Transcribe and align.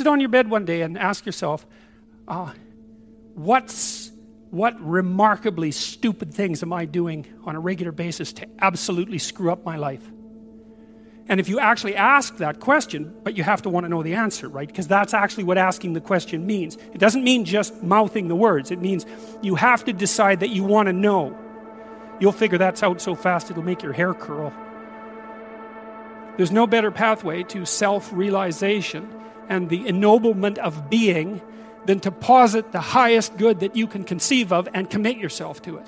sit 0.00 0.06
on 0.06 0.18
your 0.18 0.30
bed 0.30 0.48
one 0.48 0.64
day 0.64 0.80
and 0.80 0.96
ask 0.96 1.26
yourself, 1.26 1.66
uh, 2.26 2.50
what's, 3.34 4.10
what 4.48 4.80
remarkably 4.80 5.72
stupid 5.72 6.32
things 6.32 6.62
am 6.62 6.72
I 6.72 6.86
doing 6.86 7.26
on 7.44 7.54
a 7.54 7.60
regular 7.60 7.92
basis 7.92 8.32
to 8.34 8.46
absolutely 8.60 9.18
screw 9.18 9.52
up 9.52 9.62
my 9.62 9.76
life? 9.76 10.10
And 11.28 11.38
if 11.38 11.50
you 11.50 11.60
actually 11.60 11.96
ask 11.96 12.38
that 12.38 12.60
question, 12.60 13.14
but 13.22 13.36
you 13.36 13.42
have 13.42 13.60
to 13.62 13.68
want 13.68 13.84
to 13.84 13.90
know 13.90 14.02
the 14.02 14.14
answer, 14.14 14.48
right? 14.48 14.66
Because 14.66 14.88
that's 14.88 15.12
actually 15.12 15.44
what 15.44 15.58
asking 15.58 15.92
the 15.92 16.00
question 16.00 16.46
means. 16.46 16.78
It 16.94 16.98
doesn't 16.98 17.22
mean 17.22 17.44
just 17.44 17.82
mouthing 17.82 18.28
the 18.28 18.34
words, 18.34 18.70
it 18.70 18.80
means 18.80 19.04
you 19.42 19.56
have 19.56 19.84
to 19.84 19.92
decide 19.92 20.40
that 20.40 20.48
you 20.48 20.64
want 20.64 20.86
to 20.86 20.94
know. 20.94 21.36
You'll 22.20 22.32
figure 22.32 22.56
that's 22.56 22.82
out 22.82 23.02
so 23.02 23.14
fast 23.14 23.50
it'll 23.50 23.62
make 23.62 23.82
your 23.82 23.92
hair 23.92 24.14
curl. 24.14 24.50
There's 26.38 26.52
no 26.52 26.66
better 26.66 26.90
pathway 26.90 27.42
to 27.44 27.66
self 27.66 28.10
realization 28.14 29.20
and 29.50 29.68
the 29.68 29.86
ennoblement 29.86 30.56
of 30.58 30.88
being 30.88 31.42
than 31.84 32.00
to 32.00 32.10
posit 32.10 32.72
the 32.72 32.80
highest 32.80 33.36
good 33.36 33.60
that 33.60 33.76
you 33.76 33.86
can 33.86 34.04
conceive 34.04 34.52
of 34.52 34.68
and 34.72 34.88
commit 34.88 35.18
yourself 35.18 35.60
to 35.62 35.76
it. 35.76 35.86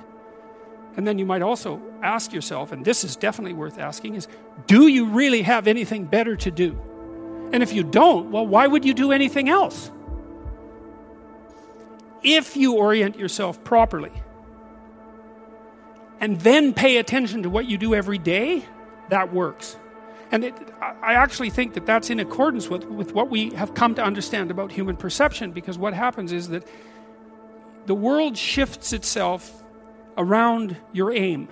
And 0.97 1.07
then 1.07 1.19
you 1.19 1.25
might 1.25 1.41
also 1.41 1.81
ask 2.03 2.33
yourself, 2.33 2.73
and 2.73 2.85
this 2.85 3.05
is 3.05 3.17
definitely 3.17 3.55
worth 3.55 3.79
asking, 3.79 4.17
is 4.17 4.29
do 4.67 4.89
you 4.89 5.07
really 5.07 5.43
have 5.43 5.67
anything 5.67 6.05
better 6.05 6.37
to 6.37 6.51
do? 6.51 6.79
And 7.53 7.63
if 7.63 7.73
you 7.73 7.85
don't, 7.85 8.31
well, 8.31 8.47
why 8.47 8.67
would 8.67 8.85
you 8.85 8.95
do 8.95 9.13
anything 9.13 9.49
else? 9.49 9.91
If 12.23 12.57
you 12.57 12.75
orient 12.75 13.19
yourself 13.19 13.63
properly 13.65 14.13
and 16.21 16.41
then 16.41 16.73
pay 16.73 16.99
attention 16.99 17.45
to 17.45 17.51
what 17.51 17.67
you 17.67 17.79
do 17.79 17.95
every 17.95 18.19
day, 18.19 18.65
that 19.09 19.33
works. 19.33 19.77
And 20.33 20.45
it, 20.45 20.55
I 20.81 21.13
actually 21.13 21.51
think 21.51 21.75
that 21.75 21.85
that's 21.85 22.09
in 22.09 22.19
accordance 22.19 22.71
with, 22.71 22.85
with 22.87 23.13
what 23.13 23.29
we 23.29 23.51
have 23.51 23.75
come 23.75 23.95
to 23.97 24.03
understand 24.03 24.51
about 24.51 24.73
human 24.73 24.97
perception 24.97 25.53
because 25.53 25.77
what 25.77 25.93
happens 25.93 26.33
is 26.33 26.49
that 26.49 26.67
the 27.85 27.95
world 27.95 28.39
shifts 28.39 28.95
itself 28.95 29.63
around 30.17 30.77
your 30.93 31.13
aim. 31.13 31.49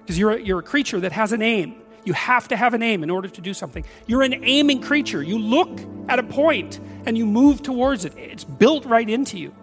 Because 0.00 0.18
you're, 0.18 0.38
you're 0.38 0.60
a 0.60 0.62
creature 0.62 0.98
that 1.00 1.12
has 1.12 1.32
an 1.32 1.42
aim. 1.42 1.76
You 2.04 2.14
have 2.14 2.48
to 2.48 2.56
have 2.56 2.72
an 2.72 2.82
aim 2.82 3.02
in 3.02 3.10
order 3.10 3.28
to 3.28 3.40
do 3.42 3.52
something. 3.52 3.84
You're 4.06 4.22
an 4.22 4.44
aiming 4.44 4.80
creature. 4.80 5.22
You 5.22 5.38
look 5.38 5.78
at 6.08 6.18
a 6.18 6.22
point 6.22 6.80
and 7.04 7.18
you 7.18 7.26
move 7.26 7.62
towards 7.62 8.06
it. 8.06 8.16
It's 8.16 8.44
built 8.44 8.86
right 8.86 9.08
into 9.08 9.38
you. 9.38 9.54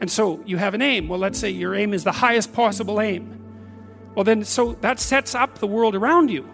And 0.00 0.10
so 0.10 0.40
you 0.46 0.56
have 0.56 0.72
an 0.72 0.80
aim. 0.80 1.08
Well, 1.08 1.18
let's 1.18 1.38
say 1.38 1.50
your 1.50 1.74
aim 1.74 1.92
is 1.92 2.04
the 2.04 2.12
highest 2.12 2.54
possible 2.54 3.00
aim. 3.00 3.38
Well, 4.14 4.24
then, 4.24 4.44
so 4.44 4.74
that 4.80 4.98
sets 4.98 5.34
up 5.34 5.58
the 5.58 5.66
world 5.66 5.94
around 5.94 6.30
you. 6.30 6.48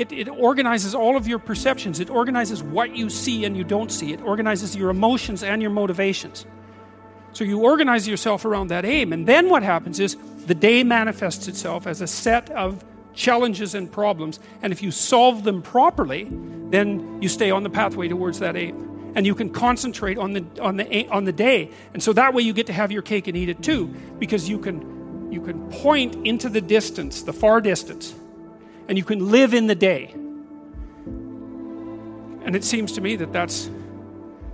It, 0.00 0.12
it 0.12 0.28
organizes 0.30 0.94
all 0.94 1.18
of 1.18 1.28
your 1.28 1.38
perceptions. 1.38 2.00
It 2.00 2.08
organizes 2.08 2.62
what 2.62 2.96
you 2.96 3.10
see 3.10 3.44
and 3.44 3.54
you 3.54 3.64
don't 3.64 3.92
see. 3.92 4.14
It 4.14 4.22
organizes 4.22 4.74
your 4.74 4.88
emotions 4.88 5.42
and 5.42 5.60
your 5.60 5.70
motivations. 5.70 6.46
So 7.32 7.44
you 7.44 7.60
organize 7.60 8.08
yourself 8.08 8.46
around 8.46 8.68
that 8.68 8.86
aim. 8.86 9.12
And 9.12 9.26
then 9.26 9.50
what 9.50 9.62
happens 9.62 10.00
is 10.00 10.16
the 10.46 10.54
day 10.54 10.84
manifests 10.84 11.48
itself 11.48 11.86
as 11.86 12.00
a 12.00 12.06
set 12.06 12.48
of 12.48 12.82
challenges 13.12 13.74
and 13.74 13.92
problems. 13.92 14.40
And 14.62 14.72
if 14.72 14.82
you 14.82 14.90
solve 14.90 15.44
them 15.44 15.60
properly, 15.60 16.28
then 16.70 17.20
you 17.20 17.28
stay 17.28 17.50
on 17.50 17.62
the 17.62 17.70
pathway 17.70 18.08
towards 18.08 18.38
that 18.38 18.56
aim. 18.56 19.12
And 19.14 19.26
you 19.26 19.34
can 19.34 19.50
concentrate 19.50 20.16
on 20.16 20.32
the, 20.32 20.46
on, 20.62 20.78
the, 20.78 21.08
on 21.08 21.24
the 21.24 21.32
day. 21.32 21.72
And 21.92 22.02
so 22.02 22.14
that 22.14 22.32
way 22.32 22.42
you 22.42 22.54
get 22.54 22.68
to 22.68 22.72
have 22.72 22.90
your 22.90 23.02
cake 23.02 23.28
and 23.28 23.36
eat 23.36 23.50
it 23.50 23.62
too, 23.62 23.88
because 24.18 24.48
you 24.48 24.58
can, 24.58 25.30
you 25.30 25.42
can 25.42 25.68
point 25.70 26.14
into 26.26 26.48
the 26.48 26.62
distance, 26.62 27.22
the 27.22 27.34
far 27.34 27.60
distance, 27.60 28.14
and 28.90 28.98
you 28.98 29.04
can 29.04 29.30
live 29.30 29.54
in 29.54 29.68
the 29.68 29.74
day. 29.76 30.10
And 32.44 32.56
it 32.56 32.64
seems 32.64 32.90
to 32.92 33.00
me 33.00 33.14
that 33.16 33.32
that's 33.32 33.70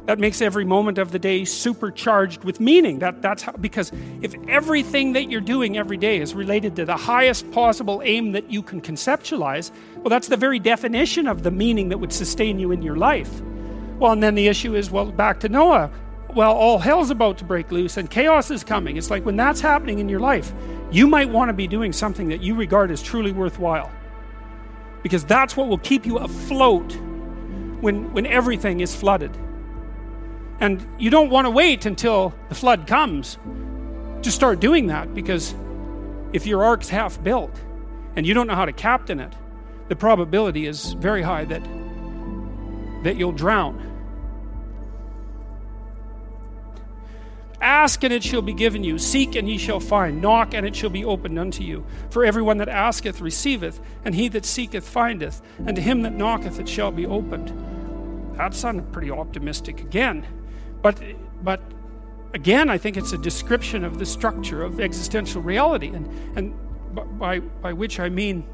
that 0.05 0.19
makes 0.21 0.43
every 0.43 0.65
moment 0.67 0.99
of 0.99 1.11
the 1.11 1.19
day 1.19 1.45
supercharged 1.45 2.45
with 2.45 2.61
meaning. 2.61 3.01
That, 3.01 3.23
that's 3.23 3.43
how, 3.43 3.53
because 3.53 3.91
if 4.21 4.35
everything 4.47 5.15
that 5.15 5.31
you're 5.31 5.41
doing 5.41 5.77
every 5.77 5.97
day 5.97 6.21
is 6.21 6.33
related 6.33 6.77
to 6.77 6.85
the 6.85 6.97
highest 6.97 7.51
possible 7.51 8.03
aim 8.05 8.33
that 8.33 8.49
you 8.49 8.63
can 8.63 8.81
conceptualize, 8.81 9.73
well, 9.97 10.11
that's 10.11 10.29
the 10.29 10.37
very 10.37 10.61
definition 10.61 11.27
of 11.27 11.43
the 11.43 11.51
meaning 11.51 11.89
that 11.89 11.99
would 11.99 12.13
sustain 12.13 12.61
you 12.61 12.71
in 12.71 12.83
your 12.83 12.95
life. 12.95 13.41
Well, 13.99 14.13
and 14.13 14.23
then 14.23 14.37
the 14.37 14.47
issue 14.47 14.77
is, 14.77 14.93
well, 14.93 15.07
back 15.11 15.41
to 15.41 15.49
Noah. 15.49 15.91
Well, 16.35 16.53
all 16.53 16.79
hell's 16.79 17.11
about 17.11 17.39
to 17.39 17.45
break 17.45 17.73
loose 17.73 17.97
and 17.97 18.09
chaos 18.09 18.51
is 18.53 18.63
coming. 18.63 18.97
It's 18.97 19.11
like 19.11 19.25
when 19.25 19.37
that's 19.37 19.61
happening 19.61 19.99
in 19.99 20.09
your 20.09 20.21
life, 20.21 20.53
you 20.93 21.09
might 21.09 21.31
want 21.31 21.49
to 21.49 21.55
be 21.55 21.67
doing 21.67 21.93
something 21.93 22.29
that 22.29 22.43
you 22.43 22.55
regard 22.55 22.93
as 22.93 23.03
truly 23.03 23.33
worthwhile. 23.33 23.91
Because 25.03 25.25
that's 25.25 25.57
what 25.57 25.69
will 25.69 25.79
keep 25.79 26.07
you 26.07 26.19
afloat 26.19 26.97
when, 27.81 28.13
when 28.13 28.27
everything 28.27 28.81
is 28.81 28.95
flooded. 28.95 29.37
And 30.61 30.87
you 30.99 31.11
don't 31.11 31.31
want 31.31 31.47
to 31.47 31.51
wait 31.51 31.87
until 31.87 32.35
the 32.49 32.55
flood 32.55 32.87
comes 32.87 33.39
to 34.23 34.31
start 34.31 34.59
doing 34.61 34.87
that 34.87 35.15
because 35.15 35.55
if 36.33 36.47
your 36.47 36.65
ark's 36.65 36.89
half 36.89 37.23
built 37.23 37.55
and 38.17 38.27
you 38.27 38.35
don't 38.35 38.47
know 38.47 38.55
how 38.55 38.65
to 38.65 38.73
captain 38.73 39.21
it, 39.21 39.33
the 39.89 39.97
probability 39.97 40.67
is 40.67 40.95
very 40.95 41.23
high 41.23 41.45
that, 41.45 41.63
that 43.05 43.17
you'll 43.17 43.33
drown. 43.33 43.96
Ask 47.61 48.05
and 48.05 48.13
it 48.13 48.23
shall 48.23 48.43
be 48.43 48.53
given 48.53 48.85
you. 48.85 48.99
Seek 48.99 49.35
and 49.35 49.49
ye 49.49 49.59
shall 49.59 49.81
find. 49.81 50.21
Knock 50.21 50.55
and 50.55 50.67
it 50.67 50.77
shall 50.77 50.91
be 50.91 51.05
opened 51.05 51.39
unto 51.39 51.63
you. 51.63 51.87
For 52.11 52.25
everyone 52.25 52.59
that 52.59 52.69
asketh 52.69 53.21
receiveth, 53.21 53.81
and 54.05 54.15
he 54.15 54.29
that 54.29 54.45
seeketh 54.45 54.87
findeth, 54.87 55.41
and 55.59 55.75
to 55.77 55.83
him 55.83 56.03
that 56.03 56.13
knocketh 56.13 56.61
it 56.61 56.69
shall 56.69 56.91
be 56.91 57.07
opened. 57.07 57.53
That 58.37 58.55
sounded 58.55 58.93
pretty 58.93 59.11
optimistic 59.11 59.81
again. 59.81 60.27
But, 60.83 61.01
but 61.43 61.63
again, 62.35 62.69
I 62.69 62.77
think 62.77 62.97
it's 62.97 63.13
a 63.13 63.19
description 63.19 63.85
of 63.85 63.99
the 63.99 64.07
structure 64.07 64.63
of 64.63 64.79
existential 64.79 65.41
reality, 65.41 65.89
and, 65.89 66.07
and 66.37 67.19
by, 67.19 67.41
by 67.41 67.73
which 67.73 67.99
I 67.99 68.09
mean 68.09 68.45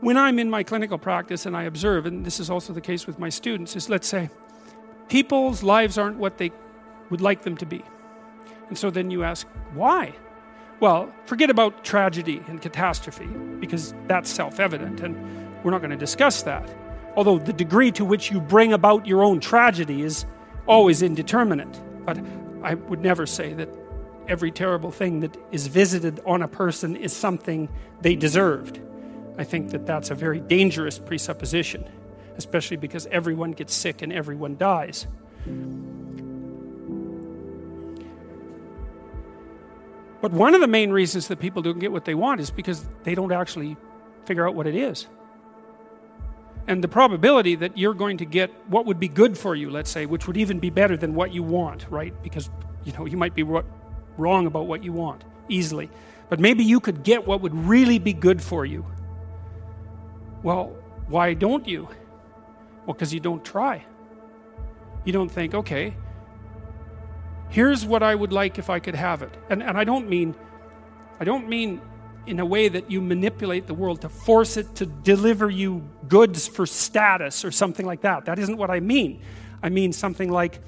when 0.00 0.16
I'm 0.16 0.38
in 0.38 0.48
my 0.48 0.62
clinical 0.62 0.96
practice 0.96 1.44
and 1.44 1.56
I 1.56 1.64
observe, 1.64 2.06
and 2.06 2.24
this 2.24 2.38
is 2.38 2.50
also 2.50 2.72
the 2.72 2.80
case 2.80 3.06
with 3.06 3.18
my 3.18 3.28
students, 3.28 3.74
is 3.76 3.88
let's 3.88 4.06
say 4.06 4.30
people's 5.08 5.62
lives 5.62 5.98
aren't 5.98 6.18
what 6.18 6.38
they 6.38 6.52
would 7.10 7.20
like 7.20 7.42
them 7.42 7.56
to 7.56 7.66
be. 7.66 7.82
And 8.68 8.76
so 8.76 8.90
then 8.90 9.10
you 9.10 9.24
ask, 9.24 9.46
why? 9.74 10.14
Well, 10.80 11.12
forget 11.26 11.50
about 11.50 11.84
tragedy 11.84 12.42
and 12.46 12.60
catastrophe, 12.60 13.26
because 13.60 13.94
that's 14.06 14.30
self 14.30 14.60
evident, 14.60 15.00
and 15.00 15.16
we're 15.64 15.70
not 15.70 15.78
going 15.78 15.90
to 15.90 15.96
discuss 15.96 16.42
that 16.42 16.68
although 17.18 17.36
the 17.36 17.52
degree 17.52 17.90
to 17.90 18.04
which 18.04 18.30
you 18.30 18.40
bring 18.40 18.72
about 18.72 19.04
your 19.04 19.24
own 19.24 19.40
tragedy 19.40 20.02
is 20.02 20.24
always 20.68 21.02
indeterminate. 21.02 21.80
But 22.06 22.24
I 22.62 22.74
would 22.74 23.00
never 23.00 23.26
say 23.26 23.54
that 23.54 23.68
every 24.28 24.52
terrible 24.52 24.92
thing 24.92 25.18
that 25.20 25.36
is 25.50 25.66
visited 25.66 26.20
on 26.24 26.42
a 26.42 26.48
person 26.48 26.94
is 26.94 27.12
something 27.12 27.68
they 28.00 28.14
deserved. 28.14 28.80
I 29.36 29.42
think 29.42 29.70
that 29.70 29.84
that's 29.84 30.12
a 30.12 30.14
very 30.14 30.38
dangerous 30.38 30.96
presupposition, 31.00 31.84
especially 32.38 32.78
because 32.78 33.06
everyone 33.06 33.52
gets 33.52 33.74
sick 33.74 34.00
and 34.00 34.12
everyone 34.12 34.56
dies. 34.56 35.06
But 40.20 40.32
one 40.32 40.54
of 40.54 40.60
the 40.60 40.66
main 40.66 40.90
reasons 40.90 41.28
that 41.28 41.38
people 41.38 41.62
don't 41.62 41.78
get 41.78 41.92
what 41.92 42.04
they 42.04 42.14
want 42.14 42.40
is 42.40 42.50
because 42.50 42.88
they 43.04 43.14
don't 43.14 43.32
actually 43.32 43.76
figure 44.24 44.48
out 44.48 44.54
what 44.54 44.66
it 44.66 44.74
is 44.74 45.06
and 46.68 46.84
the 46.84 46.88
probability 46.88 47.56
that 47.56 47.76
you're 47.76 47.94
going 47.94 48.18
to 48.18 48.26
get 48.26 48.50
what 48.68 48.84
would 48.84 49.00
be 49.00 49.08
good 49.08 49.36
for 49.36 49.54
you, 49.54 49.70
let's 49.70 49.90
say, 49.90 50.04
which 50.04 50.26
would 50.26 50.36
even 50.36 50.60
be 50.60 50.68
better 50.68 50.96
than 50.96 51.14
what 51.14 51.32
you 51.32 51.42
want, 51.42 51.86
right? 51.90 52.14
Because 52.22 52.50
you 52.84 52.92
know 52.92 53.06
you 53.06 53.16
might 53.16 53.34
be 53.34 53.42
wrong 53.42 54.46
about 54.46 54.66
what 54.66 54.84
you 54.84 54.92
want 54.92 55.24
easily, 55.48 55.90
but 56.28 56.38
maybe 56.38 56.62
you 56.62 56.78
could 56.78 57.02
get 57.02 57.26
what 57.26 57.40
would 57.40 57.54
really 57.54 57.98
be 57.98 58.12
good 58.12 58.42
for 58.42 58.66
you. 58.66 58.84
Well, 60.42 60.76
why 61.08 61.32
don't 61.32 61.66
you? 61.66 61.88
Well, 62.88 62.94
because 62.94 63.12
you 63.12 63.20
don't 63.20 63.44
try. 63.44 63.84
You 65.04 65.12
don't 65.12 65.28
think, 65.28 65.52
okay, 65.54 65.94
here's 67.50 67.84
what 67.84 68.02
I 68.02 68.14
would 68.14 68.32
like 68.32 68.58
if 68.58 68.70
I 68.70 68.78
could 68.78 68.94
have 68.94 69.20
it. 69.20 69.30
And, 69.50 69.62
and 69.62 69.76
I 69.76 69.84
don't 69.84 70.08
mean, 70.08 70.34
I 71.20 71.24
don't 71.24 71.50
mean 71.50 71.82
in 72.26 72.40
a 72.40 72.46
way 72.46 72.66
that 72.70 72.90
you 72.90 73.02
manipulate 73.02 73.66
the 73.66 73.74
world 73.74 74.00
to 74.00 74.08
force 74.08 74.56
it 74.56 74.74
to 74.76 74.86
deliver 74.86 75.50
you 75.50 75.86
goods 76.08 76.48
for 76.48 76.64
status 76.64 77.44
or 77.44 77.50
something 77.50 77.84
like 77.84 78.00
that. 78.00 78.24
That 78.24 78.38
isn't 78.38 78.56
what 78.56 78.70
I 78.70 78.80
mean. 78.80 79.20
I 79.62 79.68
mean 79.68 79.92
something 79.92 80.30
like 80.30 80.58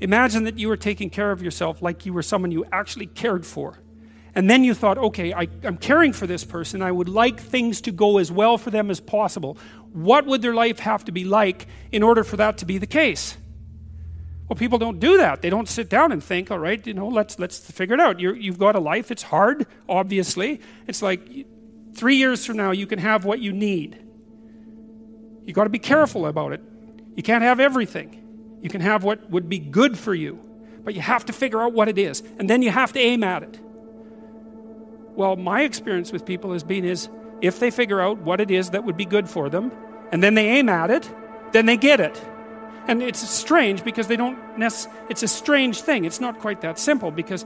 imagine 0.00 0.44
that 0.44 0.58
you 0.58 0.68
were 0.68 0.76
taking 0.78 1.10
care 1.10 1.32
of 1.32 1.42
yourself 1.42 1.82
like 1.82 2.06
you 2.06 2.14
were 2.14 2.22
someone 2.22 2.50
you 2.50 2.64
actually 2.72 3.08
cared 3.08 3.44
for. 3.44 3.78
And 4.34 4.48
then 4.48 4.62
you 4.62 4.72
thought, 4.72 4.98
okay, 4.98 5.32
I, 5.32 5.48
am 5.64 5.76
caring 5.76 6.12
for 6.12 6.26
this 6.26 6.44
person. 6.44 6.80
I 6.80 6.92
would 6.92 7.08
like 7.08 7.40
things 7.40 7.80
to 7.82 7.90
go 7.90 8.18
as 8.18 8.30
well 8.30 8.56
for 8.56 8.70
them 8.70 8.90
as 8.90 9.00
possible. 9.00 9.58
What 9.92 10.26
would 10.26 10.42
their 10.42 10.54
life 10.54 10.78
have 10.80 11.04
to 11.06 11.12
be 11.12 11.24
like 11.24 11.66
in 11.90 12.02
order 12.02 12.24
for 12.24 12.36
that 12.36 12.58
to 12.58 12.66
be 12.66 12.78
the 12.78 12.86
case? 12.86 13.36
Well, 14.48 14.56
people 14.56 14.78
don't 14.78 14.98
do 14.98 15.18
that. 15.18 15.42
They 15.42 15.50
don't 15.50 15.68
sit 15.68 15.90
down 15.90 16.10
and 16.10 16.24
think, 16.24 16.50
all 16.50 16.58
right, 16.58 16.84
you 16.86 16.94
know, 16.94 17.08
let's, 17.08 17.38
let's 17.38 17.58
figure 17.58 17.94
it 17.94 18.00
out. 18.00 18.18
you 18.18 18.32
you've 18.32 18.58
got 18.58 18.76
a 18.76 18.80
life. 18.80 19.10
It's 19.10 19.22
hard, 19.22 19.66
obviously. 19.88 20.60
It's 20.86 21.02
like 21.02 21.46
three 21.94 22.16
years 22.16 22.46
from 22.46 22.56
now, 22.56 22.70
you 22.70 22.86
can 22.86 22.98
have 22.98 23.24
what 23.24 23.40
you 23.40 23.52
need. 23.52 23.98
You've 25.44 25.54
got 25.54 25.64
to 25.64 25.70
be 25.70 25.78
careful 25.78 26.26
about 26.26 26.52
it. 26.52 26.62
You 27.16 27.22
can't 27.22 27.42
have 27.42 27.60
everything. 27.60 28.58
You 28.62 28.70
can 28.70 28.80
have 28.80 29.04
what 29.04 29.30
would 29.30 29.48
be 29.48 29.58
good 29.58 29.98
for 29.98 30.14
you, 30.14 30.38
but 30.84 30.94
you 30.94 31.00
have 31.00 31.26
to 31.26 31.32
figure 31.32 31.60
out 31.60 31.72
what 31.72 31.88
it 31.88 31.98
is, 31.98 32.22
and 32.38 32.48
then 32.48 32.62
you 32.62 32.70
have 32.70 32.92
to 32.92 33.00
aim 33.00 33.22
at 33.24 33.42
it. 33.42 33.60
Well, 35.14 35.36
my 35.36 35.62
experience 35.62 36.12
with 36.12 36.24
people 36.24 36.52
has 36.52 36.62
been 36.62 36.84
is 36.84 37.08
if 37.40 37.60
they 37.60 37.70
figure 37.70 38.00
out 38.00 38.18
what 38.18 38.40
it 38.40 38.50
is 38.50 38.70
that 38.70 38.84
would 38.84 38.96
be 38.96 39.04
good 39.04 39.28
for 39.28 39.48
them, 39.48 39.72
and 40.12 40.22
then 40.22 40.34
they 40.34 40.48
aim 40.48 40.68
at 40.68 40.90
it, 40.90 41.08
then 41.52 41.66
they 41.66 41.76
get 41.76 42.00
it. 42.00 42.20
And 42.86 43.02
it's 43.02 43.20
strange 43.28 43.84
because 43.84 44.06
they 44.08 44.16
don't 44.16 44.38
it's 45.08 45.22
a 45.22 45.28
strange 45.28 45.82
thing. 45.82 46.04
It's 46.04 46.20
not 46.20 46.38
quite 46.38 46.62
that 46.62 46.78
simple 46.78 47.10
because 47.10 47.44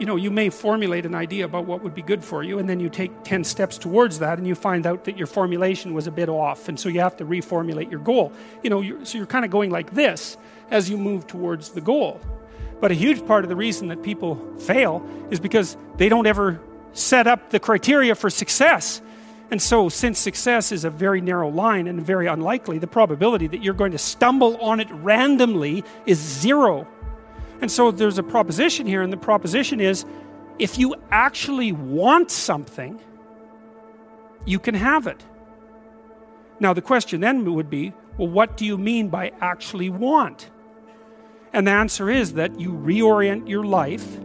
you 0.00 0.06
know, 0.06 0.16
you 0.16 0.30
may 0.30 0.48
formulate 0.48 1.04
an 1.04 1.14
idea 1.14 1.44
about 1.44 1.66
what 1.66 1.82
would 1.82 1.94
be 1.94 2.00
good 2.00 2.24
for 2.24 2.42
you, 2.42 2.58
and 2.58 2.66
then 2.66 2.80
you 2.80 2.88
take 2.88 3.22
10 3.22 3.44
steps 3.44 3.76
towards 3.76 4.20
that, 4.20 4.38
and 4.38 4.46
you 4.48 4.54
find 4.54 4.86
out 4.86 5.04
that 5.04 5.18
your 5.18 5.26
formulation 5.26 5.92
was 5.92 6.06
a 6.06 6.10
bit 6.10 6.30
off, 6.30 6.70
and 6.70 6.80
so 6.80 6.88
you 6.88 7.00
have 7.00 7.18
to 7.18 7.26
reformulate 7.26 7.90
your 7.90 8.00
goal. 8.00 8.32
You 8.62 8.70
know, 8.70 8.80
you're, 8.80 9.04
so 9.04 9.18
you're 9.18 9.26
kind 9.26 9.44
of 9.44 9.50
going 9.50 9.68
like 9.68 9.90
this 9.90 10.38
as 10.70 10.88
you 10.88 10.96
move 10.96 11.26
towards 11.26 11.70
the 11.70 11.82
goal. 11.82 12.18
But 12.80 12.90
a 12.90 12.94
huge 12.94 13.26
part 13.26 13.44
of 13.44 13.50
the 13.50 13.56
reason 13.56 13.88
that 13.88 14.02
people 14.02 14.36
fail 14.58 15.06
is 15.30 15.38
because 15.38 15.76
they 15.98 16.08
don't 16.08 16.26
ever 16.26 16.58
set 16.92 17.26
up 17.26 17.50
the 17.50 17.60
criteria 17.60 18.14
for 18.14 18.30
success. 18.30 19.00
And 19.50 19.60
so, 19.60 19.88
since 19.88 20.18
success 20.18 20.70
is 20.70 20.84
a 20.84 20.90
very 20.90 21.20
narrow 21.20 21.48
line 21.48 21.88
and 21.88 22.04
very 22.04 22.26
unlikely, 22.26 22.78
the 22.78 22.86
probability 22.86 23.48
that 23.48 23.62
you're 23.64 23.74
going 23.74 23.92
to 23.92 23.98
stumble 23.98 24.56
on 24.58 24.78
it 24.78 24.88
randomly 24.90 25.82
is 26.06 26.18
zero. 26.18 26.86
And 27.60 27.70
so 27.70 27.90
there's 27.90 28.18
a 28.18 28.22
proposition 28.22 28.86
here, 28.86 29.02
and 29.02 29.12
the 29.12 29.16
proposition 29.16 29.80
is 29.80 30.04
if 30.58 30.78
you 30.78 30.94
actually 31.10 31.72
want 31.72 32.30
something, 32.30 33.00
you 34.44 34.58
can 34.58 34.74
have 34.74 35.06
it. 35.06 35.22
Now, 36.60 36.72
the 36.72 36.82
question 36.82 37.20
then 37.20 37.44
would 37.54 37.70
be 37.70 37.92
well, 38.18 38.28
what 38.28 38.56
do 38.56 38.66
you 38.66 38.76
mean 38.76 39.08
by 39.08 39.32
actually 39.40 39.90
want? 39.90 40.50
And 41.52 41.66
the 41.66 41.72
answer 41.72 42.10
is 42.10 42.34
that 42.34 42.60
you 42.60 42.72
reorient 42.72 43.48
your 43.48 43.64
life 43.64 44.18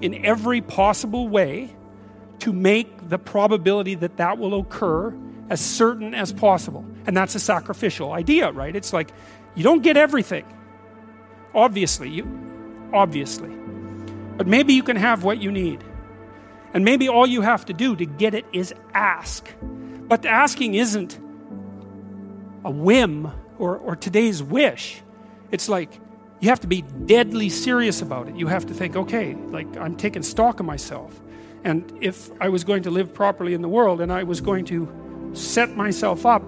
in 0.00 0.24
every 0.24 0.60
possible 0.60 1.28
way 1.28 1.74
to 2.40 2.52
make 2.52 3.08
the 3.08 3.18
probability 3.18 3.94
that 3.96 4.16
that 4.16 4.38
will 4.38 4.58
occur 4.60 5.14
as 5.48 5.60
certain 5.60 6.14
as 6.14 6.32
possible. 6.32 6.84
And 7.06 7.16
that's 7.16 7.34
a 7.34 7.40
sacrificial 7.40 8.12
idea, 8.12 8.52
right? 8.52 8.74
It's 8.74 8.92
like 8.92 9.10
you 9.54 9.62
don't 9.62 9.82
get 9.82 9.96
everything. 9.96 10.44
Obviously, 11.54 12.08
you 12.08 12.90
obviously. 12.92 13.50
But 14.36 14.46
maybe 14.46 14.74
you 14.74 14.82
can 14.82 14.96
have 14.96 15.22
what 15.22 15.40
you 15.42 15.50
need. 15.50 15.84
And 16.72 16.84
maybe 16.84 17.08
all 17.08 17.26
you 17.26 17.42
have 17.42 17.64
to 17.66 17.72
do 17.72 17.96
to 17.96 18.06
get 18.06 18.34
it 18.34 18.46
is 18.52 18.72
ask. 18.94 19.48
But 19.60 20.24
asking 20.24 20.74
isn't 20.74 21.18
a 22.64 22.70
whim 22.70 23.30
or, 23.58 23.76
or 23.76 23.96
today's 23.96 24.42
wish. 24.42 25.02
It's 25.50 25.68
like 25.68 25.92
you 26.40 26.48
have 26.48 26.60
to 26.60 26.66
be 26.66 26.82
deadly 26.82 27.48
serious 27.48 28.02
about 28.02 28.28
it. 28.28 28.36
You 28.36 28.46
have 28.46 28.66
to 28.66 28.74
think, 28.74 28.96
okay, 28.96 29.34
like 29.34 29.76
I'm 29.76 29.96
taking 29.96 30.22
stock 30.22 30.60
of 30.60 30.66
myself. 30.66 31.20
And 31.64 31.92
if 32.00 32.30
I 32.40 32.48
was 32.48 32.64
going 32.64 32.84
to 32.84 32.90
live 32.90 33.12
properly 33.12 33.54
in 33.54 33.62
the 33.62 33.68
world 33.68 34.00
and 34.00 34.12
I 34.12 34.22
was 34.22 34.40
going 34.40 34.64
to 34.66 34.88
set 35.34 35.76
myself 35.76 36.24
up 36.26 36.42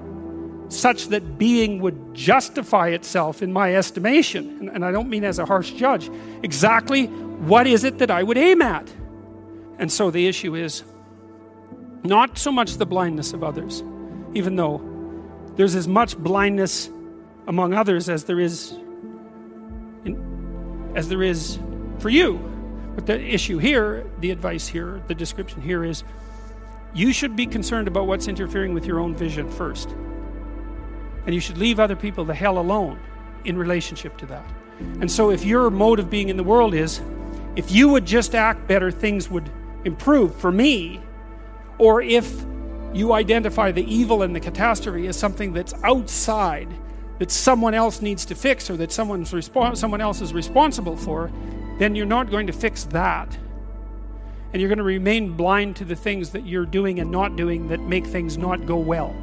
such 0.69 1.09
that 1.09 1.39
being 1.39 1.81
would 1.81 2.15
justify 2.15 2.89
itself 2.89 3.43
in 3.43 3.53
my 3.53 3.75
estimation. 3.75 4.59
And, 4.59 4.69
and, 4.71 4.85
I 4.85 4.91
don't 4.91 5.09
mean 5.09 5.25
as 5.25 5.39
a 5.39 5.45
harsh 5.45 5.73
judge. 5.73 6.11
Exactly 6.43 7.07
what 7.07 7.67
is 7.67 7.85
it 7.85 7.99
that 7.99 8.11
I 8.11 8.23
would 8.23 8.39
aim 8.39 8.63
at? 8.63 8.91
And 9.79 9.93
so 9.93 10.11
the 10.11 10.27
issue 10.27 10.55
is 10.55 10.83
not 12.03 12.39
so 12.39 12.51
much 12.51 12.77
the 12.77 12.87
blindness 12.87 13.33
of 13.33 13.45
others, 13.45 13.83
even 14.35 14.57
though 14.57 14.81
there's 15.57 15.75
as 15.75 15.87
much 15.87 16.17
blindness 16.17 16.89
among 17.47 17.75
others 17.75 18.09
as 18.09 18.25
there 18.25 18.41
is 18.41 18.73
in, 20.05 20.93
as 20.95 21.09
there 21.09 21.23
is 21.23 21.59
for 21.99 22.09
you. 22.09 22.52
But 22.95 23.07
the 23.07 23.21
issue 23.21 23.59
here, 23.59 24.07
the 24.21 24.31
advice 24.31 24.69
here, 24.69 25.03
the 25.07 25.15
description 25.15 25.63
here 25.63 25.85
is 25.85 26.05
you 26.95 27.13
should 27.13 27.37
be 27.37 27.47
concerned 27.47 27.89
about 27.89 28.07
what's 28.07 28.29
interfering 28.29 28.75
with 28.75 28.85
your 28.85 29.01
own 29.01 29.15
vision 29.15 29.51
first. 29.51 29.89
And 31.25 31.35
you 31.35 31.41
should 31.41 31.57
leave 31.57 31.81
other 31.81 31.97
people 31.97 32.25
the 32.25 32.35
hell 32.35 32.59
alone 32.59 33.01
in 33.45 33.57
relationship 33.57 34.17
to 34.19 34.27
that. 34.27 34.47
And 35.01 35.11
so, 35.11 35.31
if 35.31 35.45
your 35.45 35.71
mode 35.71 35.99
of 35.99 36.11
being 36.11 36.29
in 36.29 36.37
the 36.37 36.43
world 36.43 36.75
is, 36.75 37.01
if 37.57 37.71
you 37.71 37.89
would 37.89 38.05
just 38.05 38.35
act 38.35 38.67
better, 38.67 38.91
things 38.91 39.31
would 39.31 39.49
improve 39.85 40.35
for 40.35 40.51
me, 40.51 41.01
or 41.79 42.03
if 42.03 42.45
you 42.93 43.13
identify 43.13 43.71
the 43.71 43.85
evil 43.93 44.23
and 44.23 44.35
the 44.35 44.41
catastrophe 44.41 45.07
as 45.07 45.17
something 45.17 45.53
that's 45.53 45.75
outside, 45.85 46.69
that 47.19 47.31
someone 47.31 47.75
else 47.75 48.03
needs 48.03 48.25
to 48.27 48.35
fix, 48.35 48.69
or 48.69 48.77
that 48.77 48.91
someone's 48.93 49.33
respo- 49.33 49.77
someone 49.77 50.01
else 50.01 50.21
is 50.21 50.33
responsible 50.33 50.97
for, 50.97 51.31
then 51.83 51.95
you're 51.95 52.07
not 52.07 52.31
going 52.31 52.47
to 52.47 52.53
fix 52.53 52.85
that. 52.85 53.37
And 54.53 54.61
you're 54.61 54.69
going 54.69 54.79
to 54.79 54.85
remain 54.85 55.33
blind 55.33 55.77
to 55.77 55.85
the 55.85 55.97
things 55.97 56.31
that 56.31 56.47
you're 56.47 56.67
doing 56.67 57.01
and 57.01 57.11
not 57.11 57.37
doing 57.37 57.69
that 57.69 57.81
make 57.81 58.07
things 58.07 58.39
not 58.39 58.67
go 58.67 58.77
well. 58.77 59.17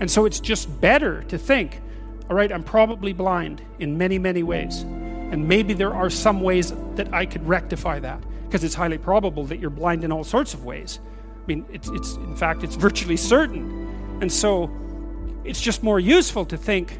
And 0.00 0.10
so 0.10 0.24
it's 0.24 0.40
just 0.40 0.80
better 0.80 1.22
to 1.24 1.38
think, 1.38 1.80
all 2.28 2.36
right, 2.36 2.50
I'm 2.50 2.64
probably 2.64 3.12
blind 3.12 3.62
in 3.78 3.96
many, 3.98 4.18
many 4.18 4.42
ways. 4.42 4.80
And 4.82 5.46
maybe 5.46 5.74
there 5.74 5.94
are 5.94 6.08
some 6.08 6.40
ways 6.40 6.72
that 6.94 7.12
I 7.12 7.26
could 7.26 7.46
rectify 7.46 8.00
that 8.00 8.22
because 8.44 8.64
it's 8.64 8.74
highly 8.74 8.98
probable 8.98 9.44
that 9.46 9.58
you're 9.58 9.70
blind 9.70 10.02
in 10.02 10.10
all 10.10 10.24
sorts 10.24 10.54
of 10.54 10.64
ways. 10.64 11.00
I 11.42 11.46
mean, 11.46 11.66
it's, 11.70 11.88
it's, 11.90 12.14
in 12.14 12.36
fact, 12.36 12.64
it's 12.64 12.76
virtually 12.76 13.16
certain. 13.16 14.18
And 14.22 14.32
so 14.32 14.70
it's 15.44 15.60
just 15.60 15.82
more 15.82 16.00
useful 16.00 16.46
to 16.46 16.56
think, 16.56 16.98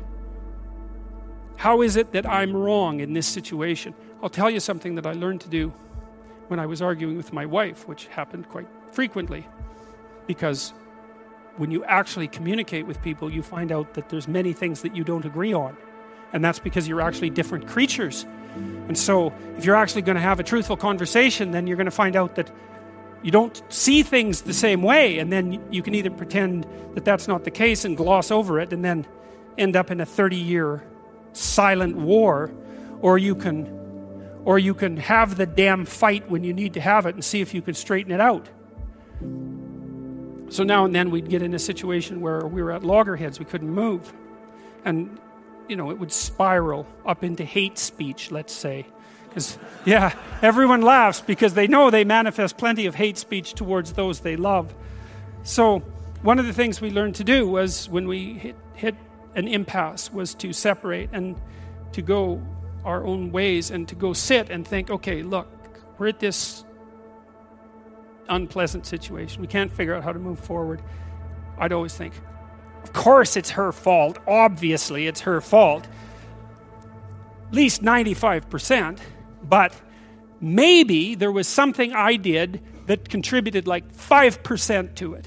how 1.57 1.83
is 1.83 1.97
it 1.97 2.13
that 2.13 2.27
I'm 2.27 2.55
wrong 2.55 3.01
in 3.01 3.13
this 3.13 3.27
situation? 3.27 3.95
I'll 4.23 4.29
tell 4.29 4.51
you 4.51 4.61
something 4.61 4.95
that 4.97 5.07
I 5.07 5.13
learned 5.13 5.41
to 5.43 5.49
do 5.49 5.73
when 6.49 6.61
I 6.61 6.67
was 6.67 6.83
arguing 6.83 7.17
with 7.17 7.33
my 7.33 7.47
wife, 7.47 7.89
which 7.89 8.07
happened 8.07 8.49
quite 8.49 8.67
frequently 8.93 9.47
because 10.27 10.73
when 11.57 11.71
you 11.71 11.85
actually 11.85 12.29
communicate 12.29 12.87
with 12.87 13.01
people, 13.03 13.33
you 13.33 13.43
find 13.43 13.71
out 13.71 13.95
that 13.95 14.09
there's 14.09 14.27
many 14.27 14.53
things 14.53 14.83
that 14.83 14.97
you 14.97 15.05
don't 15.05 15.25
agree 15.25 15.53
on. 15.53 15.77
And 16.33 16.45
that's 16.45 16.59
because 16.59 16.89
you're 16.89 17.01
actually 17.01 17.31
different 17.31 17.69
creatures. 17.69 18.27
And 18.89 18.99
so, 18.99 19.33
if 19.57 19.65
you're 19.65 19.77
actually 19.77 20.03
going 20.03 20.17
to 20.17 20.23
have 20.23 20.41
a 20.41 20.43
truthful 20.43 20.77
conversation, 20.77 21.53
then 21.53 21.67
you're 21.67 21.77
going 21.77 21.85
to 21.85 21.93
find 21.93 22.17
out 22.17 22.35
that 22.37 22.51
you 23.23 23.31
don't 23.31 23.63
see 23.69 24.03
things 24.03 24.43
the 24.43 24.53
same 24.53 24.83
way. 24.83 25.19
And 25.19 25.33
then 25.33 25.65
you 25.71 25.83
can 25.83 25.95
either 25.95 26.11
pretend 26.11 26.67
that 26.95 27.05
that's 27.05 27.29
not 27.29 27.45
the 27.45 27.51
case 27.51 27.85
and 27.85 27.97
gloss 27.97 28.31
over 28.31 28.59
it 28.59 28.73
and 28.73 28.85
then 28.85 29.07
end 29.57 29.77
up 29.77 29.91
in 29.91 30.01
a 30.01 30.07
30 30.07 30.37
year 30.37 30.85
silent 31.37 31.97
war, 31.97 32.51
or 33.01 33.19
you 33.19 33.35
can. 33.35 33.83
Or 34.47 34.59
you 34.59 34.75
can 34.75 34.99
have 34.99 35.39
the 35.39 35.47
damn 35.47 35.87
fight 35.87 36.31
when 36.31 36.45
you 36.45 36.53
need 36.53 36.75
to 36.75 36.81
have 36.81 37.07
it 37.07 37.15
and 37.15 37.25
see 37.25 37.41
if 37.41 37.55
you 37.55 37.63
can 37.63 37.73
straighten 37.73 38.13
it 38.13 38.21
out. 38.21 38.47
So 40.51 40.63
now 40.65 40.85
and 40.85 40.95
then 40.95 41.11
we'd 41.11 41.31
get 41.31 41.41
in 41.41 41.55
a 41.55 41.59
situation 41.59 42.21
where 42.21 42.47
we 42.47 42.63
were 42.63 42.73
at 42.73 42.85
loggerheads, 42.85 43.39
we 43.39 43.47
couldn't 43.47 43.71
move. 43.71 44.13
And, 44.85 45.19
you 45.67 45.77
know, 45.77 45.91
it 45.91 45.99
would 45.99 46.13
spiral 46.13 46.87
up 47.07 47.25
into 47.25 47.43
hate 47.43 47.79
speech, 47.79 48.31
let's 48.31 48.53
say. 48.53 48.87
Because, 49.29 49.59
yeah, 49.85 50.15
everyone 50.43 50.83
laughs 50.83 51.21
because 51.21 51.55
they 51.55 51.67
know 51.67 51.91
they 51.91 52.05
manifest 52.05 52.57
plenty 52.57 52.87
of 52.87 52.95
hate 52.95 53.19
speech 53.19 53.55
towards 53.55 53.95
those 53.95 54.21
they 54.21 54.37
love. 54.37 54.73
So, 55.43 55.81
one 56.23 56.39
of 56.39 56.47
the 56.47 56.53
things 56.53 56.81
we 56.81 56.91
learned 56.91 57.17
to 57.17 57.25
do 57.25 57.49
was 57.49 57.89
when 57.89 58.07
we 58.07 58.35
hit, 58.35 58.57
hit 58.75 58.95
an 59.35 59.49
impasse 59.49 60.13
was 60.13 60.35
to 60.37 60.53
separate 60.53 61.11
and 61.13 61.41
to 61.93 62.03
go 62.03 62.43
our 62.85 63.05
own 63.05 63.33
ways 63.33 63.71
and 63.71 63.89
to 63.89 63.95
go 63.95 64.13
sit 64.13 64.51
and 64.51 64.67
think, 64.67 64.91
okay, 64.91 65.23
look, 65.23 65.49
we're 65.99 66.09
at 66.09 66.21
this 66.21 66.65
unpleasant 68.29 68.87
situation. 68.87 69.41
We 69.41 69.49
can't 69.49 69.73
figure 69.73 69.95
out 69.95 70.05
how 70.05 70.13
to 70.13 70.19
move 70.19 70.39
forward. 70.39 70.83
I'd 71.59 71.73
always 71.73 71.95
think, 71.95 72.15
of 72.83 72.93
course 72.93 73.37
it's 73.37 73.51
her 73.51 73.73
fault. 73.73 74.19
Obviously 74.27 75.07
it's 75.07 75.21
her 75.23 75.41
fault. 75.41 75.87
At 77.49 77.55
least 77.55 77.83
95%. 77.83 78.99
But 79.43 79.75
maybe 80.41 81.15
there 81.15 81.33
was 81.33 81.47
something 81.47 81.93
I 81.93 82.17
did 82.17 82.63
that 82.87 83.09
contributed 83.09 83.67
like 83.67 83.95
5% 83.95 84.95
to 84.97 85.15
it. 85.15 85.27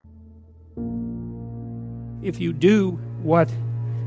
If 2.21 2.39
you 2.39 2.53
do 2.53 2.91
what 3.21 3.49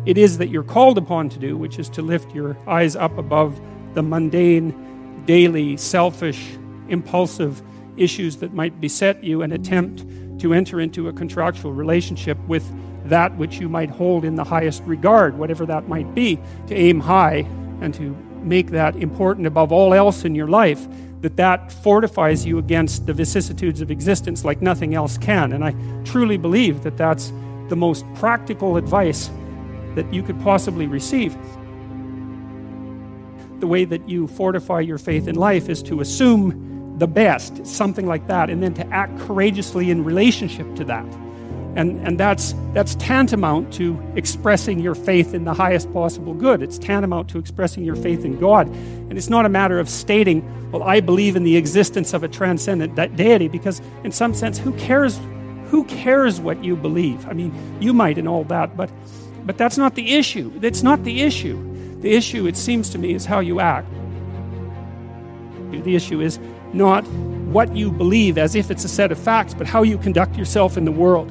it 0.06 0.18
is 0.18 0.38
that 0.38 0.49
you're 0.49 0.62
called 0.62 0.99
upon 0.99 1.28
to 1.30 1.38
do, 1.38 1.56
which 1.56 1.78
is 1.78 1.88
to 1.90 2.02
lift 2.02 2.35
your 2.35 2.56
eyes 2.66 2.94
up 2.94 3.16
above 3.16 3.61
the 3.94 4.02
mundane, 4.02 5.23
daily, 5.25 5.76
selfish, 5.76 6.56
impulsive 6.88 7.62
issues 7.97 8.37
that 8.37 8.52
might 8.52 8.80
beset 8.80 9.23
you 9.25 9.42
and 9.42 9.52
attempt 9.52 10.04
to 10.40 10.52
enter 10.52 10.80
into 10.80 11.09
a 11.09 11.12
contractual 11.12 11.73
relationship 11.73 12.38
with 12.47 12.64
that 13.09 13.35
which 13.37 13.59
you 13.59 13.68
might 13.68 13.90
hold 13.90 14.25
in 14.25 14.35
the 14.35 14.44
highest 14.44 14.83
regard, 14.85 15.38
whatever 15.38 15.64
that 15.66 15.88
might 15.88 16.14
be, 16.14 16.38
to 16.66 16.75
aim 16.75 17.00
high 17.00 17.47
and 17.80 17.94
to 17.94 18.16
make 18.42 18.71
that 18.71 18.97
important 18.97 19.47
above 19.47 19.73
all 19.73 19.94
else 19.94 20.25
in 20.25 20.35
your 20.35 20.49
life, 20.49 20.87
that 21.21 21.37
that 21.37 21.73
fortifies 21.73 22.44
you 22.44 22.59
against 22.59 23.06
the 23.06 23.12
vicissitudes 23.12 23.80
of 23.80 23.90
existence 23.90 24.44
like 24.44 24.61
nothing 24.61 24.94
else 24.94 25.16
can. 25.16 25.52
And 25.52 25.64
I 25.64 25.75
truly 26.04 26.37
believe 26.37 26.83
that 26.83 26.97
that's 26.99 27.33
the 27.68 27.76
most 27.76 28.04
practical 28.14 28.76
advice 28.76 29.30
that 29.94 30.12
you 30.12 30.23
could 30.23 30.40
possibly 30.40 30.87
receive. 30.87 31.37
The 33.61 33.66
way 33.66 33.85
that 33.85 34.09
you 34.09 34.26
fortify 34.26 34.80
your 34.80 34.99
faith 34.99 35.28
in 35.28 35.37
life 35.37 35.68
is 35.68 35.83
to 35.85 36.00
assume 36.00 36.97
the 36.99 37.06
best, 37.06 37.66
something 37.66 38.06
like 38.06 38.26
that, 38.28 38.50
and 38.50 38.62
then 38.62 38.75
to 38.75 38.87
act 38.88 39.18
courageously 39.21 39.90
in 39.90 40.04
relationship 40.04 40.75
to 40.76 40.85
that. 40.85 41.06
And, 41.76 42.06
and 42.06 42.21
that's, 42.21 42.54
that's 42.73 42.94
tantamount 42.97 43.73
to 43.75 44.00
expressing 44.14 44.78
your 44.78 44.94
faith 44.94 45.35
in 45.35 45.44
the 45.44 45.54
highest 45.54 45.92
possible 45.92 46.33
good. 46.33 46.62
It's 46.62 46.78
tantamount 46.78 47.28
to 47.30 47.38
expressing 47.38 47.85
your 47.85 47.97
faith 47.97 48.25
in 48.25 48.38
God. 48.38 48.68
And 48.68 49.18
it's 49.18 49.28
not 49.28 49.44
a 49.44 49.49
matter 49.49 49.80
of 49.80 49.88
stating, 49.88 50.71
well, 50.71 50.85
I 50.85 51.00
believe 51.00 51.35
in 51.35 51.42
the 51.42 51.56
existence 51.56 52.12
of 52.12 52.23
a 52.23 52.28
transcendent 52.28 52.94
deity, 53.16 53.49
because 53.49 53.83
in 54.04 54.12
some 54.12 54.35
sense, 54.35 54.56
who 54.56 54.73
cares, 54.75 55.18
who 55.74 55.82
cares 55.82 56.40
what 56.40 56.62
you 56.62 56.76
believe? 56.76 57.26
I 57.26 57.32
mean, 57.32 57.52
you 57.80 57.92
might 57.92 58.16
and 58.16 58.28
all 58.28 58.44
that, 58.44 58.76
but, 58.76 58.88
but 59.44 59.58
that's 59.58 59.76
not 59.76 59.96
the 59.96 60.14
issue. 60.14 60.56
That's 60.60 60.84
not 60.84 61.02
the 61.02 61.22
issue. 61.22 61.58
The 62.00 62.12
issue, 62.12 62.46
it 62.46 62.56
seems 62.56 62.90
to 62.90 62.98
me, 62.98 63.12
is 63.12 63.26
how 63.26 63.40
you 63.40 63.58
act. 63.58 63.88
The 65.72 65.96
issue 65.96 66.20
is 66.20 66.38
not 66.72 67.04
what 67.50 67.74
you 67.74 67.90
believe 67.90 68.38
as 68.38 68.54
if 68.54 68.70
it's 68.70 68.84
a 68.84 68.88
set 68.88 69.10
of 69.10 69.18
facts, 69.18 69.52
but 69.52 69.66
how 69.66 69.82
you 69.82 69.98
conduct 69.98 70.36
yourself 70.36 70.76
in 70.76 70.84
the 70.84 70.92
world. 70.92 71.28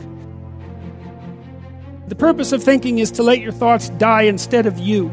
The 2.09 2.15
purpose 2.15 2.51
of 2.51 2.61
thinking 2.61 2.99
is 2.99 3.11
to 3.11 3.23
let 3.23 3.39
your 3.39 3.53
thoughts 3.53 3.87
die 3.91 4.23
instead 4.23 4.65
of 4.65 4.77
you. 4.77 5.09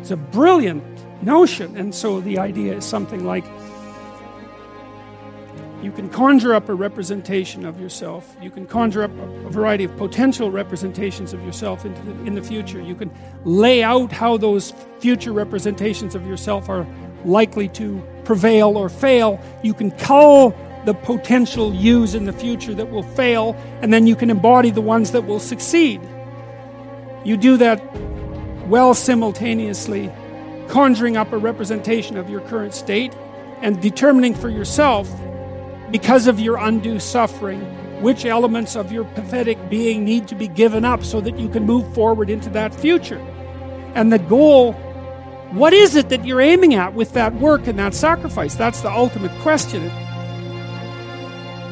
It's 0.00 0.10
a 0.10 0.16
brilliant 0.16 0.82
notion. 1.22 1.76
And 1.76 1.94
so 1.94 2.20
the 2.20 2.40
idea 2.40 2.78
is 2.78 2.84
something 2.84 3.24
like 3.24 3.44
you 5.82 5.92
can 5.92 6.08
conjure 6.08 6.54
up 6.54 6.68
a 6.68 6.74
representation 6.74 7.64
of 7.64 7.80
yourself. 7.80 8.36
You 8.42 8.50
can 8.50 8.66
conjure 8.66 9.04
up 9.04 9.12
a 9.12 9.50
variety 9.50 9.84
of 9.84 9.96
potential 9.96 10.50
representations 10.50 11.32
of 11.32 11.44
yourself 11.44 11.84
into 11.84 12.02
the, 12.02 12.10
in 12.24 12.34
the 12.34 12.42
future. 12.42 12.80
You 12.80 12.96
can 12.96 13.12
lay 13.44 13.82
out 13.82 14.10
how 14.10 14.36
those 14.36 14.72
future 14.98 15.32
representations 15.32 16.16
of 16.16 16.26
yourself 16.26 16.68
are 16.68 16.84
likely 17.24 17.68
to 17.68 18.02
prevail 18.24 18.76
or 18.76 18.88
fail. 18.88 19.40
You 19.62 19.72
can 19.72 19.92
cull 19.92 20.50
the 20.84 20.94
potential 20.94 21.72
yous 21.72 22.14
in 22.14 22.24
the 22.24 22.32
future 22.32 22.74
that 22.74 22.90
will 22.90 23.02
fail, 23.02 23.54
and 23.80 23.92
then 23.92 24.06
you 24.06 24.16
can 24.16 24.30
embody 24.30 24.70
the 24.70 24.80
ones 24.80 25.12
that 25.12 25.26
will 25.26 25.40
succeed. 25.40 26.00
You 27.24 27.36
do 27.36 27.56
that 27.58 27.80
well 28.66 28.94
simultaneously, 28.94 30.10
conjuring 30.68 31.16
up 31.16 31.32
a 31.32 31.38
representation 31.38 32.16
of 32.16 32.28
your 32.28 32.40
current 32.40 32.74
state 32.74 33.14
and 33.60 33.80
determining 33.80 34.34
for 34.34 34.48
yourself, 34.48 35.08
because 35.90 36.26
of 36.26 36.38
your 36.38 36.56
undue 36.56 36.98
suffering, 36.98 37.60
which 38.02 38.24
elements 38.24 38.76
of 38.76 38.92
your 38.92 39.04
pathetic 39.04 39.70
being 39.70 40.04
need 40.04 40.28
to 40.28 40.34
be 40.34 40.48
given 40.48 40.84
up 40.84 41.02
so 41.02 41.20
that 41.20 41.38
you 41.38 41.48
can 41.48 41.64
move 41.64 41.92
forward 41.94 42.30
into 42.30 42.50
that 42.50 42.74
future. 42.74 43.18
And 43.94 44.12
the 44.12 44.18
goal 44.18 44.74
what 45.52 45.72
is 45.72 45.96
it 45.96 46.10
that 46.10 46.26
you're 46.26 46.42
aiming 46.42 46.74
at 46.74 46.92
with 46.92 47.14
that 47.14 47.34
work 47.36 47.66
and 47.68 47.78
that 47.78 47.94
sacrifice? 47.94 48.54
That's 48.54 48.82
the 48.82 48.90
ultimate 48.90 49.32
question. 49.40 49.88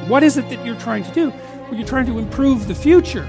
What 0.08 0.22
is 0.22 0.38
it 0.38 0.48
that 0.48 0.64
you're 0.64 0.80
trying 0.80 1.04
to 1.04 1.12
do? 1.12 1.28
Well, 1.28 1.74
you're 1.74 1.86
trying 1.86 2.06
to 2.06 2.18
improve 2.18 2.68
the 2.68 2.74
future. 2.74 3.28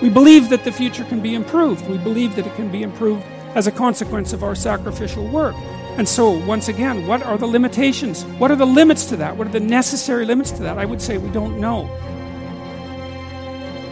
We 0.00 0.10
believe 0.10 0.48
that 0.50 0.62
the 0.62 0.70
future 0.70 1.02
can 1.04 1.20
be 1.20 1.34
improved. 1.34 1.88
We 1.88 1.98
believe 1.98 2.36
that 2.36 2.46
it 2.46 2.54
can 2.54 2.70
be 2.70 2.84
improved 2.84 3.24
as 3.56 3.66
a 3.66 3.72
consequence 3.72 4.32
of 4.32 4.44
our 4.44 4.54
sacrificial 4.54 5.26
work. 5.26 5.56
And 5.98 6.08
so, 6.08 6.30
once 6.30 6.68
again, 6.68 7.08
what 7.08 7.24
are 7.24 7.36
the 7.36 7.46
limitations? 7.46 8.22
What 8.38 8.52
are 8.52 8.56
the 8.56 8.64
limits 8.64 9.06
to 9.06 9.16
that? 9.16 9.36
What 9.36 9.48
are 9.48 9.50
the 9.50 9.58
necessary 9.58 10.24
limits 10.24 10.52
to 10.52 10.62
that? 10.62 10.78
I 10.78 10.84
would 10.84 11.02
say 11.02 11.18
we 11.18 11.28
don't 11.30 11.60
know. 11.60 11.90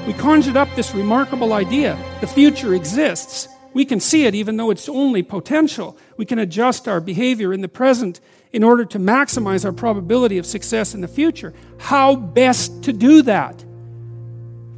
We 0.06 0.12
conjured 0.12 0.56
up 0.56 0.68
this 0.76 0.94
remarkable 0.94 1.52
idea 1.52 1.98
the 2.20 2.28
future 2.28 2.74
exists. 2.74 3.48
We 3.74 3.84
can 3.84 3.98
see 3.98 4.24
it 4.24 4.36
even 4.36 4.56
though 4.56 4.70
it's 4.70 4.88
only 4.88 5.24
potential. 5.24 5.98
We 6.16 6.24
can 6.24 6.38
adjust 6.38 6.86
our 6.86 7.00
behavior 7.00 7.52
in 7.52 7.60
the 7.60 7.68
present 7.68 8.20
in 8.52 8.62
order 8.62 8.84
to 8.84 9.00
maximize 9.00 9.64
our 9.64 9.72
probability 9.72 10.38
of 10.38 10.46
success 10.46 10.94
in 10.94 11.00
the 11.00 11.08
future. 11.08 11.54
How 11.78 12.14
best 12.14 12.84
to 12.84 12.92
do 12.92 13.22
that? 13.22 13.64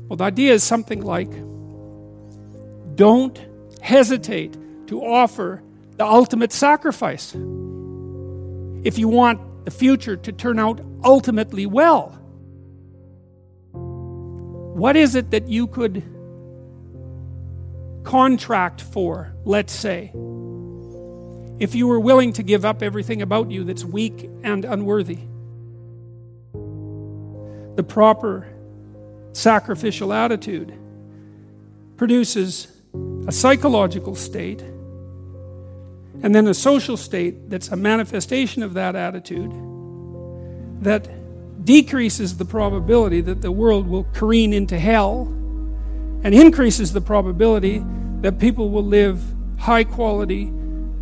Well, 0.08 0.16
the 0.16 0.25
idea 0.25 0.54
is 0.54 0.64
something 0.64 1.02
like 1.02 1.30
don't 2.97 3.38
hesitate 3.82 4.56
to 4.87 5.04
offer 5.04 5.62
the 5.99 6.07
ultimate 6.07 6.52
sacrifice 6.52 7.35
if 8.85 8.99
you 8.99 9.09
want 9.09 9.64
the 9.64 9.71
future 9.71 10.17
to 10.17 10.33
turn 10.33 10.59
out 10.59 10.81
ultimately 11.05 11.67
well. 11.67 12.11
What 13.73 14.97
is 14.97 15.17
it 15.17 15.33
that 15.33 15.49
you 15.49 15.67
could 15.67 16.02
contract 18.05 18.81
for, 18.81 19.35
let's 19.45 19.73
say, 19.73 20.12
if 21.59 21.75
you 21.75 21.88
were 21.88 22.00
willing 22.00 22.33
to 22.35 22.43
give 22.43 22.64
up 22.64 22.83
everything 22.83 23.21
about 23.21 23.50
you 23.50 23.64
that's 23.64 23.85
weak 23.85 24.31
and 24.45 24.64
unworthy. 24.64 25.19
The 27.75 27.85
proper 27.87 28.49
sacrificial 29.33 30.12
attitude 30.12 30.73
produces 31.97 32.69
a 33.26 33.33
psychological 33.33 34.14
state 34.14 34.64
and 36.22 36.34
then 36.34 36.46
a 36.46 36.54
social 36.54 36.96
state 36.96 37.48
that's 37.48 37.68
a 37.68 37.76
manifestation 37.76 38.62
of 38.62 38.75
that 38.75 38.96
attitude 38.96 39.52
that 40.82 41.08
decreases 41.64 42.37
the 42.37 42.44
probability 42.44 43.20
that 43.20 43.42
the 43.42 43.52
world 43.52 43.87
will 43.87 44.04
careen 44.14 44.52
into 44.52 44.78
hell 44.78 45.22
and 46.22 46.34
increases 46.34 46.92
the 46.92 47.00
probability 47.00 47.84
that 48.20 48.38
people 48.38 48.70
will 48.70 48.84
live 48.84 49.22
high 49.58 49.84
quality 49.84 50.46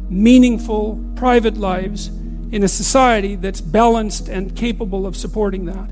meaningful 0.08 1.02
private 1.16 1.56
lives 1.56 2.08
in 2.52 2.62
a 2.62 2.68
society 2.68 3.35
that's 3.37 3.61
balanced 3.61 4.28
and 4.28 4.54
capable 4.54 5.06
of 5.06 5.16
supporting 5.16 5.64
that. 5.66 5.90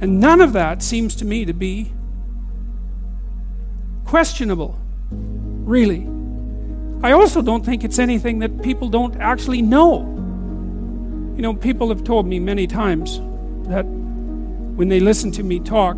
And 0.00 0.20
none 0.20 0.40
of 0.40 0.52
that 0.52 0.82
seems 0.82 1.14
to 1.16 1.24
me 1.24 1.44
to 1.44 1.52
be 1.52 1.92
questionable, 4.04 4.78
really. 5.10 6.09
I 7.02 7.12
also 7.12 7.40
don't 7.40 7.64
think 7.64 7.82
it's 7.82 7.98
anything 7.98 8.40
that 8.40 8.62
people 8.62 8.88
don't 8.88 9.16
actually 9.16 9.62
know. 9.62 10.00
You 11.36 11.42
know, 11.42 11.54
people 11.54 11.88
have 11.88 12.04
told 12.04 12.26
me 12.26 12.38
many 12.38 12.66
times 12.66 13.18
that 13.68 13.84
when 13.84 14.88
they 14.88 15.00
listen 15.00 15.32
to 15.32 15.42
me 15.42 15.60
talk, 15.60 15.96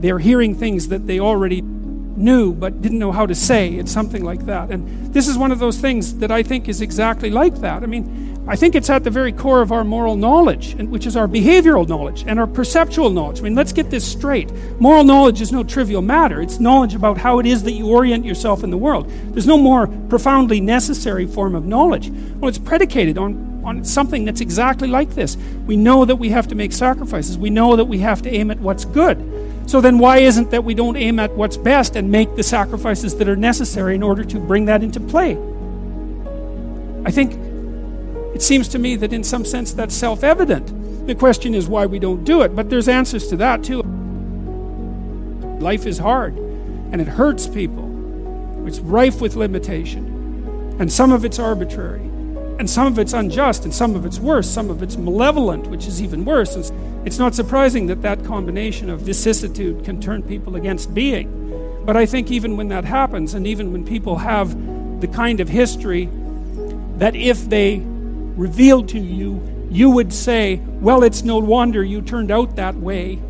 they're 0.00 0.18
hearing 0.18 0.54
things 0.54 0.88
that 0.88 1.06
they 1.06 1.18
already 1.18 1.62
knew 1.62 2.52
but 2.52 2.80
didn't 2.80 2.98
know 2.98 3.10
how 3.10 3.26
to 3.26 3.34
say. 3.34 3.74
It's 3.74 3.90
something 3.90 4.24
like 4.24 4.46
that. 4.46 4.70
And 4.70 5.12
this 5.12 5.26
is 5.26 5.36
one 5.36 5.50
of 5.50 5.58
those 5.58 5.78
things 5.78 6.18
that 6.18 6.30
I 6.30 6.42
think 6.42 6.68
is 6.68 6.80
exactly 6.80 7.30
like 7.30 7.56
that. 7.56 7.82
I 7.82 7.86
mean, 7.86 8.33
I 8.46 8.56
think 8.56 8.74
it's 8.74 8.90
at 8.90 9.04
the 9.04 9.10
very 9.10 9.32
core 9.32 9.62
of 9.62 9.72
our 9.72 9.84
moral 9.84 10.16
knowledge, 10.16 10.74
which 10.74 11.06
is 11.06 11.16
our 11.16 11.26
behavioral 11.26 11.88
knowledge 11.88 12.24
and 12.26 12.38
our 12.38 12.46
perceptual 12.46 13.08
knowledge. 13.08 13.40
I 13.40 13.42
mean, 13.42 13.54
let's 13.54 13.72
get 13.72 13.88
this 13.88 14.06
straight. 14.06 14.52
Moral 14.78 15.02
knowledge 15.02 15.40
is 15.40 15.50
no 15.50 15.64
trivial 15.64 16.02
matter. 16.02 16.42
It's 16.42 16.60
knowledge 16.60 16.94
about 16.94 17.16
how 17.16 17.38
it 17.38 17.46
is 17.46 17.62
that 17.62 17.72
you 17.72 17.88
orient 17.88 18.26
yourself 18.26 18.62
in 18.62 18.70
the 18.70 18.76
world. 18.76 19.10
There's 19.32 19.46
no 19.46 19.56
more 19.56 19.86
profoundly 19.86 20.60
necessary 20.60 21.26
form 21.26 21.54
of 21.54 21.64
knowledge. 21.64 22.10
Well, 22.10 22.50
it's 22.50 22.58
predicated 22.58 23.16
on, 23.16 23.62
on 23.64 23.82
something 23.82 24.26
that's 24.26 24.42
exactly 24.42 24.88
like 24.88 25.14
this. 25.14 25.38
We 25.66 25.76
know 25.76 26.04
that 26.04 26.16
we 26.16 26.28
have 26.28 26.46
to 26.48 26.54
make 26.54 26.72
sacrifices, 26.72 27.38
we 27.38 27.48
know 27.48 27.76
that 27.76 27.86
we 27.86 27.98
have 28.00 28.20
to 28.22 28.30
aim 28.30 28.50
at 28.50 28.60
what's 28.60 28.84
good. 28.84 29.18
So 29.66 29.80
then, 29.80 29.98
why 29.98 30.18
isn't 30.18 30.50
that 30.50 30.62
we 30.62 30.74
don't 30.74 30.96
aim 30.96 31.18
at 31.18 31.34
what's 31.34 31.56
best 31.56 31.96
and 31.96 32.10
make 32.10 32.36
the 32.36 32.42
sacrifices 32.42 33.16
that 33.16 33.26
are 33.26 33.36
necessary 33.36 33.94
in 33.94 34.02
order 34.02 34.22
to 34.22 34.38
bring 34.38 34.66
that 34.66 34.82
into 34.82 35.00
play? 35.00 35.38
I 37.06 37.10
think 37.10 37.32
it 38.34 38.42
seems 38.42 38.68
to 38.68 38.78
me 38.78 38.96
that 38.96 39.12
in 39.12 39.22
some 39.22 39.44
sense 39.44 39.72
that's 39.72 39.94
self 39.94 40.24
evident. 40.24 41.06
The 41.06 41.14
question 41.14 41.54
is 41.54 41.68
why 41.68 41.86
we 41.86 41.98
don't 41.98 42.24
do 42.24 42.42
it, 42.42 42.56
but 42.56 42.68
there's 42.68 42.88
answers 42.88 43.28
to 43.28 43.36
that 43.36 43.62
too. 43.62 43.82
Life 45.60 45.86
is 45.86 45.98
hard 45.98 46.36
and 46.36 47.00
it 47.00 47.08
hurts 47.08 47.46
people, 47.46 48.66
it's 48.66 48.80
rife 48.80 49.20
with 49.20 49.36
limitation, 49.36 50.76
and 50.78 50.92
some 50.92 51.12
of 51.12 51.24
it's 51.24 51.38
arbitrary. 51.38 52.10
And 52.56 52.70
some 52.70 52.86
of 52.86 53.00
it's 53.00 53.12
unjust, 53.12 53.64
and 53.64 53.74
some 53.74 53.96
of 53.96 54.06
it's 54.06 54.20
worse, 54.20 54.48
some 54.48 54.70
of 54.70 54.80
it's 54.80 54.96
malevolent, 54.96 55.66
which 55.66 55.88
is 55.88 56.00
even 56.00 56.24
worse. 56.24 56.54
And 56.54 57.04
it's 57.04 57.18
not 57.18 57.34
surprising 57.34 57.88
that 57.88 58.02
that 58.02 58.24
combination 58.24 58.90
of 58.90 59.00
vicissitude 59.00 59.84
can 59.84 60.00
turn 60.00 60.22
people 60.22 60.54
against 60.54 60.94
being. 60.94 61.82
But 61.84 61.96
I 61.96 62.06
think 62.06 62.30
even 62.30 62.56
when 62.56 62.68
that 62.68 62.84
happens, 62.84 63.34
and 63.34 63.44
even 63.44 63.72
when 63.72 63.84
people 63.84 64.18
have 64.18 65.00
the 65.00 65.08
kind 65.08 65.40
of 65.40 65.48
history 65.48 66.08
that 66.98 67.16
if 67.16 67.48
they 67.48 67.82
revealed 68.36 68.88
to 68.90 68.98
you, 68.98 69.68
you 69.70 69.90
would 69.90 70.12
say, 70.12 70.60
Well, 70.80 71.02
it's 71.02 71.22
no 71.22 71.38
wonder 71.38 71.82
you 71.82 72.02
turned 72.02 72.30
out 72.30 72.56
that 72.56 72.74
way. 72.76 73.20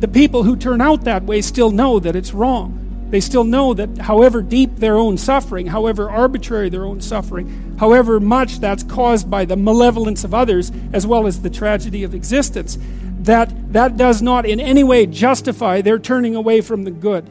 The 0.00 0.08
people 0.08 0.42
who 0.42 0.56
turn 0.56 0.80
out 0.80 1.04
that 1.04 1.24
way 1.24 1.40
still 1.40 1.70
know 1.70 1.98
that 1.98 2.16
it's 2.16 2.34
wrong. 2.34 2.80
They 3.10 3.20
still 3.20 3.44
know 3.44 3.74
that 3.74 3.98
however 3.98 4.42
deep 4.42 4.76
their 4.76 4.96
own 4.96 5.18
suffering, 5.18 5.66
however 5.66 6.10
arbitrary 6.10 6.68
their 6.68 6.84
own 6.84 7.00
suffering, 7.00 7.76
however 7.78 8.18
much 8.18 8.58
that's 8.58 8.82
caused 8.82 9.30
by 9.30 9.44
the 9.44 9.56
malevolence 9.56 10.24
of 10.24 10.34
others 10.34 10.72
as 10.92 11.06
well 11.06 11.26
as 11.26 11.40
the 11.40 11.50
tragedy 11.50 12.02
of 12.02 12.14
existence, 12.14 12.76
that 13.20 13.72
that 13.72 13.96
does 13.96 14.20
not 14.20 14.46
in 14.46 14.58
any 14.58 14.82
way 14.82 15.06
justify 15.06 15.80
their 15.80 15.98
turning 15.98 16.34
away 16.34 16.60
from 16.60 16.82
the 16.84 16.90
good. 16.90 17.30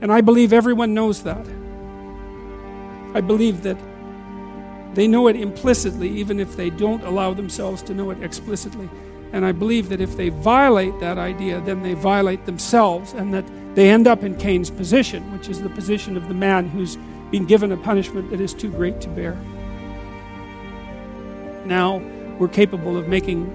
And 0.00 0.12
I 0.12 0.20
believe 0.20 0.52
everyone 0.52 0.94
knows 0.94 1.24
that. 1.24 1.44
I 3.14 3.20
believe 3.20 3.62
that 3.62 3.76
they 4.94 5.06
know 5.06 5.28
it 5.28 5.36
implicitly, 5.36 6.08
even 6.08 6.40
if 6.40 6.56
they 6.56 6.70
don't 6.70 7.04
allow 7.04 7.34
themselves 7.34 7.82
to 7.82 7.94
know 7.94 8.10
it 8.10 8.22
explicitly. 8.22 8.88
And 9.32 9.44
I 9.44 9.52
believe 9.52 9.90
that 9.90 10.00
if 10.00 10.16
they 10.16 10.30
violate 10.30 10.98
that 11.00 11.18
idea, 11.18 11.60
then 11.60 11.82
they 11.82 11.94
violate 11.94 12.46
themselves, 12.46 13.12
and 13.12 13.32
that 13.34 13.44
they 13.74 13.90
end 13.90 14.06
up 14.06 14.24
in 14.24 14.36
Cain's 14.36 14.70
position, 14.70 15.30
which 15.32 15.48
is 15.48 15.60
the 15.60 15.68
position 15.68 16.16
of 16.16 16.28
the 16.28 16.34
man 16.34 16.68
who's 16.68 16.96
been 17.30 17.44
given 17.44 17.70
a 17.72 17.76
punishment 17.76 18.30
that 18.30 18.40
is 18.40 18.54
too 18.54 18.70
great 18.70 19.00
to 19.02 19.08
bear. 19.08 19.34
Now 21.66 21.98
we're 22.38 22.48
capable 22.48 22.96
of 22.96 23.08
making 23.08 23.52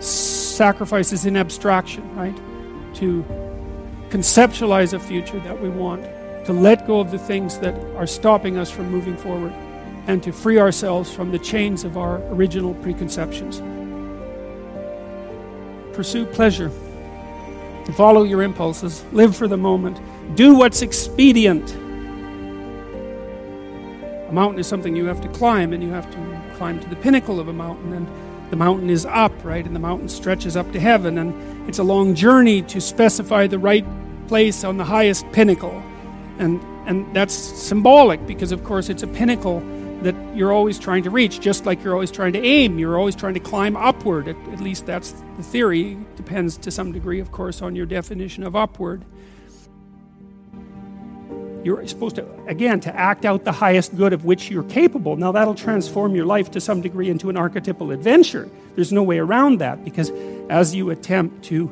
sacrifices 0.00 1.26
in 1.26 1.36
abstraction, 1.36 2.16
right? 2.16 2.36
To 2.94 3.22
conceptualize 4.08 4.94
a 4.94 4.98
future 4.98 5.38
that 5.40 5.60
we 5.60 5.68
want, 5.68 6.02
to 6.46 6.52
let 6.52 6.86
go 6.86 7.00
of 7.00 7.10
the 7.10 7.18
things 7.18 7.58
that 7.58 7.74
are 7.96 8.06
stopping 8.06 8.56
us 8.56 8.70
from 8.70 8.90
moving 8.90 9.16
forward, 9.16 9.52
and 10.06 10.22
to 10.22 10.32
free 10.32 10.58
ourselves 10.58 11.12
from 11.12 11.30
the 11.30 11.38
chains 11.38 11.84
of 11.84 11.96
our 11.96 12.16
original 12.28 12.74
preconceptions. 12.74 13.62
Pursue 15.94 16.26
pleasure. 16.26 16.70
Follow 17.94 18.22
your 18.22 18.42
impulses. 18.42 19.04
Live 19.12 19.36
for 19.36 19.46
the 19.46 19.56
moment. 19.56 20.00
Do 20.36 20.54
what's 20.54 20.82
expedient. 20.82 21.74
A 24.28 24.32
mountain 24.32 24.58
is 24.58 24.66
something 24.66 24.96
you 24.96 25.04
have 25.06 25.20
to 25.20 25.28
climb, 25.28 25.72
and 25.72 25.82
you 25.82 25.90
have 25.90 26.10
to 26.10 26.42
climb 26.56 26.80
to 26.80 26.88
the 26.88 26.96
pinnacle 26.96 27.38
of 27.38 27.48
a 27.48 27.52
mountain. 27.52 27.92
And 27.92 28.08
the 28.50 28.56
mountain 28.56 28.88
is 28.88 29.04
up, 29.04 29.32
right? 29.44 29.64
And 29.64 29.76
the 29.76 29.80
mountain 29.80 30.08
stretches 30.08 30.56
up 30.56 30.72
to 30.72 30.80
heaven. 30.80 31.18
And 31.18 31.68
it's 31.68 31.78
a 31.78 31.84
long 31.84 32.14
journey 32.14 32.62
to 32.62 32.80
specify 32.80 33.46
the 33.46 33.58
right 33.58 33.84
place 34.28 34.64
on 34.64 34.78
the 34.78 34.84
highest 34.84 35.30
pinnacle. 35.32 35.82
And, 36.38 36.62
and 36.86 37.14
that's 37.14 37.34
symbolic 37.34 38.26
because, 38.26 38.52
of 38.52 38.64
course, 38.64 38.88
it's 38.88 39.02
a 39.02 39.08
pinnacle 39.08 39.60
that 40.02 40.14
you're 40.36 40.52
always 40.52 40.78
trying 40.78 41.02
to 41.04 41.10
reach, 41.10 41.40
just 41.40 41.66
like 41.66 41.82
you're 41.82 41.94
always 41.94 42.10
trying 42.10 42.32
to 42.34 42.42
aim. 42.42 42.78
You're 42.78 42.98
always 42.98 43.16
trying 43.16 43.34
to 43.34 43.40
climb 43.40 43.76
upward. 43.76 44.28
At, 44.28 44.36
at 44.52 44.60
least 44.60 44.86
that's 44.86 45.12
the 45.36 45.42
theory. 45.42 45.96
Depends 46.16 46.56
to 46.58 46.70
some 46.70 46.92
degree, 46.92 47.20
of 47.20 47.32
course, 47.32 47.62
on 47.62 47.76
your 47.76 47.86
definition 47.86 48.42
of 48.42 48.56
upward. 48.56 49.04
You're 51.64 51.86
supposed 51.86 52.16
to, 52.16 52.26
again, 52.46 52.80
to 52.80 52.94
act 52.94 53.24
out 53.24 53.44
the 53.44 53.52
highest 53.52 53.96
good 53.96 54.12
of 54.12 54.24
which 54.24 54.50
you're 54.50 54.64
capable. 54.64 55.14
Now, 55.16 55.30
that'll 55.30 55.54
transform 55.54 56.16
your 56.16 56.26
life 56.26 56.50
to 56.52 56.60
some 56.60 56.80
degree 56.80 57.08
into 57.08 57.30
an 57.30 57.36
archetypal 57.36 57.92
adventure. 57.92 58.50
There's 58.74 58.92
no 58.92 59.04
way 59.04 59.18
around 59.18 59.58
that 59.58 59.84
because 59.84 60.10
as 60.50 60.74
you 60.74 60.90
attempt 60.90 61.44
to 61.44 61.70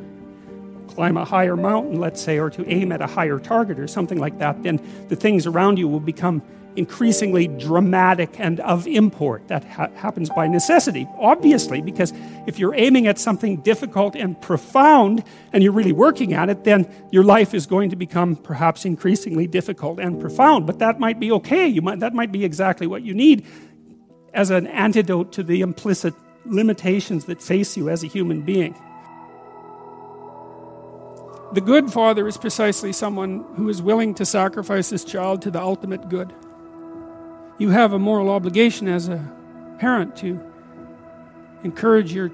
climb 0.87 1.16
a 1.16 1.24
higher 1.24 1.57
mountain, 1.57 1.98
let's 1.98 2.20
say, 2.20 2.38
or 2.38 2.50
to 2.50 2.68
aim 2.68 2.92
at 2.92 3.00
a 3.00 3.07
higher 3.07 3.40
target 3.40 3.81
or 3.81 3.88
something 3.88 4.18
like 4.18 4.38
that, 4.38 4.62
then 4.62 4.81
the 5.09 5.16
things 5.16 5.46
around 5.46 5.78
you 5.78 5.88
will 5.88 6.00
become 6.00 6.42
increasingly 6.80 7.46
dramatic 7.46 8.40
and 8.40 8.58
of 8.60 8.86
import. 8.86 9.46
That 9.48 9.64
ha- 9.64 9.90
happens 9.96 10.30
by 10.30 10.48
necessity, 10.48 11.06
obviously, 11.18 11.82
because 11.82 12.14
if 12.46 12.58
you're 12.58 12.74
aiming 12.74 13.06
at 13.06 13.18
something 13.18 13.58
difficult 13.58 14.16
and 14.16 14.40
profound 14.40 15.22
and 15.52 15.62
you're 15.62 15.74
really 15.74 15.92
working 15.92 16.32
at 16.32 16.48
it, 16.48 16.64
then 16.64 16.88
your 17.12 17.22
life 17.22 17.52
is 17.52 17.66
going 17.66 17.90
to 17.90 17.96
become 17.96 18.34
perhaps 18.34 18.86
increasingly 18.86 19.46
difficult 19.46 20.00
and 20.00 20.18
profound. 20.18 20.66
But 20.66 20.78
that 20.78 20.98
might 20.98 21.20
be 21.20 21.30
okay. 21.32 21.66
You 21.68 21.82
might, 21.82 22.00
that 22.00 22.14
might 22.14 22.32
be 22.32 22.46
exactly 22.46 22.86
what 22.86 23.02
you 23.02 23.12
need 23.12 23.46
as 24.32 24.48
an 24.50 24.66
antidote 24.66 25.32
to 25.32 25.42
the 25.42 25.60
implicit 25.60 26.14
limitations 26.46 27.26
that 27.26 27.42
face 27.42 27.76
you 27.76 27.90
as 27.90 28.02
a 28.02 28.06
human 28.06 28.40
being. 28.40 28.74
The 31.52 31.60
good 31.60 31.92
father 31.92 32.26
is 32.26 32.38
precisely 32.38 32.92
someone 32.94 33.44
who 33.56 33.68
is 33.68 33.82
willing 33.82 34.14
to 34.14 34.24
sacrifice 34.24 34.88
his 34.88 35.04
child 35.04 35.42
to 35.42 35.50
the 35.50 35.60
ultimate 35.60 36.08
good 36.08 36.32
you 37.61 37.68
have 37.68 37.92
a 37.92 37.99
moral 37.99 38.31
obligation 38.31 38.88
as 38.88 39.09
a 39.09 39.23
parent 39.79 40.16
to 40.16 40.40
encourage 41.62 42.11
your 42.11 42.31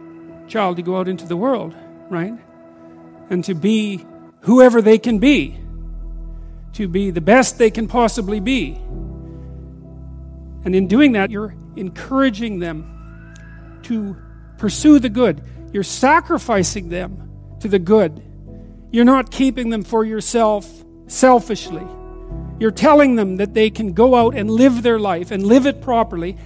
child 0.46 0.76
to 0.76 0.82
go 0.82 0.96
out 0.96 1.08
into 1.08 1.26
the 1.26 1.36
world, 1.36 1.74
right? 2.08 2.32
And 3.28 3.44
to 3.44 3.54
be 3.54 4.06
whoever 4.42 4.80
they 4.80 4.98
can 4.98 5.18
be, 5.18 5.58
to 6.74 6.86
be 6.86 7.10
the 7.10 7.20
best 7.20 7.58
they 7.58 7.72
can 7.72 7.88
possibly 7.88 8.38
be. 8.38 8.74
And 10.64 10.76
in 10.76 10.86
doing 10.86 11.12
that, 11.12 11.32
you're 11.32 11.56
encouraging 11.74 12.60
them 12.60 13.34
to 13.82 14.16
pursue 14.58 15.00
the 15.00 15.08
good. 15.08 15.42
You're 15.72 15.82
sacrificing 15.82 16.88
them 16.88 17.28
to 17.60 17.68
the 17.68 17.80
good. 17.80 18.22
You're 18.92 19.04
not 19.04 19.32
keeping 19.32 19.70
them 19.70 19.82
for 19.82 20.04
yourself 20.04 20.72
selfishly. 21.08 21.84
You're 22.58 22.70
telling 22.70 23.16
them 23.16 23.36
that 23.36 23.52
they 23.52 23.70
can 23.70 23.92
go 23.92 24.14
out 24.14 24.34
and 24.34 24.50
live 24.50 24.82
their 24.82 24.98
life 24.98 25.30
and 25.30 25.46
live 25.46 25.66
it 25.66 25.82
properly. 25.82 26.36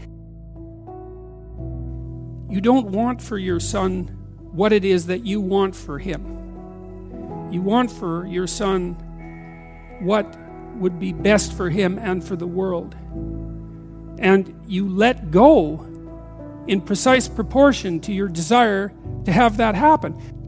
You 2.48 2.60
don't 2.60 2.88
want 2.88 3.22
for 3.22 3.38
your 3.38 3.60
son 3.60 4.16
what 4.52 4.72
it 4.72 4.84
is 4.84 5.06
that 5.06 5.24
you 5.24 5.40
want 5.40 5.76
for 5.76 5.98
him. 5.98 7.48
You 7.52 7.62
want 7.62 7.92
for 7.92 8.26
your 8.26 8.48
son 8.48 8.96
what 10.00 10.36
would 10.76 10.98
be 10.98 11.12
best 11.12 11.52
for 11.52 11.70
him 11.70 11.98
and 11.98 12.24
for 12.24 12.34
the 12.34 12.46
world. 12.46 12.96
And 14.18 14.62
you 14.66 14.88
let 14.88 15.30
go 15.30 15.86
in 16.66 16.80
precise 16.80 17.28
proportion 17.28 18.00
to 18.00 18.12
your 18.12 18.28
desire 18.28 18.92
to 19.26 19.32
have 19.32 19.58
that 19.58 19.74
happen. 19.74 20.39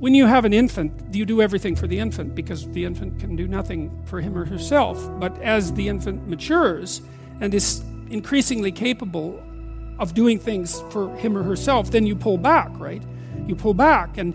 When 0.00 0.14
you 0.14 0.24
have 0.24 0.46
an 0.46 0.54
infant, 0.54 1.14
you 1.14 1.26
do 1.26 1.42
everything 1.42 1.76
for 1.76 1.86
the 1.86 1.98
infant 1.98 2.34
because 2.34 2.66
the 2.68 2.86
infant 2.86 3.20
can 3.20 3.36
do 3.36 3.46
nothing 3.46 4.02
for 4.06 4.18
him 4.18 4.34
or 4.34 4.46
herself. 4.46 4.98
But 5.20 5.38
as 5.42 5.74
the 5.74 5.88
infant 5.88 6.26
matures 6.26 7.02
and 7.42 7.52
is 7.52 7.84
increasingly 8.08 8.72
capable 8.72 9.42
of 9.98 10.14
doing 10.14 10.38
things 10.38 10.82
for 10.88 11.14
him 11.16 11.36
or 11.36 11.42
herself, 11.42 11.90
then 11.90 12.06
you 12.06 12.16
pull 12.16 12.38
back, 12.38 12.70
right? 12.78 13.02
You 13.46 13.54
pull 13.54 13.74
back. 13.74 14.16
And 14.16 14.34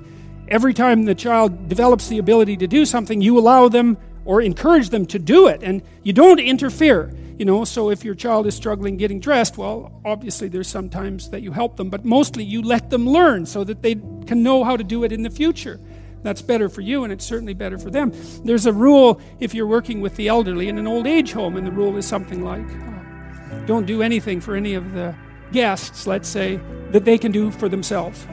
every 0.49 0.71
time 0.71 1.05
the 1.05 1.15
child 1.15 1.67
develops 1.67 2.09
the 2.09 2.19
ability 2.19 2.57
to 2.57 2.67
do 2.67 2.85
something, 2.85 3.19
you 3.19 3.39
allow 3.39 3.67
them 3.67 3.97
or 4.23 4.43
encourage 4.43 4.89
them 4.89 5.07
to 5.07 5.17
do 5.17 5.47
it. 5.47 5.63
And 5.63 5.81
you 6.03 6.13
don't 6.13 6.39
interfere. 6.39 7.11
You 7.37 7.43
know, 7.43 7.65
so 7.65 7.89
if 7.89 8.05
your 8.05 8.15
child 8.15 8.47
is 8.47 8.55
struggling 8.55 8.95
getting 8.95 9.19
dressed, 9.19 9.57
well, 9.57 9.91
obviously 10.05 10.47
there's 10.47 10.69
sometimes 10.69 11.29
that 11.31 11.41
you 11.41 11.51
help 11.51 11.75
them, 11.75 11.89
but 11.89 12.05
mostly 12.05 12.45
you 12.45 12.61
let 12.61 12.89
them 12.89 13.07
learn 13.07 13.45
so 13.45 13.65
that 13.65 13.81
they 13.81 13.95
can 14.25 14.41
know 14.41 14.63
how 14.63 14.77
to 14.77 14.83
do 14.83 15.03
it 15.03 15.11
in 15.11 15.21
the 15.21 15.29
future. 15.29 15.79
That's 16.23 16.41
better 16.41 16.69
for 16.69 16.79
you, 16.81 17.03
and 17.03 17.11
it's 17.11 17.25
certainly 17.25 17.53
better 17.53 17.77
for 17.77 17.91
them. 17.91 18.13
There's 18.45 18.65
a 18.65 18.73
rule 18.73 19.19
if 19.41 19.53
you're 19.53 19.67
working 19.67 19.99
with 19.99 20.15
the 20.15 20.29
elderly 20.29 20.69
in 20.69 20.77
an 20.77 20.87
old 20.87 21.07
age 21.07 21.33
home, 21.33 21.57
and 21.57 21.67
the 21.67 21.71
rule 21.71 21.97
is 21.97 22.07
something 22.07 22.41
like 22.41 22.65
uh, 22.65 23.65
don't 23.65 23.85
do 23.85 24.01
anything 24.01 24.39
for 24.39 24.55
any 24.55 24.73
of 24.73 24.93
the 24.93 25.13
guests, 25.51 26.07
let's 26.07 26.29
say, 26.29 26.59
that 26.91 27.03
they 27.03 27.17
can 27.17 27.31
do 27.31 27.51
for 27.51 27.67
themselves. 27.67 28.25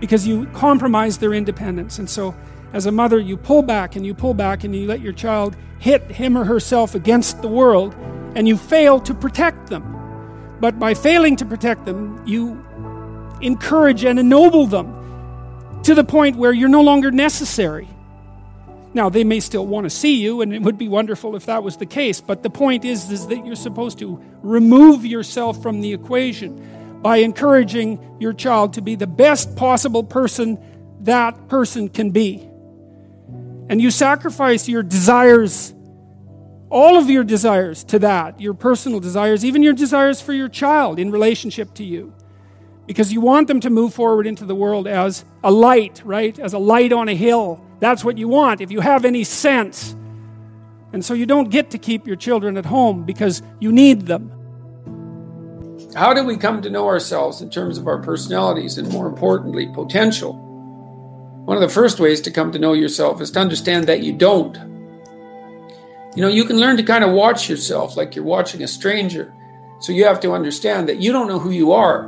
Because 0.00 0.26
you 0.26 0.46
compromise 0.46 1.18
their 1.18 1.34
independence. 1.34 1.98
And 1.98 2.08
so, 2.08 2.34
as 2.72 2.86
a 2.86 2.92
mother, 2.92 3.20
you 3.20 3.36
pull 3.36 3.62
back 3.62 3.94
and 3.94 4.04
you 4.06 4.14
pull 4.14 4.34
back 4.34 4.64
and 4.64 4.74
you 4.74 4.86
let 4.86 5.00
your 5.00 5.12
child 5.12 5.54
hit 5.78 6.02
him 6.10 6.36
or 6.36 6.44
herself 6.44 6.94
against 6.94 7.42
the 7.42 7.48
world 7.48 7.94
and 8.34 8.48
you 8.48 8.56
fail 8.56 9.00
to 9.00 9.14
protect 9.14 9.68
them. 9.68 10.56
But 10.60 10.78
by 10.78 10.94
failing 10.94 11.36
to 11.36 11.44
protect 11.44 11.84
them, 11.84 12.22
you 12.26 12.64
encourage 13.40 14.04
and 14.04 14.18
ennoble 14.18 14.66
them 14.66 15.80
to 15.82 15.94
the 15.94 16.04
point 16.04 16.36
where 16.36 16.52
you're 16.52 16.68
no 16.68 16.82
longer 16.82 17.10
necessary. 17.10 17.88
Now, 18.94 19.08
they 19.08 19.24
may 19.24 19.40
still 19.40 19.66
want 19.66 19.84
to 19.84 19.90
see 19.90 20.16
you, 20.22 20.42
and 20.42 20.52
it 20.52 20.62
would 20.62 20.76
be 20.76 20.88
wonderful 20.88 21.34
if 21.34 21.46
that 21.46 21.62
was 21.62 21.78
the 21.78 21.86
case, 21.86 22.20
but 22.20 22.42
the 22.42 22.50
point 22.50 22.84
is, 22.84 23.10
is 23.10 23.26
that 23.28 23.44
you're 23.46 23.56
supposed 23.56 23.98
to 24.00 24.22
remove 24.42 25.06
yourself 25.06 25.62
from 25.62 25.80
the 25.80 25.92
equation 25.94 27.00
by 27.02 27.16
encouraging 27.16 28.16
your 28.20 28.32
child 28.32 28.74
to 28.74 28.82
be 28.82 28.94
the 28.94 29.06
best 29.06 29.56
possible 29.56 30.04
person 30.04 30.58
that 31.00 31.48
person 31.48 31.88
can 31.88 32.10
be. 32.10 32.48
And 33.68 33.80
you 33.80 33.90
sacrifice 33.90 34.68
your 34.68 34.82
desires 34.82 35.72
all 36.72 36.96
of 36.96 37.08
your 37.08 37.22
desires 37.22 37.84
to 37.84 37.98
that, 38.00 38.40
your 38.40 38.54
personal 38.54 38.98
desires, 38.98 39.44
even 39.44 39.62
your 39.62 39.74
desires 39.74 40.20
for 40.20 40.32
your 40.32 40.48
child 40.48 40.98
in 40.98 41.10
relationship 41.10 41.74
to 41.74 41.84
you. 41.84 42.12
Because 42.86 43.12
you 43.12 43.20
want 43.20 43.46
them 43.46 43.60
to 43.60 43.70
move 43.70 43.94
forward 43.94 44.26
into 44.26 44.44
the 44.44 44.54
world 44.54 44.88
as 44.88 45.24
a 45.44 45.50
light, 45.52 46.02
right? 46.04 46.36
As 46.38 46.52
a 46.52 46.58
light 46.58 46.92
on 46.92 47.08
a 47.08 47.14
hill 47.14 47.64
that's 47.82 48.04
what 48.04 48.16
you 48.16 48.28
want, 48.28 48.60
if 48.60 48.70
you 48.70 48.78
have 48.78 49.04
any 49.04 49.24
sense. 49.24 49.96
And 50.92 51.04
so 51.04 51.14
you 51.14 51.26
don't 51.26 51.50
get 51.50 51.72
to 51.72 51.78
keep 51.78 52.06
your 52.06 52.14
children 52.14 52.56
at 52.56 52.64
home 52.64 53.02
because 53.02 53.42
you 53.58 53.72
need 53.72 54.02
them. 54.02 54.30
How 55.96 56.14
do 56.14 56.22
we 56.22 56.36
come 56.36 56.62
to 56.62 56.70
know 56.70 56.86
ourselves 56.86 57.42
in 57.42 57.50
terms 57.50 57.78
of 57.78 57.88
our 57.88 58.00
personalities 58.00 58.78
and, 58.78 58.88
more 58.88 59.08
importantly, 59.08 59.68
potential? 59.74 60.34
One 61.44 61.56
of 61.56 61.60
the 61.60 61.68
first 61.68 61.98
ways 61.98 62.20
to 62.20 62.30
come 62.30 62.52
to 62.52 62.58
know 62.60 62.72
yourself 62.72 63.20
is 63.20 63.32
to 63.32 63.40
understand 63.40 63.88
that 63.88 64.04
you 64.04 64.12
don't. 64.12 64.56
You 66.14 66.22
know, 66.22 66.28
you 66.28 66.44
can 66.44 66.58
learn 66.58 66.76
to 66.76 66.82
kind 66.82 67.04
of 67.04 67.12
watch 67.12 67.48
yourself 67.48 67.96
like 67.96 68.14
you're 68.14 68.24
watching 68.24 68.62
a 68.62 68.68
stranger. 68.68 69.32
So 69.80 69.92
you 69.92 70.04
have 70.04 70.20
to 70.20 70.32
understand 70.32 70.88
that 70.88 70.98
you 70.98 71.12
don't 71.12 71.26
know 71.26 71.38
who 71.38 71.50
you 71.50 71.72
are. 71.72 72.04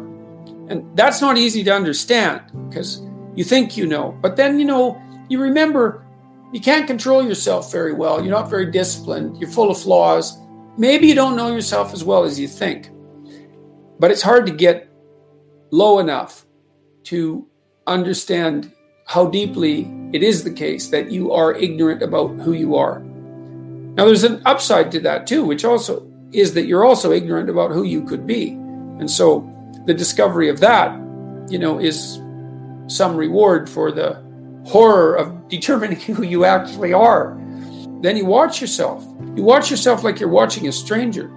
And 0.68 0.96
that's 0.96 1.20
not 1.20 1.38
easy 1.38 1.64
to 1.64 1.74
understand 1.74 2.42
because 2.68 3.02
you 3.34 3.44
think 3.44 3.76
you 3.76 3.86
know. 3.86 4.16
But 4.20 4.36
then, 4.36 4.58
you 4.58 4.64
know, 4.64 5.00
you 5.28 5.40
remember 5.40 6.04
you 6.52 6.60
can't 6.60 6.86
control 6.86 7.26
yourself 7.26 7.72
very 7.72 7.92
well. 7.92 8.22
You're 8.22 8.34
not 8.34 8.48
very 8.48 8.70
disciplined. 8.70 9.38
You're 9.38 9.50
full 9.50 9.70
of 9.70 9.80
flaws. 9.80 10.38
Maybe 10.76 11.08
you 11.08 11.14
don't 11.14 11.36
know 11.36 11.52
yourself 11.52 11.92
as 11.92 12.04
well 12.04 12.24
as 12.24 12.38
you 12.38 12.46
think. 12.46 12.90
But 13.98 14.10
it's 14.10 14.22
hard 14.22 14.46
to 14.46 14.52
get 14.52 14.88
low 15.70 15.98
enough 15.98 16.46
to 17.04 17.46
understand 17.86 18.72
how 19.06 19.26
deeply 19.26 19.90
it 20.12 20.22
is 20.22 20.44
the 20.44 20.52
case 20.52 20.88
that 20.88 21.10
you 21.10 21.32
are 21.32 21.54
ignorant 21.54 22.02
about 22.02 22.28
who 22.38 22.52
you 22.52 22.76
are. 22.76 23.03
Now, 23.94 24.06
there's 24.06 24.24
an 24.24 24.42
upside 24.44 24.90
to 24.92 25.00
that 25.00 25.26
too, 25.26 25.44
which 25.44 25.64
also 25.64 26.10
is 26.32 26.54
that 26.54 26.66
you're 26.66 26.84
also 26.84 27.12
ignorant 27.12 27.48
about 27.48 27.70
who 27.70 27.84
you 27.84 28.04
could 28.04 28.26
be. 28.26 28.50
And 28.50 29.10
so 29.10 29.48
the 29.86 29.94
discovery 29.94 30.48
of 30.48 30.60
that, 30.60 30.92
you 31.48 31.58
know, 31.58 31.78
is 31.78 32.20
some 32.88 33.16
reward 33.16 33.68
for 33.68 33.92
the 33.92 34.22
horror 34.66 35.14
of 35.14 35.48
determining 35.48 36.00
who 36.00 36.22
you 36.22 36.44
actually 36.44 36.92
are. 36.92 37.38
Then 38.02 38.16
you 38.16 38.26
watch 38.26 38.60
yourself. 38.60 39.04
You 39.36 39.44
watch 39.44 39.70
yourself 39.70 40.04
like 40.04 40.20
you're 40.20 40.28
watching 40.28 40.68
a 40.68 40.72
stranger. 40.72 41.30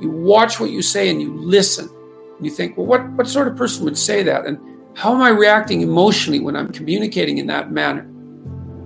You 0.00 0.10
watch 0.10 0.60
what 0.60 0.70
you 0.70 0.82
say 0.82 1.08
and 1.08 1.22
you 1.22 1.32
listen. 1.32 1.88
And 2.36 2.44
you 2.44 2.50
think, 2.50 2.76
well, 2.76 2.86
what, 2.86 3.08
what 3.12 3.28
sort 3.28 3.48
of 3.48 3.56
person 3.56 3.84
would 3.84 3.96
say 3.96 4.22
that? 4.24 4.44
And 4.44 4.58
how 4.96 5.14
am 5.14 5.22
I 5.22 5.30
reacting 5.30 5.80
emotionally 5.80 6.40
when 6.40 6.56
I'm 6.56 6.72
communicating 6.72 7.38
in 7.38 7.46
that 7.46 7.70
manner? 7.70 8.10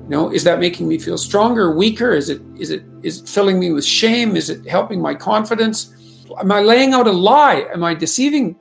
You 0.08 0.16
know, 0.16 0.32
is 0.32 0.42
that 0.44 0.58
making 0.58 0.88
me 0.88 0.98
feel 0.98 1.18
stronger 1.18 1.70
weaker? 1.76 2.12
Is 2.12 2.30
it 2.30 2.40
is 2.56 2.70
it 2.70 2.82
is 3.02 3.20
it 3.20 3.28
filling 3.28 3.60
me 3.60 3.72
with 3.72 3.84
shame? 3.84 4.36
Is 4.36 4.48
it 4.48 4.66
helping 4.66 5.02
my 5.02 5.14
confidence? 5.14 5.94
Am 6.40 6.50
I 6.50 6.60
laying 6.60 6.94
out 6.94 7.06
a 7.06 7.12
lie? 7.12 7.66
Am 7.74 7.84
I 7.84 7.92
deceiving 7.92 8.56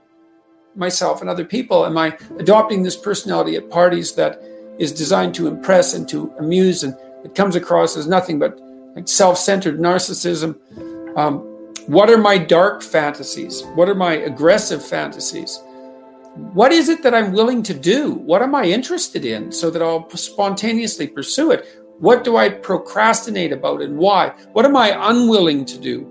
myself 0.76 1.22
and 1.22 1.30
other 1.30 1.46
people? 1.46 1.86
Am 1.86 1.98
I 1.98 2.18
adopting 2.38 2.84
this 2.84 2.98
personality 2.98 3.56
at 3.56 3.70
parties 3.70 4.14
that 4.16 4.42
is 4.78 4.92
designed 4.92 5.34
to 5.36 5.48
impress 5.48 5.94
and 5.94 6.08
to 6.10 6.34
amuse, 6.38 6.84
and 6.84 6.94
it 7.24 7.34
comes 7.34 7.56
across 7.56 7.96
as 7.96 8.08
nothing 8.08 8.40
but 8.40 8.60
self-centered 9.06 9.80
narcissism? 9.80 10.60
Um, 11.18 11.40
what 11.88 12.10
are 12.10 12.18
my 12.18 12.38
dark 12.38 12.84
fantasies? 12.84 13.64
What 13.76 13.88
are 13.88 13.96
my 13.96 14.16
aggressive 14.16 14.86
fantasies? 14.86 15.64
What 16.54 16.71
is 16.71 16.89
it 16.89 17.04
that 17.04 17.13
I'm 17.13 17.34
willing 17.34 17.63
to 17.63 17.73
do? 17.73 18.13
What 18.13 18.41
am 18.41 18.56
I 18.56 18.65
interested 18.65 19.26
in 19.26 19.52
so 19.52 19.69
that 19.69 19.82
I'll 19.82 20.10
spontaneously 20.10 21.08
pursue 21.08 21.52
it? 21.52 21.67
What 22.00 22.23
do 22.23 22.38
I 22.38 22.50
procrastinate 22.50 23.52
about 23.52 23.82
and 23.82 23.97
why? 23.97 24.30
What 24.54 24.65
am 24.65 24.76
I 24.76 24.95
unwilling 25.10 25.65
to 25.65 25.78
do? 25.80 26.02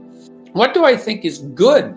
What 0.52 0.74
do 0.74 0.84
I 0.84 0.96
think 0.96 1.24
is 1.24 1.38
good? 1.38 1.94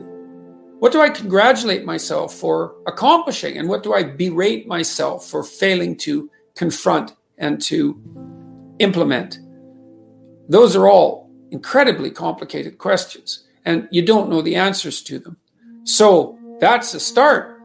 What 0.79 0.91
do 0.91 1.01
I 1.01 1.09
congratulate 1.09 1.85
myself 1.85 2.33
for 2.33 2.75
accomplishing? 2.87 3.57
And 3.57 3.67
what 3.67 3.83
do 3.83 3.93
I 3.93 4.03
berate 4.03 4.67
myself 4.67 5.27
for 5.27 5.43
failing 5.43 5.97
to 5.97 6.29
confront 6.55 7.13
and 7.37 7.61
to 7.63 7.99
implement? 8.79 9.39
Those 10.47 10.75
are 10.75 10.87
all 10.87 11.29
incredibly 11.51 12.11
complicated 12.11 12.77
questions, 12.77 13.45
and 13.65 13.87
you 13.91 14.05
don't 14.05 14.29
know 14.29 14.41
the 14.41 14.55
answers 14.55 15.01
to 15.03 15.19
them. 15.19 15.37
So 15.83 16.37
that's 16.59 16.93
a 16.93 16.99
start 16.99 17.59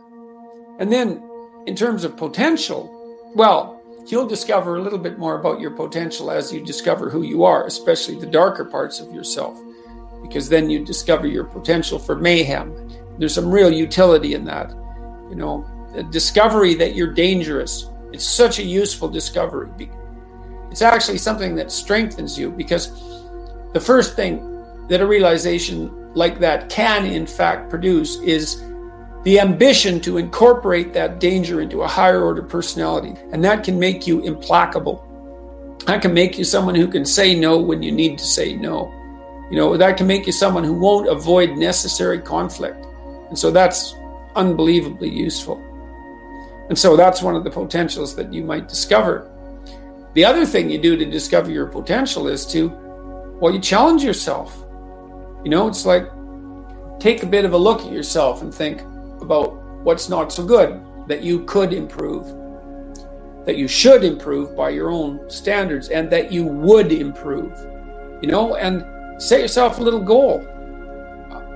and 0.78 0.92
then, 0.92 1.22
in 1.66 1.76
terms 1.76 2.04
of 2.04 2.16
potential, 2.16 2.90
well, 3.34 3.80
you'll 4.06 4.26
discover 4.26 4.76
a 4.76 4.82
little 4.82 4.98
bit 4.98 5.18
more 5.18 5.38
about 5.38 5.60
your 5.60 5.70
potential 5.70 6.30
as 6.30 6.52
you 6.52 6.64
discover 6.64 7.08
who 7.08 7.22
you 7.22 7.44
are, 7.44 7.66
especially 7.66 8.18
the 8.18 8.26
darker 8.26 8.64
parts 8.64 9.00
of 9.00 9.12
yourself, 9.12 9.58
because 10.22 10.48
then 10.48 10.68
you 10.68 10.84
discover 10.84 11.26
your 11.26 11.44
potential 11.44 11.98
for 11.98 12.14
mayhem. 12.14 12.90
There's 13.18 13.34
some 13.34 13.50
real 13.50 13.72
utility 13.72 14.34
in 14.34 14.44
that. 14.44 14.70
You 15.30 15.36
know, 15.36 15.66
a 15.94 16.02
discovery 16.02 16.74
that 16.74 16.94
you're 16.94 17.12
dangerous. 17.12 17.88
It's 18.12 18.26
such 18.26 18.58
a 18.58 18.62
useful 18.62 19.08
discovery. 19.08 19.68
It's 20.70 20.82
actually 20.82 21.18
something 21.18 21.54
that 21.56 21.70
strengthens 21.70 22.38
you 22.38 22.50
because 22.50 23.00
the 23.72 23.80
first 23.80 24.16
thing 24.16 24.62
that 24.88 25.00
a 25.00 25.06
realization 25.06 26.12
like 26.14 26.38
that 26.40 26.68
can, 26.68 27.06
in 27.06 27.26
fact, 27.26 27.70
produce 27.70 28.20
is 28.20 28.62
the 29.24 29.40
ambition 29.40 30.00
to 30.00 30.18
incorporate 30.18 30.92
that 30.92 31.18
danger 31.18 31.60
into 31.60 31.82
a 31.82 31.88
higher 31.88 32.22
order 32.22 32.42
personality. 32.42 33.14
And 33.32 33.42
that 33.44 33.64
can 33.64 33.78
make 33.78 34.06
you 34.06 34.20
implacable. 34.20 35.02
That 35.86 36.02
can 36.02 36.12
make 36.12 36.38
you 36.38 36.44
someone 36.44 36.74
who 36.74 36.86
can 36.86 37.06
say 37.06 37.34
no 37.34 37.58
when 37.58 37.82
you 37.82 37.90
need 37.90 38.18
to 38.18 38.24
say 38.24 38.54
no. 38.54 38.92
You 39.50 39.56
know, 39.56 39.76
that 39.76 39.96
can 39.96 40.06
make 40.06 40.26
you 40.26 40.32
someone 40.32 40.64
who 40.64 40.74
won't 40.74 41.08
avoid 41.08 41.50
necessary 41.56 42.18
conflict. 42.18 42.84
And 43.28 43.38
so 43.38 43.50
that's 43.50 43.94
unbelievably 44.36 45.08
useful. 45.08 45.62
And 46.68 46.78
so 46.78 46.96
that's 46.96 47.22
one 47.22 47.34
of 47.34 47.44
the 47.44 47.50
potentials 47.50 48.14
that 48.16 48.32
you 48.32 48.42
might 48.44 48.68
discover. 48.68 49.30
The 50.14 50.24
other 50.24 50.46
thing 50.46 50.70
you 50.70 50.78
do 50.78 50.96
to 50.96 51.04
discover 51.04 51.50
your 51.50 51.66
potential 51.66 52.28
is 52.28 52.46
to, 52.46 52.68
well, 53.40 53.52
you 53.52 53.60
challenge 53.60 54.04
yourself. 54.04 54.64
You 55.44 55.50
know, 55.50 55.66
it's 55.66 55.84
like 55.84 56.08
take 57.00 57.22
a 57.22 57.26
bit 57.26 57.44
of 57.44 57.52
a 57.52 57.58
look 57.58 57.80
at 57.82 57.92
yourself 57.92 58.40
and 58.42 58.54
think, 58.54 58.82
about 59.24 59.54
what's 59.82 60.08
not 60.08 60.32
so 60.32 60.44
good 60.44 60.80
that 61.08 61.22
you 61.22 61.44
could 61.44 61.72
improve, 61.72 62.26
that 63.44 63.56
you 63.56 63.68
should 63.68 64.04
improve 64.04 64.56
by 64.56 64.70
your 64.70 64.90
own 64.90 65.28
standards, 65.28 65.88
and 65.88 66.08
that 66.10 66.32
you 66.32 66.44
would 66.44 66.92
improve. 66.92 67.52
You 68.22 68.28
know, 68.28 68.56
and 68.56 68.84
set 69.20 69.40
yourself 69.40 69.78
a 69.78 69.82
little 69.82 70.00
goal. 70.00 70.46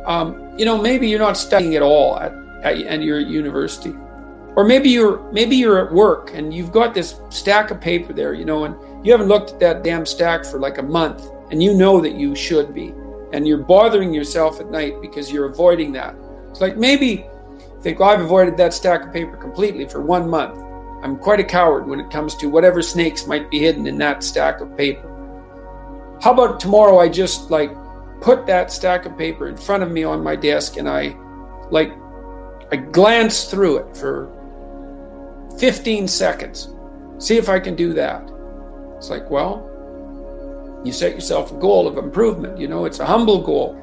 Um, 0.07 0.55
you 0.59 0.65
know, 0.65 0.81
maybe 0.81 1.09
you're 1.09 1.19
not 1.19 1.37
studying 1.37 1.77
at 1.77 1.83
all 1.83 2.19
at, 2.19 2.33
at, 2.63 2.77
at 2.83 3.03
your 3.03 3.21
university, 3.21 3.95
or 4.57 4.65
maybe 4.65 4.89
you're 4.91 5.21
maybe 5.33 5.57
you're 5.57 5.87
at 5.87 5.93
work 5.93 6.35
and 6.35 6.53
you've 6.53 6.73
got 6.73 6.95
this 6.95 7.21
stack 7.31 7.71
of 7.71 7.81
paper 7.81 8.13
there, 8.13 8.35
you 8.35 8.45
know, 8.45 8.65
and 8.65 8.75
you 9.05 9.13
haven't 9.13 9.29
looked 9.29 9.53
at 9.53 9.61
that 9.61 9.85
damn 9.85 10.05
stack 10.05 10.45
for 10.45 10.59
like 10.59 10.79
a 10.79 10.83
month, 10.83 11.31
and 11.51 11.63
you 11.63 11.75
know 11.75 12.01
that 12.01 12.15
you 12.15 12.35
should 12.35 12.75
be, 12.75 12.93
and 13.33 13.47
you're 13.47 13.65
bothering 13.65 14.13
yourself 14.13 14.61
at 14.61 14.71
night 14.71 15.01
because 15.01 15.31
you're 15.31 15.47
avoiding 15.47 15.93
that. 15.93 16.17
It's 16.51 16.61
like 16.61 16.77
maybe 16.77 17.27
think, 17.81 18.01
well, 18.01 18.11
I've 18.11 18.21
avoided 18.21 18.57
that 18.57 18.75
stack 18.75 19.07
of 19.07 19.13
paper 19.13 19.37
completely 19.37 19.87
for 19.87 20.01
one 20.01 20.29
month. 20.29 20.59
I'm 21.03 21.17
quite 21.17 21.41
a 21.41 21.45
coward 21.45 21.87
when 21.87 22.01
it 22.01 22.11
comes 22.11 22.35
to 22.37 22.49
whatever 22.49 22.83
snakes 22.83 23.27
might 23.27 23.51
be 23.51 23.61
hidden 23.61 23.87
in 23.87 23.99
that 23.99 24.25
stack 24.25 24.61
of 24.61 24.77
paper. 24.77 25.09
How 26.21 26.33
about 26.33 26.59
tomorrow 26.59 26.99
I 26.99 27.09
just 27.09 27.51
like 27.51 27.71
put 28.21 28.47
that 28.47 28.73
stack 28.73 29.07
of 29.07 29.17
paper 29.17 29.49
in 29.49 29.57
front 29.57 29.85
of 29.85 29.93
me 29.93 30.03
on 30.03 30.23
my 30.23 30.35
desk 30.35 30.77
and 30.77 30.89
I 30.89 31.17
like 31.71 31.93
I 32.73 32.77
glance 32.77 33.45
through 33.45 33.79
it 33.79 33.97
for 33.97 34.29
15 35.59 36.09
seconds. 36.09 36.75
See 37.19 37.37
if 37.37 37.49
I 37.49 37.61
can 37.61 37.75
do 37.75 37.93
that. 37.95 38.29
It's 38.97 39.11
like, 39.11 39.31
well, 39.31 39.65
you 40.85 40.93
set 40.93 41.15
yourself 41.15 41.53
a 41.53 41.55
goal 41.57 41.87
of 41.87 41.97
improvement. 41.97 42.59
You 42.59 42.69
know, 42.69 42.85
it's 42.85 43.01
a 43.01 43.07
humble 43.07 43.41
goal. 43.41 43.77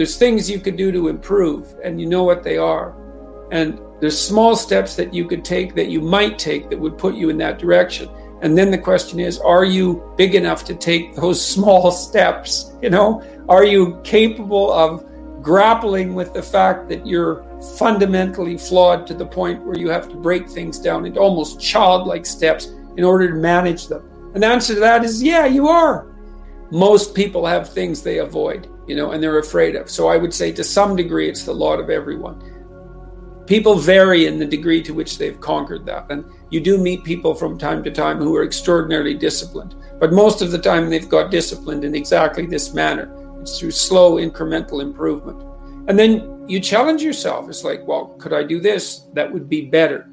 There's 0.00 0.16
things 0.16 0.48
you 0.48 0.60
could 0.60 0.78
do 0.78 0.90
to 0.92 1.08
improve, 1.08 1.74
and 1.84 2.00
you 2.00 2.06
know 2.06 2.22
what 2.22 2.42
they 2.42 2.56
are. 2.56 2.96
And 3.52 3.78
there's 4.00 4.18
small 4.18 4.56
steps 4.56 4.96
that 4.96 5.12
you 5.12 5.26
could 5.26 5.44
take 5.44 5.74
that 5.74 5.88
you 5.88 6.00
might 6.00 6.38
take 6.38 6.70
that 6.70 6.80
would 6.80 6.96
put 6.96 7.16
you 7.16 7.28
in 7.28 7.36
that 7.36 7.58
direction. 7.58 8.08
And 8.40 8.56
then 8.56 8.70
the 8.70 8.78
question 8.78 9.20
is, 9.20 9.38
are 9.40 9.66
you 9.66 10.14
big 10.16 10.34
enough 10.34 10.64
to 10.64 10.74
take 10.74 11.14
those 11.16 11.46
small 11.54 11.90
steps? 11.90 12.72
You 12.80 12.88
know, 12.88 13.22
are 13.50 13.62
you 13.62 14.00
capable 14.02 14.72
of 14.72 15.04
grappling 15.42 16.14
with 16.14 16.32
the 16.32 16.42
fact 16.42 16.88
that 16.88 17.06
you're 17.06 17.44
fundamentally 17.76 18.56
flawed 18.56 19.06
to 19.06 19.12
the 19.12 19.26
point 19.26 19.62
where 19.66 19.76
you 19.76 19.90
have 19.90 20.08
to 20.08 20.16
break 20.16 20.48
things 20.48 20.78
down 20.78 21.04
into 21.04 21.20
almost 21.20 21.60
childlike 21.60 22.24
steps 22.24 22.68
in 22.96 23.04
order 23.04 23.28
to 23.28 23.36
manage 23.36 23.88
them? 23.88 24.02
And 24.32 24.42
the 24.42 24.46
answer 24.46 24.72
to 24.72 24.80
that 24.80 25.04
is, 25.04 25.22
yeah, 25.22 25.44
you 25.44 25.68
are. 25.68 26.06
Most 26.70 27.14
people 27.14 27.44
have 27.44 27.68
things 27.68 28.02
they 28.02 28.20
avoid 28.20 28.66
you 28.90 28.96
know, 28.96 29.12
and 29.12 29.22
they're 29.22 29.38
afraid 29.38 29.76
of. 29.76 29.88
So 29.88 30.08
I 30.08 30.16
would 30.16 30.34
say 30.34 30.50
to 30.50 30.64
some 30.64 30.96
degree, 30.96 31.28
it's 31.28 31.44
the 31.44 31.54
lot 31.54 31.78
of 31.78 31.90
everyone. 31.90 32.42
People 33.46 33.76
vary 33.76 34.26
in 34.26 34.36
the 34.36 34.44
degree 34.44 34.82
to 34.82 34.92
which 34.92 35.16
they've 35.16 35.40
conquered 35.40 35.86
that. 35.86 36.10
And 36.10 36.24
you 36.50 36.60
do 36.60 36.76
meet 36.76 37.04
people 37.04 37.32
from 37.32 37.56
time 37.56 37.84
to 37.84 37.92
time 37.92 38.18
who 38.18 38.34
are 38.34 38.42
extraordinarily 38.42 39.14
disciplined. 39.14 39.76
But 40.00 40.12
most 40.12 40.42
of 40.42 40.50
the 40.50 40.58
time, 40.58 40.90
they've 40.90 41.08
got 41.08 41.30
disciplined 41.30 41.84
in 41.84 41.94
exactly 41.94 42.46
this 42.46 42.74
manner. 42.74 43.06
It's 43.40 43.60
through 43.60 43.70
slow 43.70 44.16
incremental 44.16 44.82
improvement. 44.82 45.40
And 45.86 45.96
then 45.96 46.48
you 46.48 46.58
challenge 46.58 47.00
yourself. 47.00 47.48
It's 47.48 47.62
like, 47.62 47.86
well, 47.86 48.16
could 48.18 48.32
I 48.32 48.42
do 48.42 48.58
this? 48.58 49.06
That 49.12 49.32
would 49.32 49.48
be 49.48 49.66
better. 49.66 50.10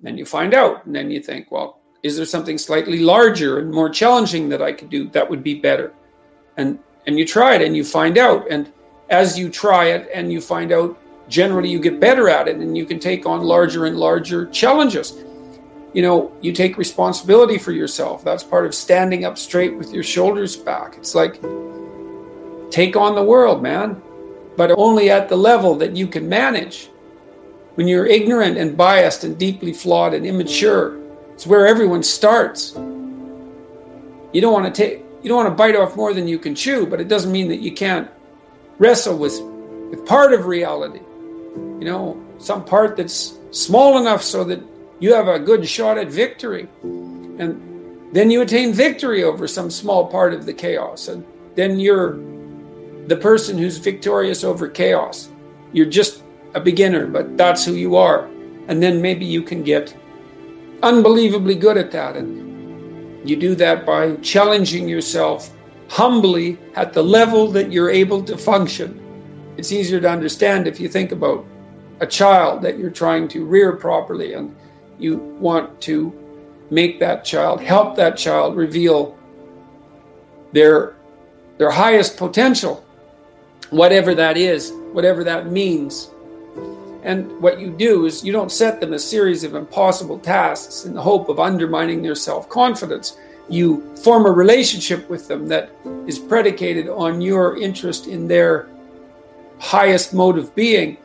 Then 0.00 0.18
you 0.18 0.26
find 0.26 0.52
out, 0.52 0.84
and 0.84 0.96
then 0.96 1.12
you 1.12 1.22
think, 1.22 1.52
well, 1.52 1.80
is 2.02 2.16
there 2.16 2.26
something 2.26 2.58
slightly 2.58 2.98
larger 2.98 3.60
and 3.60 3.70
more 3.70 3.88
challenging 3.88 4.48
that 4.48 4.62
I 4.62 4.72
could 4.72 4.90
do 4.90 5.08
that 5.10 5.30
would 5.30 5.44
be 5.44 5.60
better? 5.60 5.94
And 6.56 6.80
and 7.06 7.18
you 7.18 7.26
try 7.26 7.54
it 7.54 7.62
and 7.62 7.76
you 7.76 7.84
find 7.84 8.18
out. 8.18 8.50
And 8.50 8.72
as 9.10 9.38
you 9.38 9.50
try 9.50 9.86
it 9.86 10.08
and 10.14 10.32
you 10.32 10.40
find 10.40 10.72
out, 10.72 10.98
generally 11.28 11.68
you 11.68 11.80
get 11.80 12.00
better 12.00 12.28
at 12.28 12.48
it 12.48 12.56
and 12.56 12.76
you 12.76 12.84
can 12.84 12.98
take 12.98 13.26
on 13.26 13.42
larger 13.42 13.86
and 13.86 13.96
larger 13.96 14.46
challenges. 14.46 15.14
You 15.92 16.02
know, 16.02 16.32
you 16.40 16.52
take 16.52 16.78
responsibility 16.78 17.58
for 17.58 17.72
yourself. 17.72 18.24
That's 18.24 18.42
part 18.42 18.64
of 18.64 18.74
standing 18.74 19.24
up 19.24 19.36
straight 19.36 19.76
with 19.76 19.92
your 19.92 20.02
shoulders 20.02 20.56
back. 20.56 20.96
It's 20.96 21.14
like 21.14 21.34
take 22.70 22.96
on 22.96 23.14
the 23.14 23.22
world, 23.22 23.62
man, 23.62 24.00
but 24.56 24.70
only 24.70 25.10
at 25.10 25.28
the 25.28 25.36
level 25.36 25.74
that 25.76 25.94
you 25.94 26.06
can 26.06 26.28
manage. 26.28 26.88
When 27.74 27.88
you're 27.88 28.06
ignorant 28.06 28.58
and 28.58 28.76
biased 28.76 29.24
and 29.24 29.38
deeply 29.38 29.72
flawed 29.72 30.14
and 30.14 30.26
immature, 30.26 30.98
it's 31.32 31.46
where 31.46 31.66
everyone 31.66 32.02
starts. 32.02 32.72
You 34.32 34.40
don't 34.40 34.52
want 34.52 34.74
to 34.74 34.86
take 34.86 35.04
you 35.22 35.28
don't 35.28 35.44
want 35.44 35.48
to 35.48 35.54
bite 35.54 35.76
off 35.76 35.96
more 35.96 36.12
than 36.12 36.26
you 36.26 36.38
can 36.38 36.54
chew, 36.54 36.86
but 36.86 37.00
it 37.00 37.08
doesn't 37.08 37.30
mean 37.30 37.48
that 37.48 37.60
you 37.60 37.72
can't 37.72 38.10
wrestle 38.78 39.16
with 39.16 39.40
with 39.90 40.06
part 40.06 40.32
of 40.32 40.46
reality. 40.46 41.00
You 41.54 41.84
know, 41.84 42.24
some 42.38 42.64
part 42.64 42.96
that's 42.96 43.38
small 43.50 43.98
enough 43.98 44.22
so 44.22 44.42
that 44.44 44.62
you 45.00 45.14
have 45.14 45.28
a 45.28 45.38
good 45.38 45.68
shot 45.68 45.98
at 45.98 46.08
victory. 46.08 46.68
And 46.82 48.08
then 48.12 48.30
you 48.30 48.40
attain 48.40 48.72
victory 48.72 49.22
over 49.22 49.46
some 49.46 49.70
small 49.70 50.06
part 50.06 50.32
of 50.32 50.46
the 50.46 50.52
chaos. 50.52 51.08
And 51.08 51.24
then 51.54 51.78
you're 51.78 52.18
the 53.06 53.16
person 53.16 53.58
who's 53.58 53.78
victorious 53.78 54.44
over 54.44 54.68
chaos. 54.68 55.28
You're 55.72 55.86
just 55.86 56.22
a 56.54 56.60
beginner, 56.60 57.06
but 57.06 57.36
that's 57.36 57.64
who 57.64 57.74
you 57.74 57.96
are. 57.96 58.26
And 58.68 58.82
then 58.82 59.02
maybe 59.02 59.26
you 59.26 59.42
can 59.42 59.62
get 59.62 59.94
unbelievably 60.82 61.56
good 61.56 61.76
at 61.76 61.90
that. 61.92 62.16
And 62.16 62.51
you 63.24 63.36
do 63.36 63.54
that 63.56 63.86
by 63.86 64.16
challenging 64.16 64.88
yourself 64.88 65.50
humbly 65.88 66.58
at 66.74 66.92
the 66.92 67.02
level 67.02 67.48
that 67.48 67.70
you're 67.70 67.90
able 67.90 68.22
to 68.24 68.36
function. 68.36 68.98
It's 69.56 69.72
easier 69.72 70.00
to 70.00 70.08
understand 70.08 70.66
if 70.66 70.80
you 70.80 70.88
think 70.88 71.12
about 71.12 71.44
a 72.00 72.06
child 72.06 72.62
that 72.62 72.78
you're 72.78 72.90
trying 72.90 73.28
to 73.28 73.44
rear 73.44 73.76
properly 73.76 74.32
and 74.32 74.56
you 74.98 75.18
want 75.18 75.80
to 75.82 76.12
make 76.70 76.98
that 77.00 77.24
child, 77.24 77.60
help 77.60 77.96
that 77.96 78.16
child 78.16 78.56
reveal 78.56 79.16
their, 80.52 80.96
their 81.58 81.70
highest 81.70 82.16
potential, 82.16 82.84
whatever 83.70 84.14
that 84.14 84.36
is, 84.36 84.72
whatever 84.92 85.22
that 85.24 85.50
means. 85.50 86.11
And 87.02 87.40
what 87.40 87.60
you 87.60 87.70
do 87.70 88.06
is 88.06 88.24
you 88.24 88.32
don't 88.32 88.52
set 88.52 88.80
them 88.80 88.92
a 88.92 88.98
series 88.98 89.42
of 89.42 89.54
impossible 89.54 90.18
tasks 90.18 90.84
in 90.84 90.94
the 90.94 91.02
hope 91.02 91.28
of 91.28 91.40
undermining 91.40 92.02
their 92.02 92.14
self 92.14 92.48
confidence. 92.48 93.16
You 93.48 93.94
form 93.96 94.24
a 94.24 94.30
relationship 94.30 95.10
with 95.10 95.26
them 95.26 95.48
that 95.48 95.70
is 96.06 96.18
predicated 96.18 96.88
on 96.88 97.20
your 97.20 97.60
interest 97.60 98.06
in 98.06 98.28
their 98.28 98.68
highest 99.58 100.14
mode 100.14 100.38
of 100.38 100.54
being. 100.54 100.96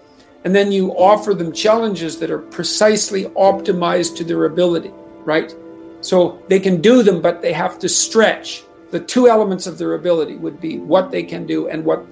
And 0.43 0.55
then 0.55 0.71
you 0.71 0.91
offer 0.91 1.33
them 1.33 1.51
challenges 1.51 2.19
that 2.19 2.31
are 2.31 2.39
precisely 2.39 3.25
optimized 3.25 4.15
to 4.17 4.23
their 4.23 4.45
ability, 4.45 4.91
right? 5.25 5.53
So 6.01 6.41
they 6.47 6.59
can 6.59 6.79
do 6.79 7.01
them, 7.03 7.21
but 7.21 7.41
they 7.41 7.53
have 7.53 7.79
to 7.79 7.89
stretch. 7.89 8.63
The 8.91 8.99
two 8.99 9.27
elements 9.27 9.67
of 9.67 9.77
their 9.77 9.95
ability 9.95 10.37
would 10.37 10.61
be 10.61 10.77
what 10.77 11.11
they 11.11 11.23
can 11.23 11.45
do 11.45 11.67
and 11.67 11.83
what 11.83 12.05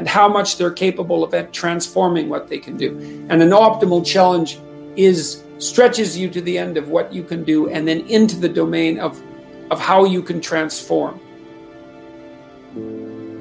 and 0.00 0.08
how 0.08 0.26
much 0.26 0.56
they're 0.56 0.70
capable 0.70 1.22
of 1.22 1.52
transforming 1.52 2.30
what 2.30 2.48
they 2.48 2.56
can 2.56 2.74
do. 2.74 2.96
And 3.28 3.42
an 3.42 3.50
optimal 3.50 4.02
challenge 4.02 4.58
is 4.96 5.44
stretches 5.58 6.16
you 6.16 6.30
to 6.30 6.40
the 6.40 6.56
end 6.56 6.78
of 6.78 6.88
what 6.88 7.12
you 7.12 7.22
can 7.22 7.44
do 7.44 7.68
and 7.68 7.86
then 7.86 8.00
into 8.06 8.36
the 8.36 8.48
domain 8.48 8.98
of, 8.98 9.22
of 9.70 9.78
how 9.78 10.06
you 10.06 10.22
can 10.22 10.40
transform. 10.40 11.20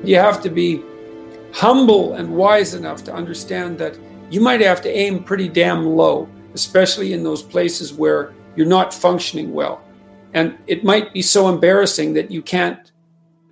You 0.03 0.17
have 0.17 0.41
to 0.41 0.49
be 0.49 0.83
humble 1.53 2.15
and 2.15 2.35
wise 2.35 2.73
enough 2.73 3.05
to 3.05 3.13
understand 3.13 3.77
that 3.77 3.97
you 4.29 4.41
might 4.41 4.59
have 4.59 4.81
to 4.81 4.89
aim 4.89 5.23
pretty 5.23 5.47
damn 5.47 5.85
low, 5.85 6.27
especially 6.55 7.13
in 7.13 7.23
those 7.23 7.41
places 7.41 7.93
where 7.93 8.33
you're 8.57 8.67
not 8.67 8.93
functioning 8.93 9.53
well. 9.53 9.81
And 10.33 10.57
it 10.67 10.83
might 10.83 11.13
be 11.13 11.21
so 11.21 11.47
embarrassing 11.47 12.15
that 12.15 12.29
you 12.29 12.41
can't 12.41 12.91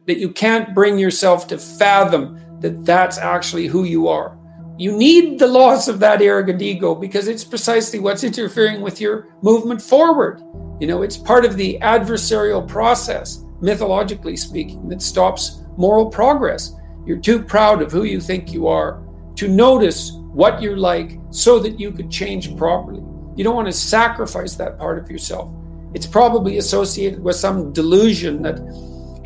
that 0.07 0.17
you 0.17 0.29
can't 0.29 0.73
bring 0.73 0.97
yourself 0.97 1.47
to 1.47 1.57
fathom 1.57 2.39
that 2.59 2.85
that's 2.85 3.17
actually 3.17 3.67
who 3.67 3.83
you 3.83 4.07
are. 4.07 4.37
You 4.77 4.91
need 4.95 5.39
the 5.39 5.47
loss 5.47 5.87
of 5.87 5.99
that 5.99 6.21
arrogant 6.21 6.61
ego 6.61 6.93
because 6.93 7.27
it's 7.27 7.43
precisely 7.43 7.97
what's 7.97 8.23
interfering 8.23 8.81
with 8.81 9.01
your 9.01 9.29
movement 9.41 9.81
forward. 9.81 10.41
You 10.79 10.85
know, 10.85 11.01
it's 11.01 11.17
part 11.17 11.45
of 11.45 11.57
the 11.57 11.79
adversarial 11.81 12.67
process, 12.67 13.43
mythologically 13.59 14.37
speaking, 14.37 14.87
that 14.89 15.01
stops 15.01 15.63
moral 15.77 16.09
progress. 16.09 16.75
You're 17.07 17.17
too 17.17 17.41
proud 17.41 17.81
of 17.81 17.91
who 17.91 18.03
you 18.03 18.21
think 18.21 18.53
you 18.53 18.67
are 18.67 19.03
to 19.37 19.47
notice 19.47 20.11
what 20.13 20.61
you're 20.61 20.77
like 20.77 21.19
so 21.31 21.57
that 21.57 21.79
you 21.79 21.91
could 21.91 22.11
change 22.11 22.55
properly. 22.55 23.01
You 23.35 23.43
don't 23.43 23.55
want 23.55 23.67
to 23.67 23.73
sacrifice 23.73 24.53
that 24.55 24.77
part 24.77 24.99
of 24.99 25.09
yourself. 25.09 25.51
It's 25.95 26.05
probably 26.05 26.59
associated 26.59 27.23
with 27.23 27.35
some 27.35 27.73
delusion 27.73 28.43
that 28.43 28.59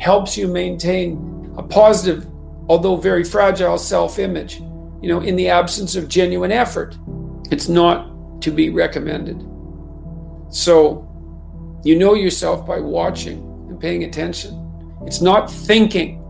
helps 0.00 0.36
you 0.38 0.48
maintain 0.48 1.54
a 1.58 1.62
positive 1.62 2.26
although 2.68 2.96
very 2.96 3.24
fragile 3.24 3.78
self 3.78 4.18
image, 4.18 4.60
you 5.02 5.08
know, 5.08 5.20
in 5.20 5.36
the 5.36 5.48
absence 5.48 5.96
of 5.96 6.08
genuine 6.08 6.52
effort, 6.52 6.96
it's 7.50 7.68
not 7.68 8.40
to 8.42 8.50
be 8.50 8.70
recommended. 8.70 9.40
So, 10.50 11.08
you 11.84 11.98
know 11.98 12.14
yourself 12.14 12.66
by 12.66 12.78
watching 12.78 13.38
and 13.68 13.80
paying 13.80 14.04
attention. 14.04 14.58
It's 15.06 15.20
not 15.20 15.50
thinking 15.50 16.22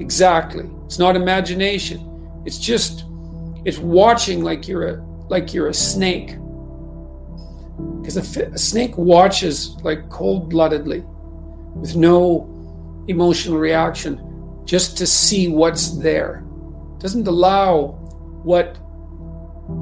exactly. 0.00 0.68
It's 0.84 0.98
not 0.98 1.16
imagination. 1.16 2.42
It's 2.44 2.58
just 2.58 3.04
it's 3.64 3.78
watching 3.78 4.42
like 4.42 4.68
you're 4.68 4.88
a 4.88 5.02
like 5.28 5.54
you're 5.54 5.68
a 5.68 5.74
snake. 5.74 6.36
Because 8.00 8.16
a, 8.16 8.46
a 8.46 8.58
snake 8.58 8.96
watches 8.96 9.76
like 9.82 10.08
cold-bloodedly 10.10 11.04
with 11.74 11.94
no 11.94 13.04
emotional 13.08 13.58
reaction 13.58 14.27
just 14.68 14.98
to 14.98 15.06
see 15.06 15.48
what's 15.48 15.92
there. 15.96 16.44
Doesn't 16.98 17.26
allow 17.26 17.92
what 18.44 18.78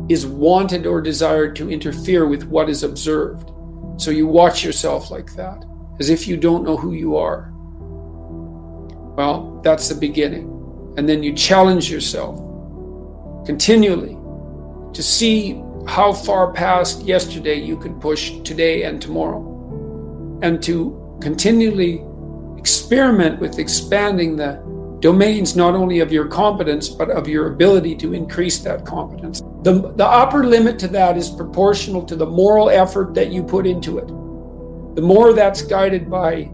is 0.09 0.25
wanted 0.25 0.87
or 0.87 1.01
desired 1.01 1.57
to 1.57 1.69
interfere 1.69 2.27
with 2.27 2.45
what 2.45 2.71
is 2.71 2.85
observed. 2.85 3.51
So 3.97 4.13
you 4.13 4.29
watch 4.29 4.65
yourself 4.65 5.11
like 5.11 5.35
that, 5.35 5.65
as 5.99 6.09
if 6.09 6.29
you 6.29 6.37
don't 6.37 6.63
know 6.63 6.77
who 6.77 6.93
you 6.93 7.17
are. 7.17 7.53
Well, 9.17 9.61
that's 9.65 9.89
the 9.89 9.97
beginning. 9.97 10.53
And 10.97 11.09
then 11.09 11.21
you 11.25 11.35
challenge 11.35 11.91
yourself 11.91 12.37
continually 13.45 14.17
to 14.93 15.03
see 15.03 15.61
how 15.89 16.13
far 16.13 16.53
past 16.53 17.03
yesterday 17.03 17.57
you 17.57 17.77
can 17.77 17.99
push 17.99 18.39
today 18.45 18.85
and 18.85 19.03
tomorrow. 19.03 19.43
And 20.43 20.63
to 20.63 21.19
continually 21.21 22.05
experiment 22.57 23.41
with 23.41 23.59
expanding 23.59 24.37
the 24.37 24.66
domains 25.01 25.57
not 25.57 25.75
only 25.75 26.01
of 26.01 26.11
your 26.11 26.27
competence, 26.27 26.89
but 26.89 27.11
of 27.11 27.29
your 27.29 27.53
ability 27.53 27.95
to 27.97 28.15
increase 28.15 28.61
that 28.61 28.87
competence. 28.87 29.41
The, 29.63 29.93
the 29.97 30.07
upper 30.07 30.45
limit 30.45 30.79
to 30.81 30.89
that 30.89 31.17
is 31.17 31.29
proportional 31.29 32.03
to 32.05 32.17
the 32.17 32.27
moral 32.27 32.71
effort 32.71 33.15
that 33.15 33.31
you 33.31 33.43
put 33.43 33.67
into 33.67 33.99
it. 33.99 34.07
The 34.97 35.03
more 35.03 35.33
that's 35.33 35.63
guided 35.63 36.11
by 36.11 36.51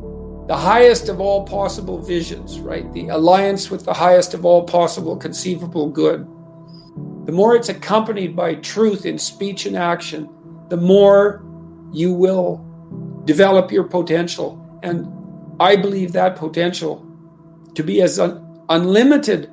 the 0.49 0.57
highest 0.57 1.09
of 1.09 1.21
all 1.21 1.45
possible 1.45 1.99
visions, 1.99 2.59
right? 2.59 2.93
The 2.93 3.09
alliance 3.09 3.71
with 3.71 3.85
the 3.85 3.95
highest 3.95 4.35
of 4.35 4.45
all 4.45 4.65
possible 4.65 5.17
conceivable 5.17 5.89
good. 5.89 6.27
The 7.27 7.33
more 7.33 7.55
it's 7.55 7.69
accompanied 7.69 8.35
by 8.35 8.57
truth 8.57 9.07
in 9.07 9.19
speech 9.19 9.67
and 9.67 9.77
action, 9.77 10.29
the 10.69 10.77
more 10.77 11.45
you 11.93 12.13
will 12.13 12.67
develop 13.25 13.71
your 13.71 13.85
potential. 13.85 14.81
And 14.83 15.07
I 15.61 15.77
believe 15.77 16.13
that 16.13 16.35
potential 16.35 17.07
to 17.75 17.83
be 17.83 18.03
as 18.03 18.19
un- 18.19 18.65
unlimited 18.69 19.51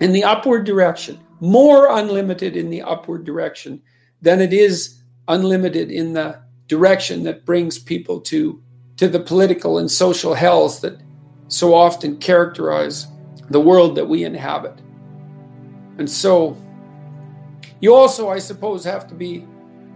in 0.00 0.12
the 0.12 0.24
upward 0.24 0.64
direction, 0.64 1.20
more 1.40 1.88
unlimited 1.90 2.56
in 2.56 2.70
the 2.70 2.82
upward 2.82 3.24
direction 3.24 3.82
than 4.20 4.40
it 4.40 4.52
is 4.52 5.02
unlimited 5.28 5.90
in 5.90 6.12
the 6.12 6.40
direction 6.66 7.22
that 7.24 7.44
brings 7.44 7.78
people 7.78 8.20
to, 8.20 8.62
to 8.96 9.08
the 9.08 9.20
political 9.20 9.78
and 9.78 9.90
social 9.90 10.34
hells 10.34 10.80
that 10.80 11.00
so 11.48 11.74
often 11.74 12.16
characterize 12.16 13.06
the 13.50 13.60
world 13.60 13.94
that 13.96 14.08
we 14.08 14.24
inhabit. 14.24 14.78
And 15.98 16.08
so, 16.08 16.56
you 17.80 17.94
also, 17.94 18.30
I 18.30 18.38
suppose, 18.38 18.84
have 18.84 19.06
to 19.08 19.14
be 19.14 19.46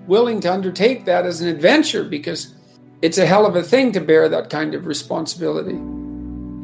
willing 0.06 0.40
to 0.40 0.52
undertake 0.52 1.04
that 1.06 1.24
as 1.24 1.40
an 1.40 1.48
adventure 1.48 2.04
because 2.04 2.54
it's 3.02 3.18
a 3.18 3.26
hell 3.26 3.46
of 3.46 3.56
a 3.56 3.62
thing 3.62 3.92
to 3.92 4.00
bear 4.00 4.28
that 4.28 4.50
kind 4.50 4.74
of 4.74 4.86
responsibility. 4.86 5.78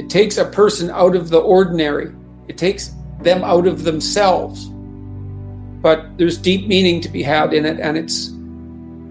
It 0.03 0.11
takes 0.11 0.37
a 0.37 0.45
person 0.45 0.91
out 0.91 1.15
of 1.15 1.29
the 1.29 1.39
ordinary, 1.39 2.13
it 2.49 2.59
takes 2.59 2.91
them 3.21 3.45
out 3.45 3.69
of 3.69 3.85
themselves. 3.85 4.69
But 5.81 6.19
there's 6.19 6.37
deep 6.37 6.67
meaning 6.67 7.01
to 7.03 7.09
be 7.09 7.23
had 7.23 7.55
in 7.55 7.65
it, 7.65 7.79
and 7.79 7.97
it's 7.97 8.31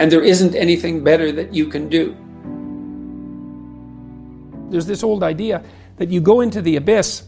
and 0.02 0.12
there 0.12 0.22
isn't 0.22 0.54
anything 0.54 1.02
better 1.02 1.32
that 1.32 1.54
you 1.54 1.68
can 1.68 1.88
do. 1.88 2.14
There's 4.70 4.86
this 4.86 5.02
old 5.02 5.24
idea 5.24 5.64
that 5.96 6.10
you 6.10 6.20
go 6.20 6.42
into 6.42 6.62
the 6.62 6.76
abyss. 6.76 7.24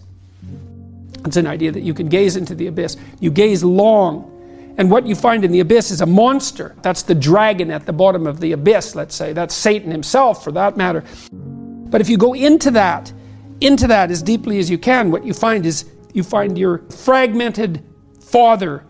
It's 1.24 1.38
an 1.38 1.48
idea 1.48 1.72
that 1.72 1.84
you 1.84 1.94
can 1.94 2.10
gaze 2.10 2.36
into 2.36 2.56
the 2.56 2.68
abyss. 2.68 2.98
You 3.22 3.32
gaze 3.32 3.64
long, 3.64 4.74
and 4.78 4.92
what 4.92 5.08
you 5.08 5.16
find 5.16 5.46
in 5.46 5.54
the 5.54 5.62
abyss 5.62 5.90
is 5.90 6.02
a 6.02 6.06
monster. 6.06 6.76
That's 6.82 7.04
the 7.04 7.16
dragon 7.16 7.72
at 7.72 7.86
the 7.86 7.94
bottom 7.94 8.28
of 8.28 8.42
the 8.42 8.52
abyss, 8.52 8.94
let's 8.94 9.16
say. 9.16 9.32
That's 9.32 9.56
Satan 9.56 9.90
himself, 9.90 10.44
for 10.44 10.52
that 10.52 10.76
matter. 10.76 11.06
But 11.32 12.02
if 12.02 12.10
you 12.10 12.18
go 12.18 12.34
into 12.34 12.72
that, 12.72 13.14
into 13.64 13.88
that 13.88 14.12
as 14.12 14.22
deeply 14.22 14.60
as 14.60 14.70
you 14.70 14.78
can, 14.78 15.12
what 15.12 15.26
you 15.26 15.34
find 15.34 15.66
is 15.66 15.86
you 16.14 16.24
find 16.24 16.58
your 16.58 16.80
fragmented 16.90 17.84
father 18.20 18.84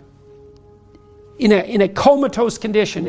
in 1.40 1.52
a, 1.52 1.64
in 1.64 1.82
a 1.82 1.88
comatose 1.88 2.58
condition, 2.58 3.08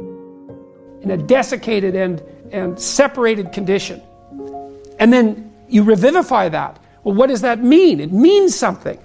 in 1.02 1.10
a 1.10 1.16
desiccated 1.16 1.94
and, 1.94 2.22
and 2.52 2.78
separated 2.78 3.52
condition. 3.52 4.02
And 4.98 5.12
then 5.12 5.52
you 5.68 5.82
revivify 5.82 6.48
that. 6.50 6.78
Well, 7.02 7.14
what 7.14 7.28
does 7.28 7.40
that 7.42 7.62
mean? 7.62 8.00
It 8.00 8.12
means 8.12 8.54
something. 8.54 8.98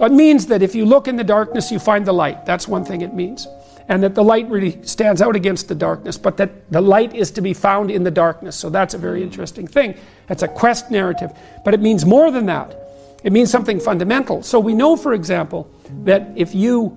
It 0.00 0.12
means 0.12 0.46
that 0.46 0.62
if 0.62 0.74
you 0.74 0.84
look 0.84 1.08
in 1.08 1.16
the 1.16 1.24
darkness, 1.24 1.70
you 1.70 1.78
find 1.78 2.06
the 2.06 2.12
light. 2.12 2.46
That's 2.46 2.66
one 2.66 2.84
thing 2.84 3.02
it 3.02 3.14
means. 3.14 3.46
And 3.88 4.02
that 4.02 4.14
the 4.14 4.22
light 4.22 4.48
really 4.48 4.82
stands 4.84 5.20
out 5.20 5.36
against 5.36 5.68
the 5.68 5.74
darkness, 5.74 6.16
but 6.16 6.36
that 6.36 6.70
the 6.70 6.80
light 6.80 7.14
is 7.14 7.30
to 7.32 7.40
be 7.40 7.52
found 7.52 7.90
in 7.90 8.04
the 8.04 8.10
darkness. 8.10 8.56
So 8.56 8.70
that's 8.70 8.94
a 8.94 8.98
very 8.98 9.20
hmm. 9.20 9.26
interesting 9.26 9.66
thing. 9.66 9.96
It's 10.28 10.42
a 10.42 10.48
quest 10.48 10.90
narrative. 10.90 11.32
But 11.64 11.74
it 11.74 11.80
means 11.80 12.06
more 12.06 12.30
than 12.30 12.46
that. 12.46 12.76
It 13.24 13.32
means 13.32 13.50
something 13.50 13.78
fundamental. 13.78 14.42
So 14.42 14.58
we 14.58 14.74
know, 14.74 14.96
for 14.96 15.14
example, 15.14 15.70
that 16.04 16.32
if 16.36 16.54
you 16.54 16.96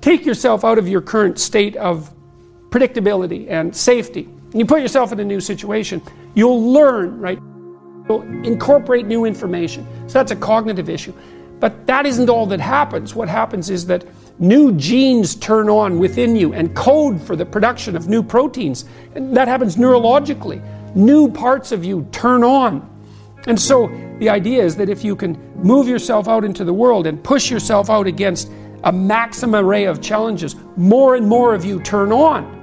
take 0.00 0.24
yourself 0.24 0.64
out 0.64 0.78
of 0.78 0.88
your 0.88 1.00
current 1.00 1.38
state 1.38 1.76
of 1.76 2.12
predictability 2.70 3.48
and 3.50 3.74
safety, 3.74 4.24
and 4.24 4.54
you 4.54 4.66
put 4.66 4.80
yourself 4.80 5.12
in 5.12 5.20
a 5.20 5.24
new 5.24 5.40
situation, 5.40 6.02
you'll 6.34 6.72
learn, 6.72 7.20
right? 7.20 7.38
You'll 8.08 8.22
incorporate 8.44 9.06
new 9.06 9.24
information. 9.24 9.86
So 10.08 10.14
that's 10.14 10.32
a 10.32 10.36
cognitive 10.36 10.88
issue. 10.88 11.14
But 11.60 11.86
that 11.86 12.06
isn't 12.06 12.28
all 12.28 12.46
that 12.46 12.60
happens. 12.60 13.14
What 13.14 13.28
happens 13.28 13.70
is 13.70 13.86
that 13.86 14.04
new 14.40 14.72
genes 14.72 15.36
turn 15.36 15.68
on 15.68 15.98
within 15.98 16.34
you 16.34 16.52
and 16.54 16.74
code 16.74 17.22
for 17.22 17.36
the 17.36 17.46
production 17.46 17.94
of 17.94 18.08
new 18.08 18.22
proteins. 18.22 18.84
That 19.14 19.46
happens 19.46 19.76
neurologically. 19.76 20.60
New 20.96 21.30
parts 21.30 21.70
of 21.70 21.84
you 21.84 22.08
turn 22.10 22.42
on. 22.42 22.88
And 23.46 23.60
so 23.60 23.86
the 24.18 24.28
idea 24.28 24.64
is 24.64 24.74
that 24.76 24.88
if 24.88 25.04
you 25.04 25.14
can 25.14 25.38
move 25.56 25.86
yourself 25.86 26.26
out 26.26 26.44
into 26.44 26.64
the 26.64 26.74
world 26.74 27.06
and 27.06 27.22
push 27.22 27.50
yourself 27.50 27.88
out 27.88 28.06
against 28.06 28.50
a 28.84 28.90
maximum 28.92 29.64
array 29.64 29.84
of 29.84 30.00
challenges, 30.00 30.56
more 30.76 31.14
and 31.14 31.26
more 31.26 31.54
of 31.54 31.64
you 31.64 31.80
turn 31.82 32.12
on 32.12 32.60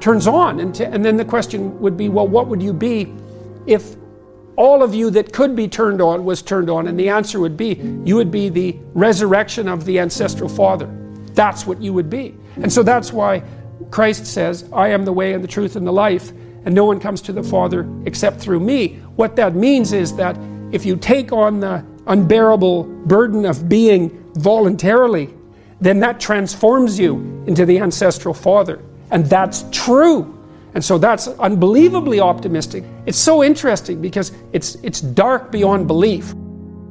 turns 0.00 0.26
on. 0.26 0.60
And, 0.60 0.78
and 0.80 1.04
then 1.04 1.16
the 1.16 1.24
question 1.24 1.78
would 1.80 1.96
be 1.96 2.08
well, 2.08 2.28
what 2.28 2.48
would 2.48 2.62
you 2.62 2.72
be 2.72 3.14
if 3.66 3.96
all 4.56 4.82
of 4.82 4.94
you 4.94 5.10
that 5.10 5.32
could 5.32 5.54
be 5.54 5.68
turned 5.68 6.00
on 6.00 6.24
was 6.24 6.42
turned 6.42 6.70
on? 6.70 6.86
And 6.86 6.98
the 6.98 7.08
answer 7.08 7.40
would 7.40 7.56
be 7.56 7.74
you 8.04 8.16
would 8.16 8.30
be 8.30 8.48
the 8.48 8.76
resurrection 8.94 9.68
of 9.68 9.84
the 9.84 9.98
ancestral 9.98 10.48
father. 10.48 11.05
That's 11.36 11.66
what 11.66 11.80
you 11.80 11.92
would 11.92 12.10
be. 12.10 12.34
And 12.56 12.72
so 12.72 12.82
that's 12.82 13.12
why 13.12 13.44
Christ 13.90 14.26
says, 14.26 14.68
I 14.72 14.88
am 14.88 15.04
the 15.04 15.12
way 15.12 15.34
and 15.34 15.44
the 15.44 15.48
truth 15.48 15.76
and 15.76 15.86
the 15.86 15.92
life, 15.92 16.30
and 16.64 16.74
no 16.74 16.84
one 16.84 16.98
comes 16.98 17.20
to 17.22 17.32
the 17.32 17.44
Father 17.44 17.88
except 18.06 18.40
through 18.40 18.58
me. 18.58 18.96
What 19.14 19.36
that 19.36 19.54
means 19.54 19.92
is 19.92 20.16
that 20.16 20.36
if 20.72 20.84
you 20.84 20.96
take 20.96 21.30
on 21.32 21.60
the 21.60 21.84
unbearable 22.06 22.84
burden 22.84 23.44
of 23.44 23.68
being 23.68 24.32
voluntarily, 24.34 25.32
then 25.80 26.00
that 26.00 26.18
transforms 26.18 26.98
you 26.98 27.16
into 27.46 27.66
the 27.66 27.78
ancestral 27.78 28.34
Father. 28.34 28.80
And 29.10 29.26
that's 29.26 29.64
true. 29.70 30.32
And 30.74 30.84
so 30.84 30.98
that's 30.98 31.28
unbelievably 31.28 32.20
optimistic. 32.20 32.84
It's 33.06 33.18
so 33.18 33.44
interesting 33.44 34.00
because 34.00 34.32
it's, 34.52 34.74
it's 34.76 35.00
dark 35.00 35.52
beyond 35.52 35.86
belief. 35.86 36.34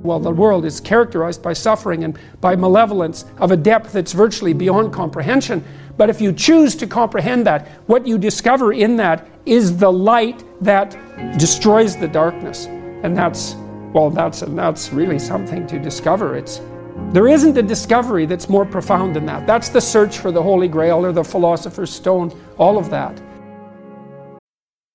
Well, 0.06 0.20
the 0.20 0.30
world 0.30 0.66
is 0.66 0.80
characterized 0.80 1.42
by 1.42 1.54
suffering 1.54 2.04
and 2.04 2.18
by 2.40 2.56
malevolence 2.56 3.26
of 3.40 3.52
a 3.52 3.58
depth 3.58 3.92
that's 3.92 4.12
virtually 4.12 4.54
beyond 4.54 4.94
comprehension. 4.94 5.64
But 5.98 6.12
if 6.12 6.22
you 6.22 6.32
choose 6.32 6.76
to 6.76 6.86
comprehend 6.86 7.48
that, 7.48 7.68
what 7.88 8.06
you 8.06 8.20
discover 8.20 8.72
in 8.72 8.98
that 8.98 9.28
is 9.48 9.78
the 9.78 9.92
light 9.92 10.44
that 10.62 10.92
destroys 11.40 11.98
the 11.98 12.08
darkness. 12.08 12.68
And 12.68 13.18
that's, 13.18 13.56
well, 13.94 14.12
that's, 14.12 14.44
and 14.44 14.56
that's 14.56 14.94
really 14.94 15.18
something 15.18 15.66
to 15.68 15.80
discover. 15.80 16.36
It's, 16.36 16.62
there 17.10 17.28
isn't 17.28 17.58
a 17.58 17.64
discovery 17.64 18.28
that's 18.28 18.48
more 18.48 18.66
profound 18.66 19.16
than 19.16 19.26
that. 19.26 19.48
That's 19.48 19.70
the 19.70 19.82
search 19.82 20.20
for 20.20 20.32
the 20.32 20.42
Holy 20.42 20.68
Grail 20.68 21.04
or 21.04 21.14
the 21.14 21.24
Philosopher's 21.24 21.92
Stone, 21.92 22.40
all 22.60 22.78
of 22.78 22.92
that. 22.92 23.20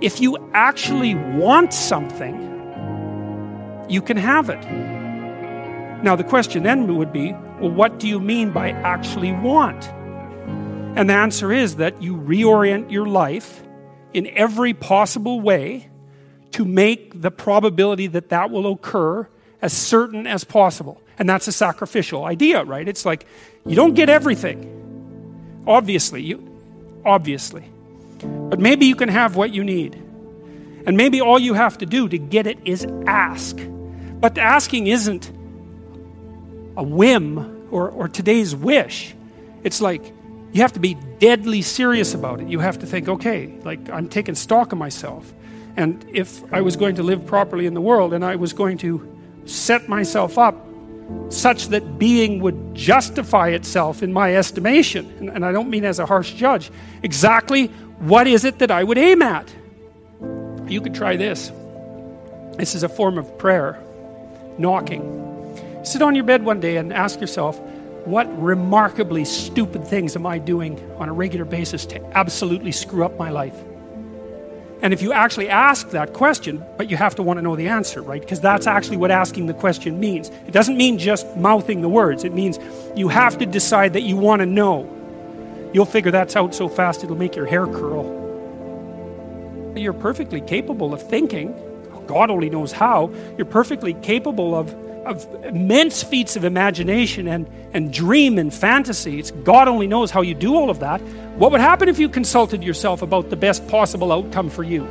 If 0.00 0.20
you 0.20 0.38
actually 0.54 1.14
want 1.14 1.74
something, 1.74 2.36
you 3.88 4.00
can 4.00 4.16
have 4.16 4.48
it. 4.48 4.62
Now, 6.02 6.14
the 6.14 6.24
question 6.24 6.62
then 6.62 6.96
would 6.96 7.12
be 7.12 7.32
well, 7.60 7.70
what 7.70 7.98
do 7.98 8.06
you 8.06 8.20
mean 8.20 8.52
by 8.52 8.70
actually 8.70 9.32
want? 9.32 9.88
And 10.96 11.10
the 11.10 11.14
answer 11.14 11.52
is 11.52 11.76
that 11.76 12.00
you 12.00 12.16
reorient 12.16 12.90
your 12.90 13.06
life 13.06 13.62
in 14.12 14.28
every 14.28 14.74
possible 14.74 15.40
way 15.40 15.88
to 16.52 16.64
make 16.64 17.20
the 17.20 17.30
probability 17.30 18.06
that 18.06 18.28
that 18.28 18.50
will 18.50 18.72
occur 18.72 19.28
as 19.60 19.72
certain 19.72 20.26
as 20.26 20.44
possible. 20.44 21.00
And 21.18 21.28
that's 21.28 21.48
a 21.48 21.52
sacrificial 21.52 22.24
idea, 22.24 22.62
right? 22.62 22.86
It's 22.86 23.04
like 23.04 23.26
you 23.66 23.74
don't 23.74 23.94
get 23.94 24.08
everything. 24.08 25.64
Obviously, 25.66 26.22
you 26.22 26.44
obviously. 27.04 27.64
But 28.20 28.60
maybe 28.60 28.86
you 28.86 28.96
can 28.96 29.08
have 29.08 29.36
what 29.36 29.52
you 29.52 29.64
need. 29.64 29.94
And 30.86 30.96
maybe 30.96 31.20
all 31.20 31.38
you 31.38 31.54
have 31.54 31.78
to 31.78 31.86
do 31.86 32.08
to 32.08 32.18
get 32.18 32.46
it 32.46 32.58
is 32.64 32.86
ask. 33.06 33.58
But 34.20 34.38
asking 34.38 34.86
isn't 34.86 35.30
a 36.76 36.82
whim 36.82 37.68
or, 37.70 37.90
or 37.90 38.08
today's 38.08 38.54
wish. 38.54 39.14
It's 39.64 39.80
like 39.80 40.12
you 40.52 40.62
have 40.62 40.72
to 40.74 40.80
be 40.80 40.94
deadly 41.18 41.62
serious 41.62 42.14
about 42.14 42.40
it. 42.40 42.48
You 42.48 42.60
have 42.60 42.78
to 42.78 42.86
think, 42.86 43.08
okay, 43.08 43.58
like 43.64 43.90
I'm 43.90 44.08
taking 44.08 44.34
stock 44.34 44.72
of 44.72 44.78
myself. 44.78 45.32
And 45.76 46.04
if 46.12 46.42
I 46.52 46.60
was 46.60 46.76
going 46.76 46.96
to 46.96 47.02
live 47.02 47.26
properly 47.26 47.66
in 47.66 47.74
the 47.74 47.80
world 47.80 48.12
and 48.12 48.24
I 48.24 48.36
was 48.36 48.52
going 48.52 48.78
to 48.78 49.16
set 49.44 49.88
myself 49.88 50.38
up 50.38 50.67
such 51.30 51.68
that 51.68 51.98
being 51.98 52.40
would 52.40 52.74
justify 52.74 53.48
itself 53.48 54.02
in 54.02 54.12
my 54.12 54.36
estimation, 54.36 55.12
and, 55.18 55.28
and 55.30 55.44
I 55.44 55.52
don't 55.52 55.70
mean 55.70 55.84
as 55.84 55.98
a 55.98 56.06
harsh 56.06 56.32
judge, 56.32 56.70
exactly 57.02 57.66
what 57.98 58.26
is 58.26 58.44
it 58.44 58.58
that 58.58 58.70
I 58.70 58.84
would 58.84 58.98
aim 58.98 59.22
at? 59.22 59.52
You 60.66 60.80
could 60.80 60.94
try 60.94 61.16
this. 61.16 61.50
This 62.56 62.74
is 62.74 62.82
a 62.82 62.88
form 62.88 63.18
of 63.18 63.38
prayer, 63.38 63.78
knocking. 64.58 65.82
Sit 65.84 66.02
on 66.02 66.14
your 66.14 66.24
bed 66.24 66.44
one 66.44 66.60
day 66.60 66.76
and 66.76 66.92
ask 66.92 67.20
yourself, 67.20 67.58
what 68.04 68.26
remarkably 68.42 69.24
stupid 69.24 69.86
things 69.86 70.16
am 70.16 70.26
I 70.26 70.38
doing 70.38 70.78
on 70.96 71.08
a 71.08 71.12
regular 71.12 71.44
basis 71.44 71.84
to 71.86 72.02
absolutely 72.16 72.72
screw 72.72 73.04
up 73.04 73.18
my 73.18 73.30
life? 73.30 73.56
And 74.80 74.92
if 74.92 75.02
you 75.02 75.12
actually 75.12 75.48
ask 75.48 75.90
that 75.90 76.12
question, 76.12 76.64
but 76.76 76.88
you 76.88 76.96
have 76.96 77.16
to 77.16 77.22
want 77.22 77.38
to 77.38 77.42
know 77.42 77.56
the 77.56 77.68
answer, 77.68 78.00
right? 78.00 78.20
Because 78.20 78.40
that's 78.40 78.66
actually 78.66 78.96
what 78.96 79.10
asking 79.10 79.46
the 79.46 79.54
question 79.54 79.98
means. 79.98 80.28
It 80.46 80.52
doesn't 80.52 80.76
mean 80.76 80.98
just 80.98 81.26
mouthing 81.36 81.80
the 81.80 81.88
words, 81.88 82.24
it 82.24 82.32
means 82.32 82.58
you 82.94 83.08
have 83.08 83.38
to 83.38 83.46
decide 83.46 83.92
that 83.94 84.02
you 84.02 84.16
want 84.16 84.40
to 84.40 84.46
know. 84.46 84.88
You'll 85.72 85.84
figure 85.84 86.10
that's 86.10 86.36
out 86.36 86.54
so 86.54 86.68
fast 86.68 87.04
it'll 87.04 87.16
make 87.16 87.34
your 87.36 87.46
hair 87.46 87.66
curl. 87.66 88.16
You're 89.76 89.92
perfectly 89.92 90.40
capable 90.40 90.94
of 90.94 91.02
thinking. 91.02 91.54
God 92.06 92.30
only 92.30 92.48
knows 92.48 92.72
how. 92.72 93.12
You're 93.36 93.46
perfectly 93.46 93.94
capable 93.94 94.54
of, 94.54 94.74
of 95.08 95.44
immense 95.44 96.02
feats 96.02 96.36
of 96.36 96.44
imagination 96.44 97.28
and, 97.28 97.48
and 97.72 97.92
dream 97.92 98.38
and 98.38 98.52
fantasy. 98.52 99.18
It's 99.18 99.30
God 99.30 99.66
only 99.66 99.86
knows 99.86 100.10
how 100.10 100.20
you 100.20 100.34
do 100.34 100.54
all 100.54 100.68
of 100.68 100.80
that. 100.80 101.00
What 101.38 101.50
would 101.50 101.60
happen 101.60 101.88
if 101.88 101.98
you 101.98 102.10
consulted 102.10 102.62
yourself 102.62 103.00
about 103.00 103.30
the 103.30 103.36
best 103.36 103.66
possible 103.68 104.12
outcome 104.12 104.50
for 104.50 104.62
you? 104.62 104.86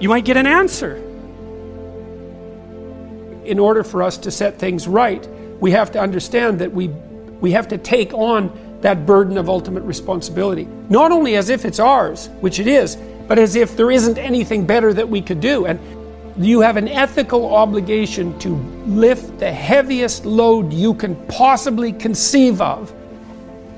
You 0.00 0.08
might 0.08 0.24
get 0.24 0.36
an 0.36 0.46
answer. 0.46 0.96
In 3.44 3.58
order 3.60 3.84
for 3.84 4.02
us 4.02 4.18
to 4.18 4.30
set 4.30 4.58
things 4.58 4.88
right, 4.88 5.26
we 5.60 5.70
have 5.70 5.92
to 5.92 6.00
understand 6.00 6.58
that 6.58 6.72
we, 6.72 6.88
we 7.40 7.52
have 7.52 7.68
to 7.68 7.78
take 7.78 8.12
on 8.12 8.78
that 8.80 9.06
burden 9.06 9.38
of 9.38 9.48
ultimate 9.48 9.82
responsibility. 9.82 10.68
Not 10.88 11.12
only 11.12 11.36
as 11.36 11.48
if 11.48 11.64
it's 11.64 11.78
ours, 11.78 12.28
which 12.40 12.58
it 12.58 12.66
is, 12.66 12.96
but 13.28 13.38
as 13.38 13.54
if 13.54 13.76
there 13.76 13.90
isn't 13.90 14.18
anything 14.18 14.66
better 14.66 14.92
that 14.92 15.08
we 15.08 15.22
could 15.22 15.40
do. 15.40 15.64
And 15.66 15.78
you 16.38 16.60
have 16.60 16.76
an 16.76 16.86
ethical 16.86 17.52
obligation 17.52 18.38
to 18.38 18.50
lift 18.86 19.38
the 19.38 19.52
heaviest 19.52 20.24
load 20.24 20.72
you 20.72 20.94
can 20.94 21.16
possibly 21.26 21.92
conceive 21.92 22.60
of. 22.60 22.94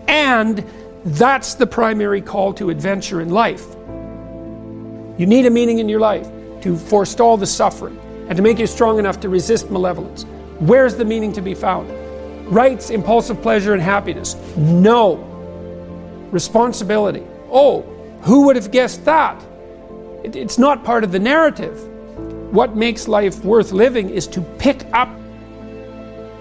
And 0.07 0.65
that's 1.05 1.55
the 1.55 1.67
primary 1.67 2.21
call 2.21 2.53
to 2.55 2.69
adventure 2.69 3.23
in 3.23 3.31
life. 3.31 3.65
You 5.19 5.27
need 5.27 5.47
a 5.47 5.51
meaning 5.51 5.79
in 5.79 5.89
your 5.89 6.01
life 6.01 6.29
to 6.63 6.77
forestall 6.77 7.39
the 7.39 7.47
suffering 7.47 7.99
and 8.29 8.37
to 8.37 8.43
make 8.43 8.59
you 8.59 8.67
strong 8.67 8.99
enough 8.99 9.21
to 9.21 9.31
resist 9.31 9.71
malevolence. 9.71 10.25
Where's 10.59 10.97
the 10.97 11.05
meaning 11.07 11.33
to 11.33 11.41
be 11.41 11.55
found? 11.55 11.91
Rights, 12.47 12.91
impulsive 12.91 13.41
pleasure, 13.41 13.73
and 13.73 13.81
happiness? 13.81 14.35
No. 14.57 15.17
Responsibility? 16.31 17.23
Oh, 17.51 17.83
who 18.23 18.47
would 18.47 18.57
have 18.57 18.71
guessed 18.71 19.07
that? 19.07 19.43
It, 20.23 20.37
it's 20.37 20.59
not 20.59 20.85
part 20.85 21.05
of 21.05 21.13
the 21.13 21.19
narrative. 21.19 21.90
What 22.51 22.77
makes 22.77 23.07
life 23.07 23.45
worth 23.45 23.73
living 23.73 24.11
is 24.11 24.27
to 24.29 24.41
pick 24.59 24.85
up, 24.93 25.09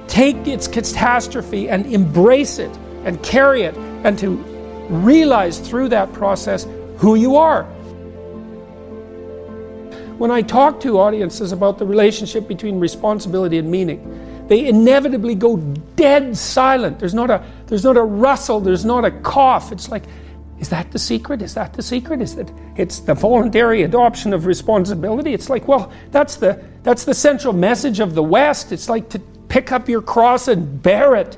take 0.07 0.47
its 0.47 0.68
catastrophe, 0.68 1.70
and 1.70 1.86
embrace 1.86 2.57
it 2.57 2.76
and 3.05 3.22
carry 3.22 3.62
it, 3.62 3.76
and 4.03 4.18
to 4.20 4.36
realize 4.89 5.60
through 5.60 5.89
that 5.89 6.12
process 6.14 6.66
who 6.97 7.16
you 7.16 7.36
are. 7.36 7.64
When 10.18 10.32
I 10.32 10.41
talk 10.41 10.82
to 10.82 10.99
audiences 10.99 11.51
about 11.51 11.78
the 11.78 11.86
relationship 11.86 12.47
between 12.47 12.80
responsibility 12.80 13.57
and 13.57 13.70
meaning, 13.70 14.47
they 14.47 14.68
inevitably 14.68 15.36
go 15.36 15.57
dead 15.95 16.36
silent. 16.36 16.99
There's 16.99 17.14
not 17.14 17.30
a, 17.30 17.45
there's 17.68 17.84
not 17.84 17.97
a 17.97 18.03
rustle, 18.03 18.60
there's 18.60 18.84
not 18.84 19.05
a 19.05 19.12
cough. 19.12 19.72
It's 19.72 19.89
like, 19.89 20.03
is 20.60 20.70
that 20.70 20.91
the 20.91 20.99
secret? 20.99 21.41
Is 21.41 21.53
that 21.53 21.74
the 21.74 21.82
secret? 21.82 22.22
Is 22.22 22.36
that 22.36 22.51
it's 22.76 22.99
the 22.99 23.14
voluntary 23.14 23.84
adoption 23.84 24.34
of 24.34 24.45
responsibility? 24.45 25.34
It's 25.34 25.49
like, 25.49 25.68
well, 25.68 25.91
that's 26.12 26.36
the 26.36 26.62
that's 26.84 27.05
the 27.05 27.14
central 27.14 27.53
message 27.53 27.99
of 27.99 28.14
the 28.14 28.24
West. 28.24 28.72
It's 28.72 28.89
like 28.89 29.10
to 29.10 29.20
pick 29.47 29.72
up 29.72 29.88
your 29.88 30.01
cross 30.01 30.47
and 30.47 30.82
bear 30.82 31.16
it. 31.16 31.38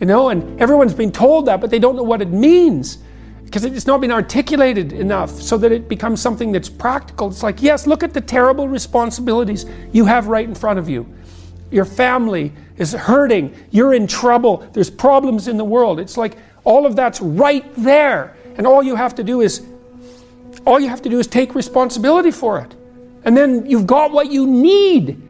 You 0.00 0.06
know, 0.06 0.30
and 0.30 0.60
everyone's 0.60 0.94
been 0.94 1.12
told 1.12 1.46
that, 1.46 1.60
but 1.60 1.70
they 1.70 1.78
don't 1.78 1.96
know 1.96 2.02
what 2.02 2.22
it 2.22 2.30
means 2.30 2.98
because 3.44 3.64
it's 3.64 3.86
not 3.86 4.00
been 4.00 4.10
articulated 4.10 4.92
enough 4.92 5.30
so 5.30 5.58
that 5.58 5.72
it 5.72 5.88
becomes 5.88 6.22
something 6.22 6.52
that's 6.52 6.70
practical. 6.70 7.28
It's 7.28 7.42
like, 7.42 7.60
yes, 7.62 7.86
look 7.86 8.02
at 8.02 8.14
the 8.14 8.20
terrible 8.20 8.66
responsibilities 8.66 9.66
you 9.92 10.06
have 10.06 10.28
right 10.28 10.48
in 10.48 10.54
front 10.54 10.78
of 10.78 10.88
you. 10.88 11.06
Your 11.70 11.84
family 11.84 12.52
is 12.78 12.92
hurting, 12.92 13.54
you're 13.70 13.92
in 13.92 14.06
trouble, 14.06 14.58
there's 14.72 14.90
problems 14.90 15.48
in 15.48 15.58
the 15.58 15.64
world. 15.64 16.00
It's 16.00 16.16
like 16.16 16.38
all 16.64 16.86
of 16.86 16.96
that's 16.96 17.20
right 17.20 17.64
there. 17.76 18.36
And 18.56 18.66
all 18.66 18.82
you 18.82 18.94
have 18.94 19.14
to 19.16 19.22
do 19.24 19.40
is 19.40 19.62
all 20.66 20.78
you 20.78 20.88
have 20.88 21.02
to 21.02 21.08
do 21.08 21.18
is 21.18 21.26
take 21.26 21.54
responsibility 21.54 22.30
for 22.30 22.60
it. 22.60 22.74
And 23.24 23.36
then 23.36 23.66
you've 23.66 23.86
got 23.86 24.12
what 24.12 24.30
you 24.30 24.46
need. 24.46 25.28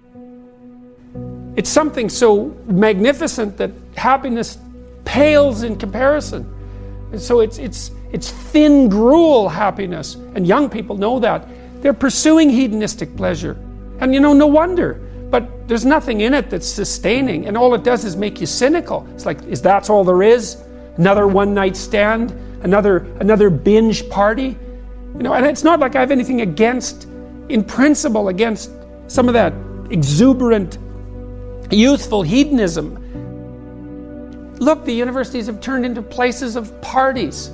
It's 1.56 1.68
something 1.70 2.08
so 2.08 2.46
magnificent 2.66 3.56
that 3.58 3.70
happiness 3.96 4.58
pales 5.04 5.62
in 5.62 5.76
comparison. 5.76 6.48
And 7.12 7.20
so 7.20 7.40
it's 7.40 7.58
it's 7.58 7.90
it's 8.12 8.30
thin 8.30 8.88
gruel 8.88 9.48
happiness. 9.48 10.14
And 10.34 10.46
young 10.46 10.68
people 10.70 10.96
know 10.96 11.18
that. 11.18 11.46
They're 11.82 11.92
pursuing 11.92 12.48
hedonistic 12.48 13.16
pleasure. 13.16 13.56
And 14.00 14.14
you 14.14 14.20
know, 14.20 14.32
no 14.32 14.46
wonder. 14.46 15.00
But 15.30 15.68
there's 15.68 15.84
nothing 15.84 16.20
in 16.20 16.34
it 16.34 16.50
that's 16.50 16.66
sustaining. 16.66 17.46
And 17.46 17.56
all 17.56 17.74
it 17.74 17.84
does 17.84 18.04
is 18.04 18.16
make 18.16 18.40
you 18.40 18.46
cynical. 18.46 19.06
It's 19.14 19.26
like, 19.26 19.42
is 19.44 19.62
that 19.62 19.88
all 19.88 20.04
there 20.04 20.22
is? 20.22 20.56
Another 20.96 21.26
one 21.26 21.54
night 21.54 21.76
stand? 21.76 22.30
Another 22.62 22.98
another 23.20 23.50
binge 23.50 24.08
party. 24.08 24.56
You 25.16 25.22
know, 25.22 25.34
and 25.34 25.44
it's 25.46 25.62
not 25.62 25.80
like 25.80 25.94
I 25.94 26.00
have 26.00 26.10
anything 26.10 26.40
against, 26.40 27.06
in 27.48 27.62
principle, 27.64 28.28
against 28.28 28.70
some 29.08 29.28
of 29.28 29.34
that 29.34 29.52
exuberant, 29.90 30.78
youthful 31.70 32.22
hedonism. 32.22 32.98
Look, 34.58 34.84
the 34.84 34.92
universities 34.92 35.46
have 35.46 35.60
turned 35.60 35.84
into 35.84 36.00
places 36.00 36.56
of 36.56 36.80
parties. 36.80 37.50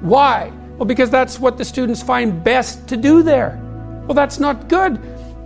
Why? 0.00 0.52
Well, 0.76 0.86
because 0.86 1.10
that's 1.10 1.38
what 1.38 1.56
the 1.56 1.64
students 1.64 2.02
find 2.02 2.42
best 2.44 2.86
to 2.88 2.96
do 2.96 3.22
there. 3.22 3.58
Well, 4.06 4.14
that's 4.14 4.38
not 4.38 4.68
good. 4.68 4.96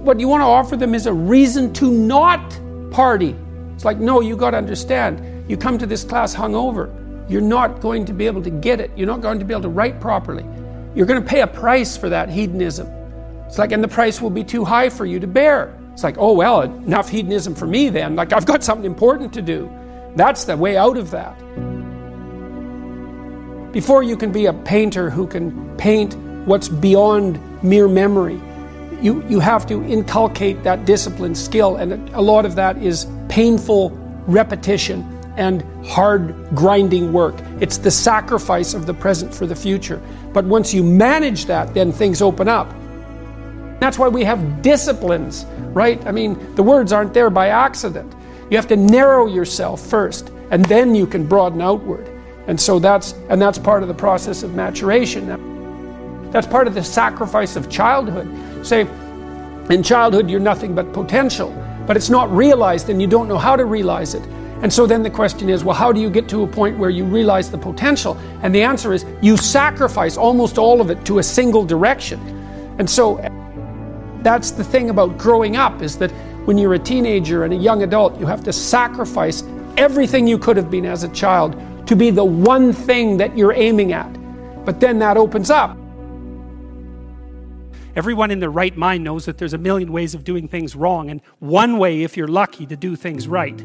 What 0.01 0.19
you 0.19 0.29
want 0.29 0.41
to 0.41 0.47
offer 0.47 0.77
them 0.77 0.95
is 0.95 1.07
a 1.07 1.13
reason 1.13 1.73
to 1.75 1.91
not 1.91 2.59
party. 2.91 3.37
It's 3.75 3.85
like, 3.85 3.99
no, 3.99 4.21
you 4.21 4.37
got 4.37 4.51
to 4.51 4.57
understand. 4.57 5.49
You 5.49 5.57
come 5.57 5.79
to 5.79 5.87
this 5.87 6.05
class 6.05 6.35
hungover 6.35 7.04
you're 7.29 7.41
not 7.41 7.81
going 7.81 8.05
to 8.07 8.13
be 8.13 8.27
able 8.27 8.43
to 8.43 8.51
get 8.51 8.81
it. 8.81 8.91
You're 8.97 9.07
not 9.07 9.21
going 9.21 9.39
to 9.39 9.45
be 9.45 9.55
able 9.55 9.63
to 9.63 9.69
write 9.69 10.01
properly. 10.01 10.45
You're 10.95 11.07
going 11.07 11.23
to 11.23 11.29
pay 11.29 11.41
a 11.41 11.47
price 11.47 11.97
for 11.97 12.09
that 12.09 12.29
hedonism. 12.29 12.87
It's 13.47 13.59
like, 13.59 13.73
and 13.73 13.83
the 13.83 13.89
price 13.89 14.21
will 14.21 14.31
be 14.31 14.45
too 14.45 14.65
high 14.65 14.91
for 14.91 15.07
you 15.07 15.19
to 15.21 15.27
bear. 15.27 15.77
It's 15.93 16.05
like, 16.05 16.17
oh, 16.19 16.33
well, 16.33 16.63
enough 16.63 17.09
hedonism 17.09 17.55
for 17.55 17.67
me 17.67 17.89
then. 17.89 18.17
Like, 18.17 18.33
I've 18.33 18.47
got 18.47 18.65
something 18.65 18.85
important 18.85 19.33
to 19.35 19.43
do. 19.43 19.71
That's 20.17 20.45
the 20.45 20.57
way 20.57 20.77
out 20.77 20.97
of 20.97 21.11
that. 21.13 21.39
Before 23.73 24.03
you 24.03 24.17
can 24.17 24.31
be 24.31 24.47
a 24.47 24.53
painter 24.53 25.11
who 25.11 25.27
can 25.27 25.77
paint 25.77 26.17
what's 26.47 26.69
beyond 26.69 27.41
mere 27.63 27.89
memory, 27.89 28.41
you, 29.01 29.25
you 29.29 29.41
have 29.41 29.67
to 29.67 29.83
inculcate 29.85 30.63
that 30.63 30.85
discipline 30.85 31.35
skill, 31.35 31.77
and 31.77 32.09
a 32.11 32.21
lot 32.21 32.47
of 32.47 32.55
that 32.55 32.79
is 32.79 33.07
painful 33.29 33.91
repetition 34.27 35.14
and 35.37 35.63
hard 35.87 36.35
grinding 36.55 37.13
work. 37.13 37.35
It's 37.61 37.79
the 37.79 37.91
sacrifice 37.91 38.75
of 38.75 38.87
the 38.87 38.95
present 38.95 39.35
for 39.35 39.47
the 39.47 39.57
future. 39.57 40.01
But 40.33 40.45
once 40.45 40.73
you 40.73 40.83
manage 40.83 41.47
that, 41.47 41.75
then 41.75 41.93
things 41.93 42.23
open 42.23 42.49
up. 42.49 42.73
That's 43.81 43.99
why 43.99 44.09
we 44.09 44.25
have 44.25 44.63
disciplines, 44.63 45.45
right? 45.73 46.05
I 46.07 46.13
mean, 46.13 46.55
the 46.55 46.63
words 46.63 46.93
aren't 46.93 47.13
there 47.13 47.31
by 47.31 47.49
accident. 47.49 48.15
You 48.51 48.57
have 48.57 48.69
to 48.69 48.77
narrow 48.77 49.27
yourself 49.27 49.85
first, 49.85 50.31
and 50.51 50.65
then 50.67 50.95
you 50.95 51.07
can 51.07 51.27
broaden 51.27 51.61
outward. 51.61 52.09
And 52.47 52.61
so 52.61 52.79
that's 52.79 53.13
and 53.31 53.41
that's 53.41 53.59
part 53.59 53.83
of 53.83 53.89
the 53.89 53.95
process 53.95 54.43
of 54.43 54.55
maturation. 54.55 56.31
That's 56.31 56.47
part 56.47 56.67
of 56.67 56.75
the 56.75 56.85
sacrifice 56.85 57.57
of 57.57 57.71
childhood. 57.71 58.29
Say, 58.67 58.87
in 59.71 59.83
childhood 59.83 60.29
you're 60.29 60.41
nothing 60.41 60.75
but 60.75 60.93
potential, 60.93 61.51
but 61.87 61.97
it's 61.97 62.11
not 62.11 62.31
realized 62.31 62.91
and 62.91 63.01
you 63.01 63.07
don't 63.07 63.29
know 63.29 63.39
how 63.39 63.57
to 63.57 63.65
realize 63.65 64.15
it. 64.15 64.23
And 64.63 64.73
so 64.73 64.87
then 64.87 65.03
the 65.03 65.11
question 65.11 65.49
is 65.49 65.65
well, 65.65 65.75
how 65.75 65.93
do 65.93 66.01
you 66.01 66.11
get 66.11 66.29
to 66.31 66.43
a 66.43 66.47
point 66.47 66.79
where 66.79 66.91
you 66.91 67.05
realize 67.05 67.51
the 67.51 67.59
potential? 67.59 68.17
And 68.43 68.55
the 68.55 68.63
answer 68.63 68.93
is 68.93 69.05
you 69.21 69.37
sacrifice 69.37 70.17
almost 70.17 70.59
all 70.59 70.81
of 70.81 70.91
it 70.91 71.05
to 71.07 71.19
a 71.19 71.23
single 71.23 71.65
direction. 71.65 72.21
And 72.79 72.89
so 72.89 73.17
that's 74.23 74.53
the 74.53 74.65
thing 74.65 74.91
about 74.91 75.19
growing 75.19 75.57
up 75.57 75.83
is 75.83 75.99
that 75.99 76.11
when 76.47 76.59
you're 76.59 76.75
a 76.75 76.79
teenager 76.79 77.45
and 77.45 77.53
a 77.53 77.57
young 77.57 77.83
adult, 77.83 78.19
you 78.19 78.27
have 78.27 78.43
to 78.45 78.53
sacrifice 78.53 79.43
everything 79.77 80.27
you 80.27 80.39
could 80.39 80.57
have 80.57 80.71
been 80.71 80.87
as 80.87 81.05
a 81.05 81.09
child 81.09 81.61
to 81.87 81.97
be 81.97 82.11
the 82.11 82.25
one 82.25 82.73
thing 82.73 83.17
that 83.19 83.37
you're 83.37 83.53
aiming 83.53 83.93
at. 83.93 84.11
But 84.65 84.81
then 84.81 84.99
that 85.01 85.17
opens 85.17 85.51
up. 85.51 85.77
Everyone 87.97 88.31
in 88.31 88.41
their 88.41 88.51
right 88.51 88.77
mind 88.77 89.05
knows 89.05 89.25
that 89.27 89.39
there's 89.39 89.53
a 89.53 89.59
million 89.59 89.93
ways 89.93 90.15
of 90.15 90.25
doing 90.25 90.49
things 90.49 90.75
wrong, 90.75 91.11
and 91.11 91.21
one 91.39 91.79
way, 91.79 92.03
if 92.03 92.17
you're 92.17 92.29
lucky, 92.29 92.67
to 92.67 92.77
do 92.77 92.97
things 92.97 93.29
right. 93.29 93.63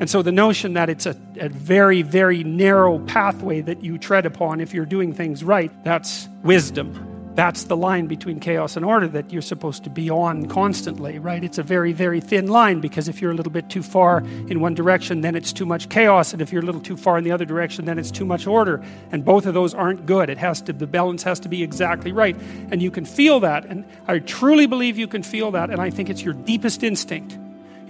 And 0.00 0.08
so 0.08 0.22
the 0.22 0.32
notion 0.32 0.72
that 0.72 0.88
it's 0.88 1.04
a, 1.04 1.14
a, 1.38 1.50
very, 1.50 2.00
very 2.00 2.42
narrow 2.42 2.98
pathway 3.00 3.60
that 3.60 3.84
you 3.84 3.98
tread 3.98 4.24
upon 4.24 4.62
if 4.62 4.72
you're 4.72 4.86
doing 4.86 5.12
things 5.12 5.44
right, 5.44 5.70
that's 5.84 6.26
wisdom. 6.42 7.06
That's 7.34 7.64
the 7.64 7.76
line 7.76 8.06
between 8.06 8.40
chaos 8.40 8.76
and 8.76 8.84
order 8.84 9.06
that 9.08 9.30
you're 9.30 9.42
supposed 9.42 9.84
to 9.84 9.90
be 9.90 10.08
on 10.08 10.46
constantly, 10.46 11.18
right? 11.18 11.44
It's 11.44 11.58
a 11.58 11.62
very, 11.62 11.92
very 11.92 12.20
thin 12.20 12.48
line 12.48 12.80
because 12.80 13.08
if 13.08 13.20
you're 13.20 13.30
a 13.30 13.34
little 13.34 13.52
bit 13.52 13.68
too 13.68 13.82
far 13.82 14.18
in 14.48 14.60
one 14.60 14.74
direction, 14.74 15.20
then 15.20 15.36
it's 15.36 15.52
too 15.52 15.66
much 15.66 15.90
chaos. 15.90 16.32
And 16.32 16.40
if 16.40 16.50
you're 16.50 16.62
a 16.62 16.64
little 16.64 16.80
too 16.80 16.96
far 16.96 17.18
in 17.18 17.24
the 17.24 17.32
other 17.32 17.44
direction, 17.44 17.84
then 17.84 17.98
it's 17.98 18.10
too 18.10 18.24
much 18.24 18.46
order. 18.46 18.82
And 19.12 19.22
both 19.22 19.44
of 19.44 19.52
those 19.52 19.74
aren't 19.74 20.06
good. 20.06 20.30
It 20.30 20.38
has 20.38 20.62
to, 20.62 20.72
the 20.72 20.86
balance 20.86 21.22
has 21.24 21.38
to 21.40 21.48
be 21.50 21.62
exactly 21.62 22.10
right. 22.10 22.36
And 22.70 22.82
you 22.82 22.90
can 22.90 23.04
feel 23.04 23.40
that. 23.40 23.66
And 23.66 23.84
I 24.08 24.18
truly 24.20 24.66
believe 24.66 24.98
you 24.98 25.06
can 25.06 25.22
feel 25.22 25.50
that. 25.52 25.68
And 25.68 25.80
I 25.80 25.90
think 25.90 26.08
it's 26.08 26.22
your 26.22 26.34
deepest 26.34 26.82
instinct 26.82 27.38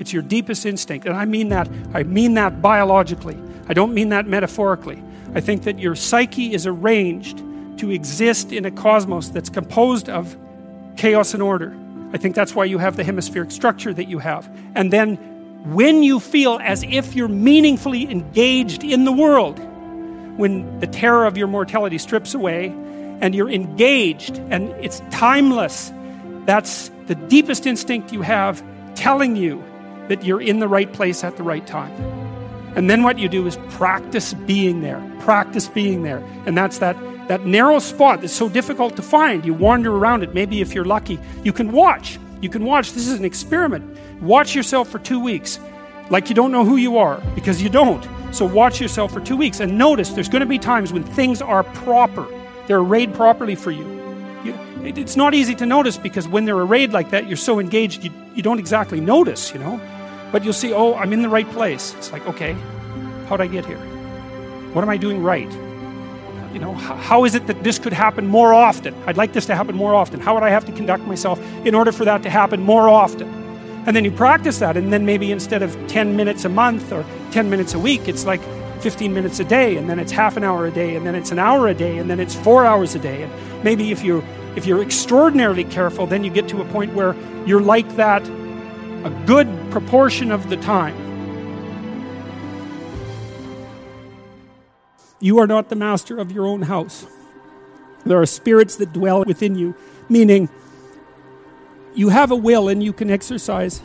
it's 0.01 0.13
your 0.13 0.23
deepest 0.23 0.67
instinct. 0.67 1.07
And 1.07 1.15
I 1.15 1.27
mean 1.27 1.51
that, 1.51 1.69
I 1.95 2.03
mean 2.03 2.35
that 2.35 2.61
biologically. 2.61 3.39
I 3.69 3.75
don't 3.75 3.95
mean 3.95 4.09
that 4.09 4.27
metaphorically. 4.27 5.01
I 5.35 5.41
think 5.41 5.63
that 5.65 5.79
your 5.79 5.95
psyche 5.95 6.53
is 6.55 6.67
arranged 6.67 7.39
to 7.79 7.91
exist 7.91 8.51
in 8.53 8.65
a 8.65 8.71
cosmos 8.71 9.29
that's 9.29 9.51
composed 9.51 10.09
of 10.09 10.37
chaos 10.97 11.35
and 11.35 11.43
order. 11.43 11.77
I 12.13 12.19
think 12.19 12.35
that's 12.35 12.55
why 12.55 12.65
you 12.65 12.79
have 12.79 12.97
the 12.97 13.05
hemispheric 13.05 13.51
structure 13.53 13.95
that 13.95 14.09
you 14.09 14.19
have. 14.19 14.51
And 14.75 14.93
then 14.93 15.17
when 15.75 16.03
you 16.03 16.19
feel 16.19 16.59
as 16.63 16.83
if 16.83 17.15
you're 17.15 17.29
meaningfully 17.29 18.11
engaged 18.11 18.83
in 18.83 19.05
the 19.05 19.13
world, 19.13 19.59
when 20.39 20.81
the 20.81 20.87
terror 20.87 21.27
of 21.27 21.37
your 21.37 21.47
mortality 21.47 21.99
strips 21.99 22.35
away 22.35 22.69
and 23.21 23.35
you're 23.35 23.51
engaged 23.51 24.39
and 24.51 24.71
it's 24.83 25.03
timeless, 25.11 25.93
that's 26.47 26.91
the 27.07 27.15
deepest 27.15 27.67
instinct 27.67 28.13
you 28.13 28.23
have 28.23 28.65
telling 28.95 29.37
you 29.37 29.63
that 30.11 30.25
you're 30.25 30.43
in 30.43 30.59
the 30.59 30.69
right 30.69 30.93
place 30.93 31.25
at 31.25 31.37
the 31.37 31.43
right 31.43 31.67
time. 31.67 31.93
And 32.77 32.91
then 32.91 33.03
what 33.03 33.19
you 33.19 33.29
do 33.29 33.47
is 33.47 33.57
practice 33.71 34.35
being 34.35 34.81
there. 34.81 35.01
Practice 35.21 35.69
being 35.69 36.03
there. 36.03 36.19
And 36.47 36.57
that's 36.57 36.79
that, 36.79 36.97
that 37.29 37.47
narrow 37.47 37.79
spot 37.79 38.21
that's 38.21 38.33
so 38.33 38.49
difficult 38.49 38.97
to 38.97 39.03
find. 39.03 39.47
You 39.47 39.55
wander 39.55 39.97
around 39.97 40.23
it. 40.23 40.35
Maybe 40.35 40.61
if 40.61 40.75
you're 40.75 40.85
lucky, 40.85 41.19
you 41.45 41.53
can 41.53 41.73
watch. 41.73 42.19
You 42.41 42.49
can 42.49 42.65
watch. 42.65 42.93
This 42.93 43.07
is 43.07 43.19
an 43.19 43.25
experiment. 43.25 43.99
Watch 44.21 44.55
yourself 44.55 44.89
for 44.89 44.99
two 44.99 45.21
weeks 45.21 45.61
like 46.11 46.29
you 46.29 46.35
don't 46.35 46.51
know 46.51 46.65
who 46.65 46.77
you 46.77 46.99
are 46.99 47.21
because 47.35 47.63
you 47.63 47.69
don't. 47.69 48.07
So 48.33 48.45
watch 48.45 48.81
yourself 48.81 49.13
for 49.13 49.21
two 49.21 49.37
weeks 49.37 49.61
and 49.61 49.79
notice 49.79 50.11
there's 50.11 50.29
going 50.29 50.41
to 50.41 50.47
be 50.47 50.59
times 50.59 50.93
when 50.93 51.05
things 51.05 51.41
are 51.41 51.63
proper. 51.63 52.27
They're 52.67 52.79
arrayed 52.79 53.15
properly 53.15 53.55
for 53.55 53.71
you. 53.71 53.85
you 54.45 54.55
it's 54.83 55.17
not 55.17 55.35
easy 55.35 55.55
to 55.57 55.67
notice 55.67 55.97
because 55.97 56.29
when 56.29 56.45
they're 56.45 56.59
arrayed 56.59 56.93
like 56.93 57.11
that, 57.11 57.27
you're 57.29 57.37
so 57.37 57.61
engaged 57.61 58.05
you, 58.05 58.11
you 58.35 58.43
don't 58.43 58.59
exactly 58.59 59.01
notice, 59.01 59.53
you 59.53 59.61
know. 59.61 59.81
But 60.33 60.45
you'll 60.45 60.53
see, 60.53 60.72
oh, 60.72 60.95
I'm 60.95 61.12
in 61.12 61.22
the 61.22 61.28
right 61.28 61.49
place. 61.51 61.95
It's 61.95 62.12
like, 62.12 62.26
okay, 62.26 62.57
how'd 63.28 63.41
I 63.41 63.47
get 63.47 63.66
here? 63.66 63.78
What 64.72 64.83
am 64.83 64.89
I 64.89 64.97
doing 64.97 65.22
right? 65.22 65.51
You 66.53 66.59
know, 66.59 66.74
how 66.74 67.24
is 67.24 67.35
it 67.35 67.47
that 67.47 67.62
this 67.62 67.78
could 67.78 67.93
happen 67.93 68.26
more 68.26 68.53
often? 68.53 68.95
I'd 69.07 69.16
like 69.16 69.33
this 69.33 69.47
to 69.47 69.55
happen 69.55 69.76
more 69.76 69.95
often. 69.95 70.20
How 70.20 70.35
would 70.35 70.43
I 70.43 70.51
have 70.51 70.64
to 70.66 70.72
conduct 70.72 71.05
myself 71.05 71.41
in 71.64 71.74
order 71.74 71.93
for 71.93 72.05
that 72.05 72.22
to 72.24 72.31
happen 72.31 72.61
more 72.61 72.89
often? 72.89 73.28
And 73.87 73.97
then 73.97 74.05
you 74.05 74.11
practice 74.11 74.59
that, 74.59 74.76
and 74.76 74.93
then 74.93 75.07
maybe 75.07 75.33
instead 75.33 75.62
of 75.62 75.74
10 75.87 76.16
minutes 76.16 76.45
a 76.45 76.49
month 76.49 76.93
or 76.93 77.05
10 77.31 77.49
minutes 77.49 77.74
a 77.74 77.78
week, 77.78 78.09
it's 78.09 78.26
like 78.26 78.41
15 78.81 79.12
minutes 79.12 79.41
a 79.41 79.45
day, 79.45 79.76
and 79.76 79.89
then 79.89 79.99
it's 79.99 80.12
half 80.12 80.37
an 80.37 80.45
hour 80.45 80.66
a 80.66 80.70
day, 80.70 80.97
and 80.97 81.07
then 81.07 81.14
it's 81.14 81.31
an 81.31 81.39
hour 81.39 81.68
a 81.68 81.74
day, 81.74 81.99
and 81.99 82.11
then 82.11 82.20
it's 82.20 82.35
four 82.35 82.66
hours 82.66 82.95
a 82.95 82.99
day. 82.99 83.22
And 83.22 83.64
maybe 83.64 83.91
if 83.91 84.03
you're 84.03 84.24
if 84.57 84.66
you're 84.66 84.83
extraordinarily 84.83 85.62
careful, 85.64 86.07
then 86.07 86.24
you 86.24 86.31
get 86.31 86.49
to 86.49 86.61
a 86.61 86.64
point 86.66 86.93
where 86.95 87.14
you're 87.47 87.61
like 87.61 87.89
that 87.95 88.28
a 89.05 89.11
good 89.27 89.49
proportion 89.71 90.31
of 90.31 90.49
the 90.51 90.57
time. 90.57 90.95
You 95.21 95.39
are 95.39 95.47
not 95.47 95.69
the 95.69 95.77
master 95.77 96.19
of 96.19 96.33
your 96.33 96.47
own 96.47 96.63
house. 96.63 97.07
There 98.05 98.21
are 98.21 98.27
spirits 98.27 98.77
that 98.77 98.93
dwell 98.93 99.25
within 99.25 99.55
you, 99.55 99.75
meaning 100.09 100.49
you 101.95 102.09
have 102.09 102.31
a 102.31 102.37
will 102.37 102.69
and 102.69 102.83
you 102.83 102.93
can 102.93 103.11
exercise 103.11 103.83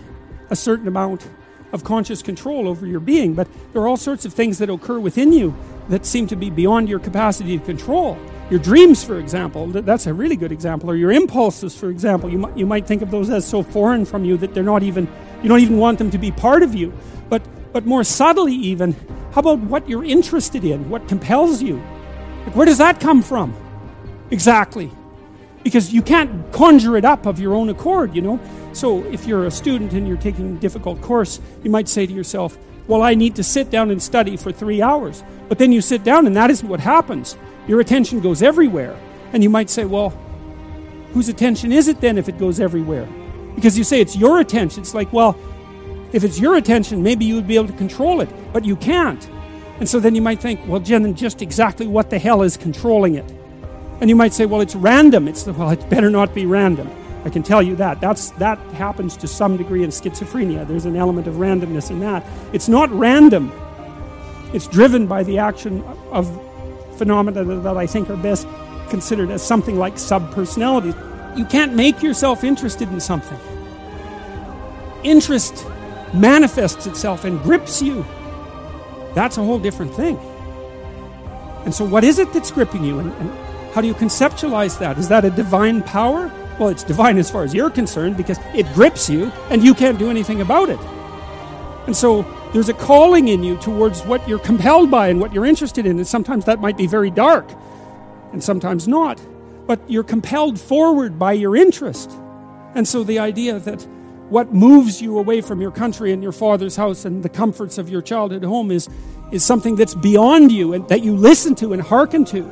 a 0.49 0.55
certain 0.55 0.88
amount 0.88 1.28
of 1.74 1.84
conscious 1.84 2.22
control 2.22 2.68
over 2.68 2.86
your 2.86 2.99
being, 2.99 3.34
but 3.34 3.47
there 3.74 3.82
are 3.82 3.88
all 3.88 3.97
sorts 3.97 4.26
of 4.26 4.34
things 4.34 4.57
that 4.59 4.70
occur 4.70 4.99
within 4.99 5.34
you 5.34 5.55
that 5.89 6.05
seem 6.05 6.28
to 6.28 6.36
be 6.36 6.49
beyond 6.49 6.88
your 6.88 6.99
capacity 6.99 7.57
to 7.57 7.66
control. 7.66 8.18
Your 8.49 8.59
dreams, 8.59 9.03
for 9.03 9.17
example, 9.17 9.67
that's 9.67 10.05
a 10.05 10.13
really 10.13 10.35
good 10.35 10.51
example, 10.51 10.91
or 10.91 10.95
your 10.95 11.11
impulses, 11.11 11.75
for 11.75 11.89
example. 11.89 12.29
You 12.29 12.37
might, 12.37 12.55
you 12.55 12.65
might 12.67 12.85
think 12.85 13.01
of 13.01 13.09
those 13.09 13.29
as 13.31 13.45
so 13.45 13.63
foreign 13.63 14.05
from 14.05 14.23
you 14.23 14.37
that 14.37 14.53
they're 14.53 14.63
not 14.63 14.83
even, 14.83 15.07
you 15.41 15.49
don't 15.49 15.61
even 15.61 15.77
want 15.77 15.97
them 15.97 16.11
to 16.11 16.19
be 16.19 16.31
part 16.31 16.61
of 16.61 16.75
you. 16.75 16.93
But, 17.27 17.41
but 17.73 17.87
more 17.87 18.03
subtly, 18.03 18.53
even, 18.53 18.93
how 19.31 19.41
about 19.41 19.59
what 19.59 19.89
you're 19.89 20.03
interested 20.03 20.63
in, 20.63 20.89
what 20.89 21.07
compels 21.07 21.63
you? 21.63 21.81
Like, 22.45 22.55
where 22.55 22.67
does 22.67 22.77
that 22.77 22.99
come 22.99 23.23
from? 23.23 23.55
Exactly. 24.29 24.91
Because 25.63 25.91
you 25.91 26.03
can't 26.03 26.51
conjure 26.53 26.97
it 26.97 27.05
up 27.05 27.25
of 27.25 27.39
your 27.39 27.55
own 27.55 27.69
accord, 27.69 28.15
you 28.15 28.21
know? 28.21 28.39
So 28.73 29.03
if 29.05 29.25
you're 29.25 29.47
a 29.47 29.51
student 29.51 29.93
and 29.93 30.07
you're 30.07 30.17
taking 30.17 30.55
a 30.55 30.59
difficult 30.59 31.01
course, 31.01 31.41
you 31.63 31.71
might 31.71 31.89
say 31.89 32.05
to 32.05 32.13
yourself, 32.13 32.59
well, 32.87 33.01
I 33.01 33.15
need 33.15 33.35
to 33.37 33.43
sit 33.43 33.71
down 33.71 33.89
and 33.89 33.99
study 33.99 34.37
for 34.37 34.51
three 34.51 34.83
hours. 34.83 35.23
But 35.49 35.57
then 35.57 35.71
you 35.71 35.81
sit 35.81 36.03
down 36.03 36.27
and 36.27 36.35
that 36.35 36.51
isn't 36.51 36.67
what 36.67 36.79
happens. 36.79 37.35
Your 37.68 37.80
attention 37.80 38.20
goes 38.20 38.41
everywhere. 38.41 38.97
And 39.34 39.43
you 39.43 39.49
might 39.49 39.70
say, 39.70 39.86
well, 39.86 40.09
whose 41.13 41.30
attention 41.30 41.72
is 41.72 41.88
it 41.88 42.01
then 42.01 42.18
if 42.18 42.30
it 42.30 42.38
goes 42.38 42.59
everywhere? 42.59 43.07
Because 43.55 43.78
you 43.78 43.84
say 43.84 44.01
it's 44.01 44.16
your 44.16 44.39
attention. 44.39 44.82
It's 44.82 44.93
like, 44.93 45.11
well, 45.11 45.38
if 46.13 46.24
it's 46.24 46.39
your 46.39 46.55
attention, 46.55 47.03
maybe 47.03 47.26
you 47.26 47.36
would 47.36 47.47
be 47.47 47.55
able 47.55 47.68
to 47.68 47.74
control 47.74 48.22
it, 48.22 48.30
but 48.53 48.63
you 48.63 48.76
can't. 48.76 49.28
And 49.80 49.89
so 49.89 49.99
then 49.99 50.16
you 50.16 50.22
might 50.22 50.39
think, 50.39 50.61
well, 50.68 50.80
Jen, 50.80 51.13
just 51.16 51.41
exactly 51.41 51.88
what 51.88 52.09
the 52.09 52.20
hell 52.20 52.41
is 52.43 52.55
controlling 52.55 53.16
it? 53.16 53.30
And 53.99 54.09
you 54.09 54.16
might 54.16 54.34
say, 54.34 54.45
well, 54.45 54.61
it's 54.61 54.76
random. 54.76 55.28
It's 55.28 55.45
well, 55.45 55.72
it 55.72 55.89
better 55.89 56.09
not 56.09 56.34
be 56.34 56.45
random. 56.45 56.89
I 57.26 57.30
can 57.30 57.43
tell 57.43 57.61
you 57.61 57.76
that. 57.78 57.99
That's, 57.99 58.30
that 58.32 58.59
happens 58.76 59.18
to 59.18 59.28
some 59.28 59.57
degree 59.57 59.84
in 59.84 59.89
schizophrenia. 59.89 60.68
There's 60.68 60.86
an 60.86 60.95
element 60.95 61.28
of 61.28 61.36
randomness 61.36 61.89
in 61.89 61.99
that. 62.01 62.26
It's 62.53 62.70
not 62.70 62.89
random. 62.91 63.51
It's 64.53 64.68
driven 64.68 65.07
by 65.07 65.24
the 65.24 65.39
action 65.39 65.84
of 66.11 66.28
phenomena 66.97 67.43
that 67.43 67.77
I 67.77 67.85
think 67.85 68.09
are 68.09 68.17
best 68.17 68.47
considered 68.89 69.31
as 69.31 69.45
something 69.45 69.77
like 69.77 69.95
subpersonalities. 69.95 70.95
You 71.37 71.45
can't 71.45 71.73
make 71.73 72.01
yourself 72.01 72.43
interested 72.43 72.89
in 72.91 72.99
something. 72.99 73.39
Interest 75.03 75.65
manifests 76.13 76.87
itself 76.87 77.25
and 77.25 77.41
grips 77.41 77.81
you. 77.81 78.05
That's 79.13 79.37
a 79.37 79.43
whole 79.43 79.59
different 79.59 79.93
thing. 79.93 80.17
And 81.65 81.73
so, 81.73 81.83
what 81.83 82.03
is 82.03 82.19
it 82.19 82.31
that's 82.31 82.51
gripping 82.51 82.83
you? 82.83 82.99
And, 82.99 83.11
and 83.13 83.29
how 83.73 83.81
do 83.81 83.87
you 83.87 83.93
conceptualize 83.93 84.77
that? 84.79 84.97
Is 84.97 85.09
that 85.09 85.25
a 85.25 85.29
divine 85.29 85.81
power? 85.81 86.31
Well, 86.59 86.69
it's 86.69 86.83
divine 86.83 87.17
as 87.17 87.29
far 87.29 87.43
as 87.43 87.53
you're 87.53 87.69
concerned 87.69 88.15
because 88.15 88.39
it 88.53 88.65
grips 88.73 89.09
you 89.09 89.31
and 89.49 89.63
you 89.63 89.73
can't 89.73 89.99
do 89.99 90.09
anything 90.09 90.41
about 90.41 90.69
it. 90.69 90.79
And 91.87 91.95
so, 91.95 92.23
there's 92.55 92.69
a 92.69 92.73
calling 92.73 93.27
in 93.27 93.43
you 93.43 93.57
towards 93.57 94.01
what 94.03 94.25
you're 94.29 94.39
compelled 94.39 94.89
by 94.89 95.09
and 95.09 95.19
what 95.19 95.33
you're 95.33 95.45
interested 95.45 95.85
in. 95.85 95.97
And 95.97 96.07
sometimes 96.07 96.45
that 96.45 96.61
might 96.61 96.77
be 96.77 96.87
very 96.87 97.11
dark, 97.11 97.45
and 98.31 98.41
sometimes 98.41 98.87
not. 98.87 99.19
But 99.67 99.81
you're 99.91 100.05
compelled 100.05 100.57
forward 100.57 101.19
by 101.19 101.33
your 101.33 101.57
interest. 101.57 102.09
And 102.73 102.87
so 102.87 103.03
the 103.03 103.19
idea 103.19 103.59
that 103.59 103.85
what 104.29 104.53
moves 104.53 105.01
you 105.01 105.19
away 105.19 105.41
from 105.41 105.59
your 105.59 105.71
country 105.71 106.13
and 106.13 106.23
your 106.23 106.31
father's 106.31 106.77
house 106.77 107.03
and 107.03 107.23
the 107.23 107.27
comforts 107.27 107.77
of 107.77 107.89
your 107.89 108.01
childhood 108.01 108.45
home 108.45 108.71
is, 108.71 108.87
is 109.33 109.43
something 109.43 109.75
that's 109.75 109.93
beyond 109.93 110.49
you 110.49 110.71
and 110.71 110.87
that 110.87 111.03
you 111.03 111.13
listen 111.13 111.55
to 111.55 111.73
and 111.73 111.81
hearken 111.81 112.23
to. 112.23 112.49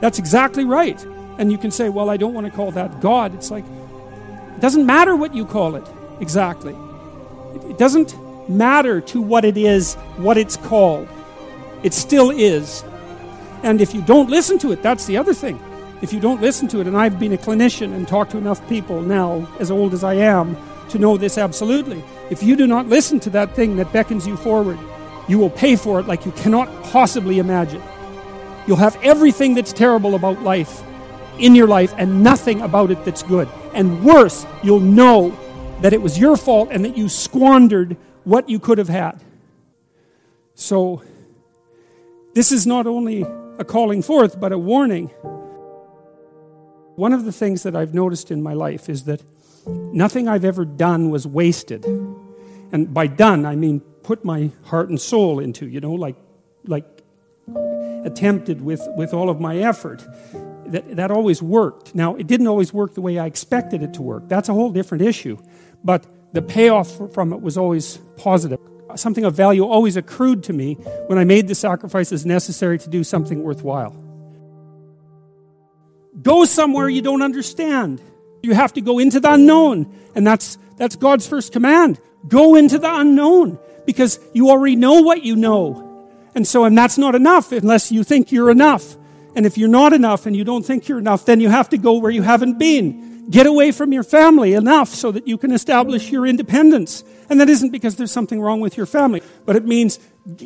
That's 0.00 0.18
exactly 0.18 0.64
right. 0.64 0.98
And 1.36 1.52
you 1.52 1.58
can 1.58 1.70
say, 1.70 1.90
well, 1.90 2.08
I 2.08 2.16
don't 2.16 2.32
want 2.32 2.46
to 2.46 2.52
call 2.52 2.70
that 2.70 3.02
God. 3.02 3.34
It's 3.34 3.50
like, 3.50 3.66
it 3.66 4.60
doesn't 4.62 4.86
matter 4.86 5.14
what 5.14 5.34
you 5.34 5.44
call 5.44 5.76
it 5.76 5.86
exactly. 6.20 6.74
It 7.68 7.76
doesn't 7.76 8.16
matter 8.56 9.00
to 9.00 9.20
what 9.20 9.44
it 9.44 9.56
is, 9.56 9.94
what 10.16 10.38
it's 10.38 10.56
called. 10.56 11.08
It 11.82 11.94
still 11.94 12.30
is. 12.30 12.84
And 13.62 13.80
if 13.80 13.94
you 13.94 14.02
don't 14.02 14.30
listen 14.30 14.58
to 14.60 14.72
it, 14.72 14.82
that's 14.82 15.06
the 15.06 15.16
other 15.16 15.34
thing. 15.34 15.60
If 16.02 16.12
you 16.12 16.20
don't 16.20 16.40
listen 16.40 16.66
to 16.68 16.80
it, 16.80 16.86
and 16.86 16.96
I've 16.96 17.20
been 17.20 17.32
a 17.32 17.36
clinician 17.36 17.94
and 17.94 18.08
talked 18.08 18.32
to 18.32 18.38
enough 18.38 18.66
people 18.68 19.02
now, 19.02 19.48
as 19.60 19.70
old 19.70 19.94
as 19.94 20.02
I 20.02 20.14
am, 20.14 20.56
to 20.88 20.98
know 20.98 21.16
this 21.16 21.38
absolutely. 21.38 22.02
If 22.30 22.42
you 22.42 22.56
do 22.56 22.66
not 22.66 22.86
listen 22.86 23.20
to 23.20 23.30
that 23.30 23.54
thing 23.54 23.76
that 23.76 23.92
beckons 23.92 24.26
you 24.26 24.36
forward, 24.36 24.78
you 25.28 25.38
will 25.38 25.50
pay 25.50 25.76
for 25.76 26.00
it 26.00 26.06
like 26.06 26.26
you 26.26 26.32
cannot 26.32 26.68
possibly 26.84 27.38
imagine. 27.38 27.82
You'll 28.66 28.76
have 28.76 28.98
everything 29.02 29.54
that's 29.54 29.72
terrible 29.72 30.14
about 30.14 30.42
life 30.42 30.82
in 31.38 31.54
your 31.54 31.66
life 31.66 31.94
and 31.98 32.22
nothing 32.22 32.60
about 32.62 32.90
it 32.90 33.04
that's 33.04 33.22
good. 33.22 33.48
And 33.74 34.04
worse, 34.04 34.44
you'll 34.62 34.80
know 34.80 35.36
that 35.80 35.92
it 35.92 36.02
was 36.02 36.18
your 36.18 36.36
fault 36.36 36.68
and 36.70 36.84
that 36.84 36.96
you 36.96 37.08
squandered 37.08 37.96
what 38.24 38.48
you 38.48 38.58
could 38.58 38.78
have 38.78 38.88
had. 38.88 39.20
So, 40.54 41.02
this 42.34 42.52
is 42.52 42.66
not 42.66 42.86
only 42.86 43.22
a 43.58 43.64
calling 43.64 44.02
forth, 44.02 44.40
but 44.40 44.52
a 44.52 44.58
warning. 44.58 45.08
One 46.96 47.12
of 47.12 47.24
the 47.24 47.32
things 47.32 47.62
that 47.62 47.74
I've 47.74 47.94
noticed 47.94 48.30
in 48.30 48.42
my 48.42 48.52
life 48.52 48.88
is 48.88 49.04
that 49.04 49.22
nothing 49.66 50.28
I've 50.28 50.44
ever 50.44 50.64
done 50.64 51.10
was 51.10 51.26
wasted. 51.26 51.84
And 51.84 52.92
by 52.92 53.06
done, 53.06 53.44
I 53.44 53.56
mean 53.56 53.80
put 54.02 54.24
my 54.24 54.50
heart 54.64 54.88
and 54.88 55.00
soul 55.00 55.38
into, 55.38 55.66
you 55.66 55.80
know, 55.80 55.92
like, 55.92 56.16
like 56.66 56.84
attempted 58.04 58.62
with, 58.62 58.80
with 58.96 59.14
all 59.14 59.30
of 59.30 59.40
my 59.40 59.58
effort. 59.58 60.04
That, 60.66 60.96
that 60.96 61.10
always 61.10 61.42
worked. 61.42 61.94
Now, 61.94 62.14
it 62.16 62.26
didn't 62.26 62.46
always 62.46 62.72
work 62.72 62.94
the 62.94 63.02
way 63.02 63.18
I 63.18 63.26
expected 63.26 63.82
it 63.82 63.94
to 63.94 64.02
work. 64.02 64.28
That's 64.28 64.48
a 64.48 64.54
whole 64.54 64.70
different 64.70 65.02
issue. 65.02 65.36
But 65.84 66.06
the 66.32 66.42
payoff 66.42 67.12
from 67.12 67.32
it 67.32 67.40
was 67.40 67.58
always 67.58 67.98
positive. 68.16 68.58
Something 68.94 69.24
of 69.24 69.34
value 69.34 69.64
always 69.64 69.96
accrued 69.96 70.44
to 70.44 70.52
me 70.52 70.74
when 71.06 71.18
I 71.18 71.24
made 71.24 71.48
the 71.48 71.54
sacrifices 71.54 72.26
necessary 72.26 72.78
to 72.78 72.90
do 72.90 73.04
something 73.04 73.42
worthwhile. 73.42 73.94
Go 76.20 76.44
somewhere 76.44 76.88
you 76.88 77.00
don't 77.00 77.22
understand. 77.22 78.02
You 78.42 78.54
have 78.54 78.74
to 78.74 78.80
go 78.80 78.98
into 78.98 79.20
the 79.20 79.32
unknown. 79.32 79.94
And 80.14 80.26
that's, 80.26 80.58
that's 80.76 80.96
God's 80.96 81.26
first 81.26 81.52
command. 81.52 82.00
Go 82.28 82.54
into 82.54 82.78
the 82.78 82.94
unknown 82.94 83.58
because 83.86 84.20
you 84.34 84.50
already 84.50 84.76
know 84.76 85.00
what 85.00 85.24
you 85.24 85.36
know. 85.36 85.88
And 86.34 86.46
so, 86.46 86.64
and 86.64 86.76
that's 86.76 86.98
not 86.98 87.14
enough 87.14 87.52
unless 87.52 87.90
you 87.90 88.04
think 88.04 88.30
you're 88.30 88.50
enough. 88.50 88.96
And 89.34 89.46
if 89.46 89.56
you're 89.56 89.68
not 89.68 89.92
enough 89.92 90.26
and 90.26 90.36
you 90.36 90.44
don't 90.44 90.64
think 90.64 90.88
you're 90.88 90.98
enough, 90.98 91.24
then 91.24 91.40
you 91.40 91.48
have 91.48 91.70
to 91.70 91.78
go 91.78 91.94
where 91.94 92.10
you 92.10 92.22
haven't 92.22 92.58
been. 92.58 93.11
Get 93.30 93.46
away 93.46 93.72
from 93.72 93.92
your 93.92 94.02
family 94.02 94.54
enough 94.54 94.88
so 94.88 95.12
that 95.12 95.28
you 95.28 95.38
can 95.38 95.52
establish 95.52 96.10
your 96.10 96.26
independence. 96.26 97.04
And 97.30 97.40
that 97.40 97.48
isn't 97.48 97.70
because 97.70 97.96
there's 97.96 98.12
something 98.12 98.40
wrong 98.40 98.60
with 98.60 98.76
your 98.76 98.86
family, 98.86 99.22
but 99.46 99.56
it 99.56 99.64
means 99.64 99.98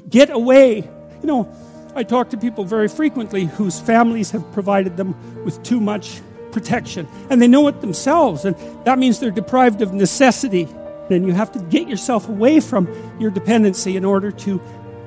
get 0.08 0.30
away. 0.30 0.76
You 0.76 1.26
know, 1.26 1.48
I 1.94 2.02
talk 2.02 2.30
to 2.30 2.36
people 2.36 2.64
very 2.64 2.88
frequently 2.88 3.46
whose 3.46 3.80
families 3.80 4.30
have 4.32 4.52
provided 4.52 4.96
them 4.96 5.14
with 5.44 5.62
too 5.62 5.80
much 5.80 6.20
protection. 6.52 7.08
And 7.30 7.40
they 7.40 7.48
know 7.48 7.66
it 7.68 7.80
themselves. 7.80 8.44
And 8.44 8.56
that 8.84 8.98
means 8.98 9.20
they're 9.20 9.30
deprived 9.30 9.80
of 9.82 9.94
necessity. 9.94 10.68
And 11.10 11.26
you 11.26 11.32
have 11.32 11.52
to 11.52 11.58
get 11.58 11.88
yourself 11.88 12.28
away 12.28 12.60
from 12.60 12.88
your 13.18 13.30
dependency 13.30 13.96
in 13.96 14.04
order 14.04 14.30
to 14.30 14.60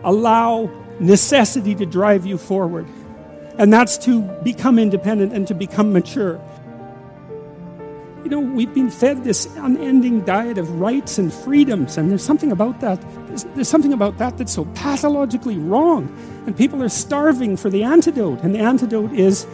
allow 0.03 0.69
necessity 0.99 1.75
to 1.75 1.85
drive 1.85 2.25
you 2.25 2.37
forward. 2.37 2.87
And 3.57 3.71
that's 3.73 3.97
to 3.99 4.21
become 4.43 4.79
independent 4.79 5.33
and 5.33 5.47
to 5.47 5.53
become 5.53 5.91
mature. 5.91 6.41
You 8.29 8.35
know, 8.39 8.53
we've 8.53 8.75
been 8.75 8.91
fed 8.91 9.23
this 9.23 9.47
unending 9.55 10.21
diet 10.21 10.59
of 10.59 10.79
rights 10.79 11.17
and 11.17 11.33
freedoms, 11.33 11.97
and 11.97 12.11
there's 12.11 12.23
something 12.23 12.51
about 12.51 12.79
that. 12.79 13.01
There's, 13.25 13.43
there's, 13.55 13.67
something 13.67 13.91
about 13.91 14.19
that 14.19 14.37
that's 14.37 14.53
so 14.53 14.65
pathologically 14.75 15.57
wrong. 15.57 16.15
And 16.45 16.55
people 16.55 16.83
are 16.83 16.89
starving 16.89 17.57
for 17.57 17.71
the 17.71 17.81
antidote, 17.83 18.43
and 18.43 18.53
the 18.53 18.59
antidote 18.59 19.13
is 19.13 19.47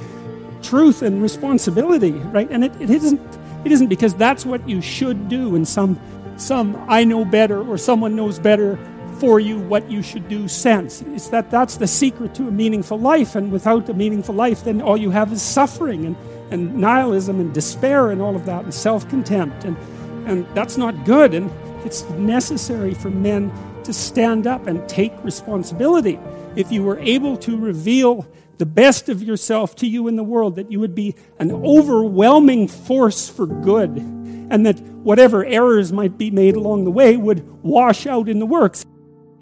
truth 0.62 1.04
and 1.04 1.22
responsibility, 1.22 2.12
right? 2.12 2.52
And 2.52 2.66
it, 2.66 2.82
it 2.82 2.90
isn't 2.90 3.22
it 3.64 3.72
isn't 3.72 3.88
because 3.88 4.14
that's 4.14 4.46
what 4.46 4.68
you 4.68 4.82
should 4.82 5.30
do 5.30 5.56
in 5.56 5.64
some 5.64 5.98
some 6.36 6.76
I 6.90 7.06
know 7.06 7.24
better 7.24 7.66
or 7.66 7.78
someone 7.78 8.14
knows 8.18 8.40
better 8.40 8.78
for 9.20 9.40
you 9.40 9.58
what 9.58 9.90
you 9.90 10.02
should 10.02 10.28
do 10.28 10.50
sense. 10.50 11.02
It's 11.02 11.30
that 11.30 11.50
that's 11.50 11.78
the 11.78 11.88
secret 11.88 12.36
to 12.36 12.50
a 12.50 12.52
meaningful 12.52 13.00
life, 13.00 13.36
and 13.36 13.54
without 13.54 13.88
a 13.88 13.94
meaningful 13.94 14.36
life, 14.36 14.66
then 14.66 14.82
all 14.82 14.98
you 14.98 15.12
have 15.12 15.32
is 15.32 15.42
suffering 15.42 16.06
and 16.06 16.18
and 16.52 16.76
nihilism 16.76 17.40
and 17.40 17.54
despair 17.54 18.12
and 18.12 18.22
all 18.22 18.36
of 18.36 18.46
that 18.46 18.64
and 18.64 18.74
self-contempt. 18.74 19.64
And 19.64 19.78
and 20.26 20.46
that's 20.56 20.78
not 20.78 21.06
good. 21.06 21.34
And 21.34 21.52
it's 21.86 22.04
necessary 22.12 22.94
for 22.94 23.10
men 23.10 23.52
to 23.84 23.94
stand 23.94 24.48
up 24.48 24.68
and 24.68 24.88
take 24.90 25.14
responsibility. 25.24 26.20
If 26.56 26.72
you 26.72 26.84
were 26.84 27.00
able 27.00 27.38
to 27.38 27.58
reveal 27.58 28.28
the 28.58 28.66
best 28.66 29.10
of 29.10 29.22
yourself 29.22 29.76
to 29.76 29.88
you 29.88 30.08
in 30.08 30.16
the 30.16 30.24
world 30.24 30.56
that 30.56 30.72
you 30.72 30.80
would 30.80 30.96
be 30.96 31.16
an 31.40 31.52
overwhelming 31.52 32.68
force 32.68 33.30
for 33.30 33.46
good 33.46 33.98
and 33.98 34.66
that 34.66 34.80
whatever 34.80 35.46
errors 35.46 35.92
might 35.92 36.18
be 36.18 36.32
made 36.32 36.56
along 36.56 36.86
the 36.86 36.92
way 36.92 37.18
would 37.18 37.46
wash 37.64 38.08
out 38.08 38.30
in 38.30 38.40
the 38.40 38.46
works. 38.46 38.86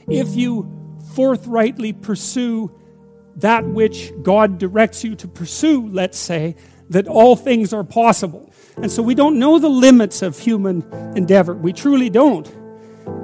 If 0.08 0.36
you 0.36 0.70
forthrightly 1.14 1.94
pursue 1.94 2.72
that 3.38 3.66
which 3.66 4.12
God 4.22 4.58
directs 4.58 5.04
you 5.04 5.16
to 5.16 5.28
pursue, 5.28 5.88
let's 5.88 6.18
say, 6.18 6.56
that 6.94 7.08
all 7.08 7.36
things 7.36 7.74
are 7.74 7.84
possible. 7.84 8.52
And 8.78 8.92
so 8.92 9.04
we 9.04 9.14
don't 9.14 9.38
know 9.38 9.60
the 9.60 9.70
limits 9.70 10.22
of 10.22 10.40
human 10.40 10.84
endeavor. 11.16 11.54
We 11.54 11.74
truly 11.74 12.10
don't. 12.10 12.48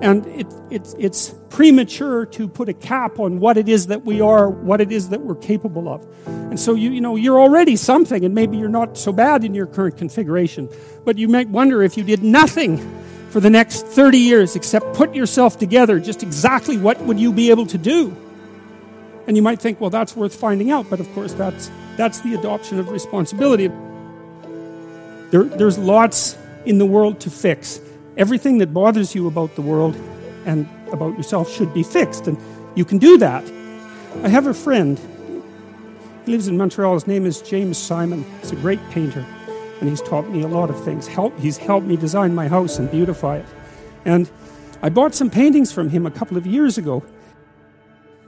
And 0.01 0.25
it, 0.27 0.47
it, 0.69 0.95
it's 0.99 1.33
premature 1.49 2.25
to 2.25 2.47
put 2.47 2.69
a 2.69 2.73
cap 2.73 3.19
on 3.19 3.39
what 3.39 3.57
it 3.57 3.69
is 3.69 3.87
that 3.87 4.05
we 4.05 4.21
are, 4.21 4.49
what 4.49 4.81
it 4.81 4.91
is 4.91 5.09
that 5.09 5.21
we're 5.21 5.35
capable 5.35 5.87
of. 5.87 6.05
And 6.25 6.59
so 6.59 6.73
you, 6.73 6.91
you 6.91 7.01
know, 7.01 7.15
you're 7.15 7.39
already 7.39 7.75
something, 7.75 8.25
and 8.25 8.35
maybe 8.35 8.57
you're 8.57 8.69
not 8.69 8.97
so 8.97 9.11
bad 9.11 9.43
in 9.43 9.53
your 9.53 9.67
current 9.67 9.97
configuration. 9.97 10.69
But 11.05 11.17
you 11.17 11.27
might 11.27 11.49
wonder 11.49 11.81
if 11.81 11.97
you 11.97 12.03
did 12.03 12.23
nothing 12.23 12.77
for 13.29 13.39
the 13.39 13.49
next 13.49 13.85
30 13.85 14.17
years 14.17 14.55
except 14.55 14.95
put 14.95 15.13
yourself 15.15 15.57
together, 15.57 15.99
just 15.99 16.23
exactly 16.23 16.77
what 16.77 16.99
would 17.01 17.19
you 17.19 17.31
be 17.31 17.51
able 17.51 17.67
to 17.67 17.77
do? 17.77 18.15
And 19.27 19.37
you 19.37 19.43
might 19.43 19.61
think, 19.61 19.79
well, 19.79 19.91
that's 19.91 20.15
worth 20.15 20.35
finding 20.35 20.71
out. 20.71 20.89
But 20.89 20.99
of 20.99 21.11
course, 21.13 21.33
that's 21.33 21.69
that's 21.99 22.21
the 22.21 22.33
adoption 22.33 22.79
of 22.79 22.91
responsibility. 22.91 23.67
There, 25.31 25.43
there's 25.43 25.77
lots 25.77 26.37
in 26.65 26.77
the 26.77 26.85
world 26.85 27.19
to 27.19 27.29
fix. 27.29 27.81
Everything 28.15 28.59
that 28.59 28.73
bothers 28.73 29.13
you 29.13 29.27
about 29.27 29.55
the 29.55 29.61
world 29.61 29.97
and 30.45 30.65
about 30.93 31.17
yourself 31.17 31.51
should 31.51 31.73
be 31.73 31.83
fixed, 31.83 32.27
and 32.27 32.37
you 32.73 32.85
can 32.85 32.99
do 32.99 33.17
that. 33.17 33.43
I 34.23 34.29
have 34.29 34.47
a 34.47 34.53
friend. 34.53 34.97
He 36.25 36.31
lives 36.31 36.47
in 36.47 36.57
Montreal. 36.57 36.93
His 36.93 37.05
name 37.05 37.25
is 37.25 37.41
James 37.41 37.77
Simon. 37.77 38.23
He's 38.39 38.53
a 38.53 38.55
great 38.55 38.79
painter, 38.91 39.25
and 39.81 39.89
he's 39.89 40.01
taught 40.01 40.29
me 40.29 40.41
a 40.41 40.47
lot 40.47 40.69
of 40.69 40.81
things. 40.85 41.05
Help, 41.05 41.37
he's 41.37 41.57
helped 41.57 41.85
me 41.85 41.97
design 41.97 42.33
my 42.33 42.47
house 42.47 42.79
and 42.79 42.89
beautify 42.89 43.39
it. 43.39 43.45
And 44.05 44.31
I 44.81 44.87
bought 44.87 45.13
some 45.13 45.29
paintings 45.29 45.73
from 45.73 45.89
him 45.89 46.05
a 46.05 46.11
couple 46.11 46.37
of 46.37 46.47
years 46.47 46.77
ago. 46.77 47.03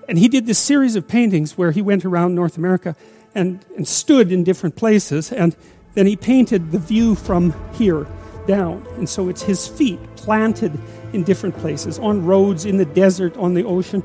And 0.09 0.17
he 0.17 0.27
did 0.27 0.45
this 0.45 0.59
series 0.59 0.97
of 0.97 1.07
paintings 1.07 1.57
where 1.57 1.71
he 1.71 1.81
went 1.81 2.03
around 2.03 2.35
North 2.35 2.57
America 2.57 2.97
and, 3.35 3.65
and 3.75 3.87
stood 3.87 4.31
in 4.31 4.43
different 4.43 4.75
places. 4.75 5.31
And 5.31 5.55
then 5.93 6.05
he 6.05 6.15
painted 6.15 6.71
the 6.71 6.79
view 6.79 7.15
from 7.15 7.53
here 7.73 8.07
down. 8.47 8.85
And 8.95 9.07
so 9.07 9.29
it's 9.29 9.43
his 9.43 9.67
feet 9.67 9.99
planted 10.15 10.77
in 11.13 11.23
different 11.23 11.57
places 11.57 11.99
on 11.99 12.25
roads, 12.25 12.65
in 12.65 12.77
the 12.77 12.85
desert, 12.85 13.35
on 13.37 13.53
the 13.53 13.63
ocean. 13.63 14.03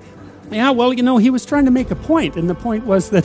Yeah, 0.51 0.71
well, 0.71 0.93
you 0.93 1.03
know, 1.03 1.19
he 1.19 1.31
was 1.31 1.45
trying 1.45 1.65
to 1.65 1.71
make 1.71 1.91
a 1.91 1.97
point, 1.97 2.37
and 2.37 2.49
the 2.49 2.55
point 2.55 2.87
was 2.87 3.11
that 3.11 3.25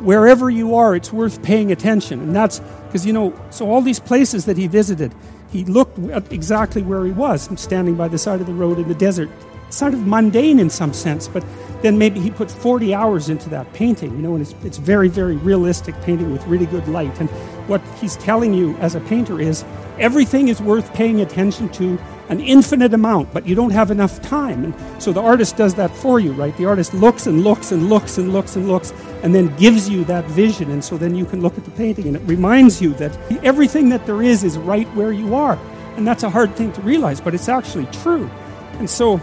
wherever 0.00 0.50
you 0.50 0.74
are, 0.74 0.94
it's 0.94 1.12
worth 1.12 1.42
paying 1.42 1.72
attention. 1.72 2.20
And 2.20 2.36
that's 2.36 2.60
because, 2.86 3.06
you 3.06 3.12
know, 3.12 3.34
so 3.50 3.70
all 3.70 3.80
these 3.80 4.00
places 4.00 4.44
that 4.44 4.56
he 4.56 4.66
visited, 4.66 5.14
he 5.50 5.64
looked 5.64 5.98
at 6.10 6.30
exactly 6.32 6.82
where 6.82 7.04
he 7.04 7.12
was, 7.12 7.48
standing 7.60 7.94
by 7.94 8.08
the 8.08 8.18
side 8.18 8.40
of 8.40 8.46
the 8.46 8.52
road 8.52 8.78
in 8.78 8.88
the 8.88 8.94
desert. 8.94 9.30
Sort 9.70 9.94
of 9.94 10.06
mundane 10.06 10.58
in 10.58 10.70
some 10.70 10.92
sense, 10.92 11.28
but 11.28 11.44
then 11.82 11.98
maybe 11.98 12.18
he 12.20 12.30
put 12.30 12.50
40 12.50 12.94
hours 12.94 13.28
into 13.28 13.48
that 13.50 13.72
painting, 13.72 14.10
you 14.12 14.22
know, 14.22 14.34
and 14.34 14.42
it's, 14.42 14.54
it's 14.64 14.78
very, 14.78 15.08
very 15.08 15.36
realistic 15.36 15.94
painting 16.02 16.32
with 16.32 16.44
really 16.46 16.66
good 16.66 16.88
light. 16.88 17.20
And 17.20 17.28
what 17.68 17.80
he's 18.00 18.16
telling 18.16 18.52
you 18.54 18.76
as 18.78 18.94
a 18.94 19.00
painter 19.00 19.40
is 19.40 19.64
everything 19.98 20.48
is 20.48 20.60
worth 20.60 20.92
paying 20.94 21.20
attention 21.20 21.68
to 21.70 21.98
an 22.28 22.40
infinite 22.40 22.92
amount, 22.94 23.32
but 23.32 23.46
you 23.46 23.54
don't 23.54 23.70
have 23.70 23.90
enough 23.90 24.20
time. 24.20 24.64
And 24.64 25.02
so 25.02 25.12
the 25.12 25.22
artist 25.22 25.56
does 25.56 25.74
that 25.74 25.94
for 25.94 26.20
you, 26.20 26.32
right? 26.32 26.56
The 26.56 26.66
artist 26.66 26.94
looks 26.94 27.26
and 27.26 27.42
looks 27.44 27.72
and 27.72 27.88
looks 27.88 28.18
and 28.18 28.32
looks 28.32 28.56
and 28.56 28.68
looks 28.68 28.92
and 29.22 29.34
then 29.34 29.54
gives 29.56 29.88
you 29.88 30.04
that 30.04 30.24
vision. 30.26 30.70
And 30.70 30.84
so 30.84 30.98
then 30.98 31.14
you 31.14 31.24
can 31.24 31.40
look 31.40 31.56
at 31.56 31.64
the 31.64 31.70
painting 31.72 32.06
and 32.06 32.16
it 32.16 32.22
reminds 32.22 32.82
you 32.82 32.92
that 32.94 33.16
everything 33.44 33.88
that 33.90 34.04
there 34.04 34.22
is 34.22 34.44
is 34.44 34.58
right 34.58 34.86
where 34.94 35.12
you 35.12 35.34
are. 35.34 35.58
And 35.96 36.06
that's 36.06 36.22
a 36.22 36.30
hard 36.30 36.54
thing 36.54 36.72
to 36.72 36.80
realize, 36.82 37.20
but 37.20 37.34
it's 37.34 37.48
actually 37.48 37.86
true. 37.86 38.30
And 38.78 38.88
so 38.88 39.20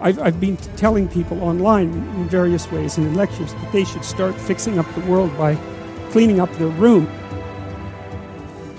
I've, 0.00 0.18
I've 0.20 0.40
been 0.40 0.56
telling 0.76 1.08
people 1.08 1.42
online 1.42 1.92
in 1.92 2.28
various 2.28 2.70
ways 2.70 2.98
and 2.98 3.06
in 3.06 3.14
lectures 3.14 3.52
that 3.54 3.72
they 3.72 3.84
should 3.84 4.04
start 4.04 4.34
fixing 4.34 4.78
up 4.78 4.86
the 4.94 5.00
world 5.02 5.36
by 5.36 5.56
cleaning 6.10 6.40
up 6.40 6.52
their 6.52 6.68
room. 6.68 7.06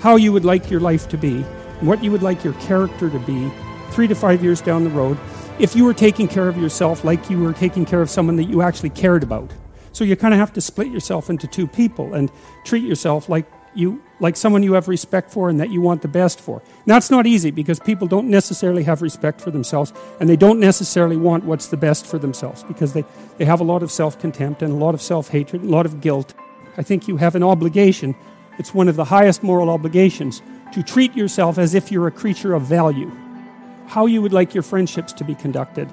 How 0.00 0.16
you 0.16 0.32
would 0.32 0.44
like 0.44 0.70
your 0.70 0.80
life 0.80 1.08
to 1.10 1.18
be, 1.18 1.42
what 1.80 2.02
you 2.02 2.10
would 2.10 2.22
like 2.22 2.42
your 2.42 2.54
character 2.54 3.10
to 3.10 3.18
be 3.20 3.50
three 3.90 4.08
to 4.08 4.14
five 4.14 4.42
years 4.42 4.60
down 4.60 4.84
the 4.84 4.90
road 4.90 5.18
if 5.58 5.76
you 5.76 5.84
were 5.84 5.92
taking 5.92 6.26
care 6.26 6.48
of 6.48 6.56
yourself 6.56 7.04
like 7.04 7.28
you 7.28 7.38
were 7.38 7.52
taking 7.52 7.84
care 7.84 8.00
of 8.00 8.08
someone 8.08 8.36
that 8.36 8.44
you 8.44 8.62
actually 8.62 8.90
cared 8.90 9.22
about. 9.22 9.52
So 9.92 10.04
you 10.04 10.16
kind 10.16 10.32
of 10.32 10.40
have 10.40 10.52
to 10.54 10.60
split 10.60 10.88
yourself 10.88 11.28
into 11.28 11.46
two 11.46 11.66
people 11.66 12.14
and 12.14 12.30
treat 12.64 12.84
yourself 12.84 13.28
like 13.28 13.46
you 13.74 14.02
like 14.18 14.36
someone 14.36 14.62
you 14.62 14.74
have 14.74 14.88
respect 14.88 15.30
for 15.30 15.48
and 15.48 15.60
that 15.60 15.70
you 15.70 15.80
want 15.80 16.02
the 16.02 16.08
best 16.08 16.40
for. 16.40 16.58
And 16.58 16.86
that's 16.86 17.10
not 17.10 17.26
easy 17.26 17.50
because 17.50 17.80
people 17.80 18.06
don't 18.06 18.28
necessarily 18.28 18.82
have 18.84 19.02
respect 19.02 19.40
for 19.40 19.50
themselves 19.50 19.92
and 20.18 20.28
they 20.28 20.36
don't 20.36 20.60
necessarily 20.60 21.16
want 21.16 21.44
what's 21.44 21.68
the 21.68 21.76
best 21.76 22.06
for 22.06 22.18
themselves 22.18 22.62
because 22.64 22.92
they, 22.92 23.04
they 23.38 23.44
have 23.44 23.60
a 23.60 23.64
lot 23.64 23.82
of 23.82 23.90
self 23.90 24.18
contempt 24.18 24.62
and 24.62 24.72
a 24.72 24.76
lot 24.76 24.94
of 24.94 25.00
self 25.00 25.28
hatred, 25.28 25.62
and 25.62 25.70
a 25.70 25.74
lot 25.74 25.86
of 25.86 26.00
guilt. 26.00 26.34
I 26.76 26.82
think 26.82 27.08
you 27.08 27.16
have 27.16 27.34
an 27.34 27.42
obligation, 27.42 28.14
it's 28.58 28.74
one 28.74 28.88
of 28.88 28.96
the 28.96 29.04
highest 29.04 29.42
moral 29.42 29.70
obligations, 29.70 30.42
to 30.72 30.82
treat 30.82 31.16
yourself 31.16 31.58
as 31.58 31.74
if 31.74 31.90
you're 31.90 32.06
a 32.06 32.12
creature 32.12 32.54
of 32.54 32.62
value. 32.62 33.10
How 33.86 34.06
you 34.06 34.22
would 34.22 34.32
like 34.32 34.54
your 34.54 34.62
friendships 34.62 35.12
to 35.14 35.24
be 35.24 35.34
conducted, 35.34 35.90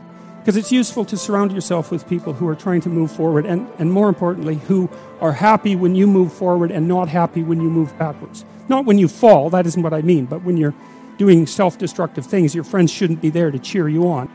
because 0.48 0.56
it's 0.56 0.72
useful 0.72 1.04
to 1.04 1.18
surround 1.18 1.52
yourself 1.52 1.92
with 1.92 2.08
people 2.08 2.32
who 2.32 2.48
are 2.48 2.56
trying 2.56 2.80
to 2.80 2.88
move 2.88 3.12
forward 3.12 3.46
and, 3.46 3.68
and 3.80 3.92
more 3.92 4.08
importantly, 4.08 4.56
who 4.56 4.90
are 5.20 5.34
happy 5.34 5.76
when 5.76 5.94
you 5.94 6.08
move 6.08 6.32
forward 6.32 6.72
and 6.72 6.88
not 6.88 7.10
happy 7.10 7.44
when 7.44 7.60
you 7.60 7.70
move 7.70 7.98
backwards. 8.00 8.46
Not 8.70 8.86
when 8.86 8.98
you 8.98 9.10
fall, 9.10 9.50
that 9.50 9.66
isn't 9.68 9.84
what 9.84 9.94
I 9.94 10.02
mean, 10.02 10.26
but 10.26 10.44
when 10.44 10.56
you're 10.56 10.74
doing 11.18 11.48
self 11.48 11.78
destructive 11.78 12.26
things, 12.26 12.56
your 12.56 12.64
friends 12.64 12.92
shouldn't 12.92 13.22
be 13.22 13.30
there 13.30 13.52
to 13.52 13.60
cheer 13.60 13.90
you 13.90 14.08
on. 14.08 14.30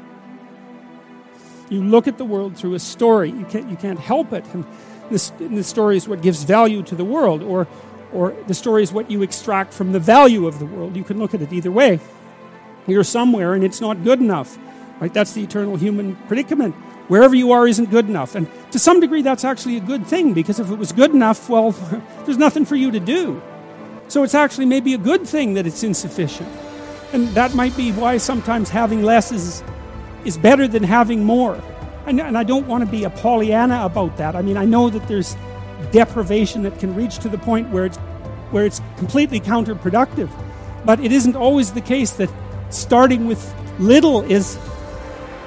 You 1.71 1.83
look 1.83 2.07
at 2.07 2.19
the 2.19 2.27
world 2.27 2.59
through 2.59 2.75
a 2.75 2.79
story, 2.79 3.31
you 3.31 3.47
can't, 3.47 3.71
you 3.71 3.77
can't 3.79 3.99
help 3.99 4.35
it. 4.35 4.45
And 4.53 4.67
this, 5.11 5.33
and 5.39 5.57
the 5.57 5.65
story 5.65 5.97
is 5.97 6.07
what 6.07 6.21
gives 6.21 6.43
value 6.43 6.83
to 6.83 6.95
the 6.95 7.07
world, 7.07 7.43
or, 7.43 7.67
or 8.13 8.37
the 8.49 8.55
story 8.55 8.83
is 8.83 8.93
what 8.93 9.11
you 9.11 9.23
extract 9.23 9.73
from 9.73 9.93
the 9.93 10.01
value 10.01 10.47
of 10.47 10.59
the 10.59 10.67
world. 10.67 10.95
You 10.95 11.05
can 11.05 11.19
look 11.19 11.33
at 11.33 11.41
it 11.41 11.55
either 11.55 11.71
way. 11.71 12.01
You're 12.87 13.03
somewhere 13.03 13.55
and 13.55 13.65
it's 13.65 13.81
not 13.81 14.05
good 14.05 14.21
enough 14.21 14.59
Right? 15.03 15.13
That's 15.13 15.33
the 15.33 15.43
eternal 15.43 15.75
human 15.75 16.15
predicament. 16.29 16.77
Wherever 17.09 17.35
you 17.35 17.51
are 17.51 17.67
isn't 17.67 17.91
good 17.91 18.09
enough. 18.09 18.37
And 18.37 18.47
to 18.71 18.79
some 18.79 19.01
degree, 19.01 19.21
that's 19.21 19.43
actually 19.43 19.77
a 19.77 19.81
good 19.81 20.07
thing 20.07 20.33
because 20.33 20.61
if 20.61 20.71
it 20.71 20.77
was 20.77 20.93
good 20.93 21.11
enough, 21.11 21.51
well, 21.51 21.73
there's 22.25 22.39
nothing 22.39 22.65
for 22.65 22.77
you 22.77 22.93
to 22.93 23.01
do. 23.01 23.43
So 24.07 24.23
it's 24.23 24.37
actually 24.37 24.67
maybe 24.67 24.95
a 24.95 24.99
good 24.99 25.27
thing 25.27 25.55
that 25.55 25.67
it's 25.67 25.83
insufficient. 25.83 26.49
And 27.13 27.27
that 27.31 27.53
might 27.57 27.77
be 27.77 27.91
why 27.91 28.17
sometimes 28.19 28.71
having 28.71 29.03
less 29.03 29.33
is, 29.33 29.65
is 30.25 30.39
better 30.39 30.69
than 30.69 30.85
having 30.85 31.25
more. 31.25 31.61
And, 32.07 32.21
and 32.21 32.39
I 32.39 32.45
don't 32.45 32.69
want 32.69 32.85
to 32.85 32.89
be 32.89 33.03
a 33.03 33.11
Pollyanna 33.11 33.85
about 33.85 34.17
that. 34.19 34.37
I 34.37 34.43
mean, 34.43 34.57
I 34.57 34.67
know 34.67 34.89
that 34.89 35.09
there's 35.09 35.37
deprivation 35.91 36.63
that 36.63 36.79
can 36.79 36.95
reach 36.95 37.19
to 37.19 37.29
the 37.29 37.39
point 37.39 37.71
where 37.71 37.87
it's, 37.87 37.97
where 38.53 38.65
it's 38.65 38.81
completely 38.99 39.41
counterproductive. 39.41 40.31
But 40.85 41.01
it 41.01 41.11
isn't 41.11 41.35
always 41.35 41.73
the 41.73 41.81
case 41.81 42.13
that 42.13 42.31
starting 42.71 43.27
with 43.27 43.53
little 43.81 44.23
is 44.23 44.57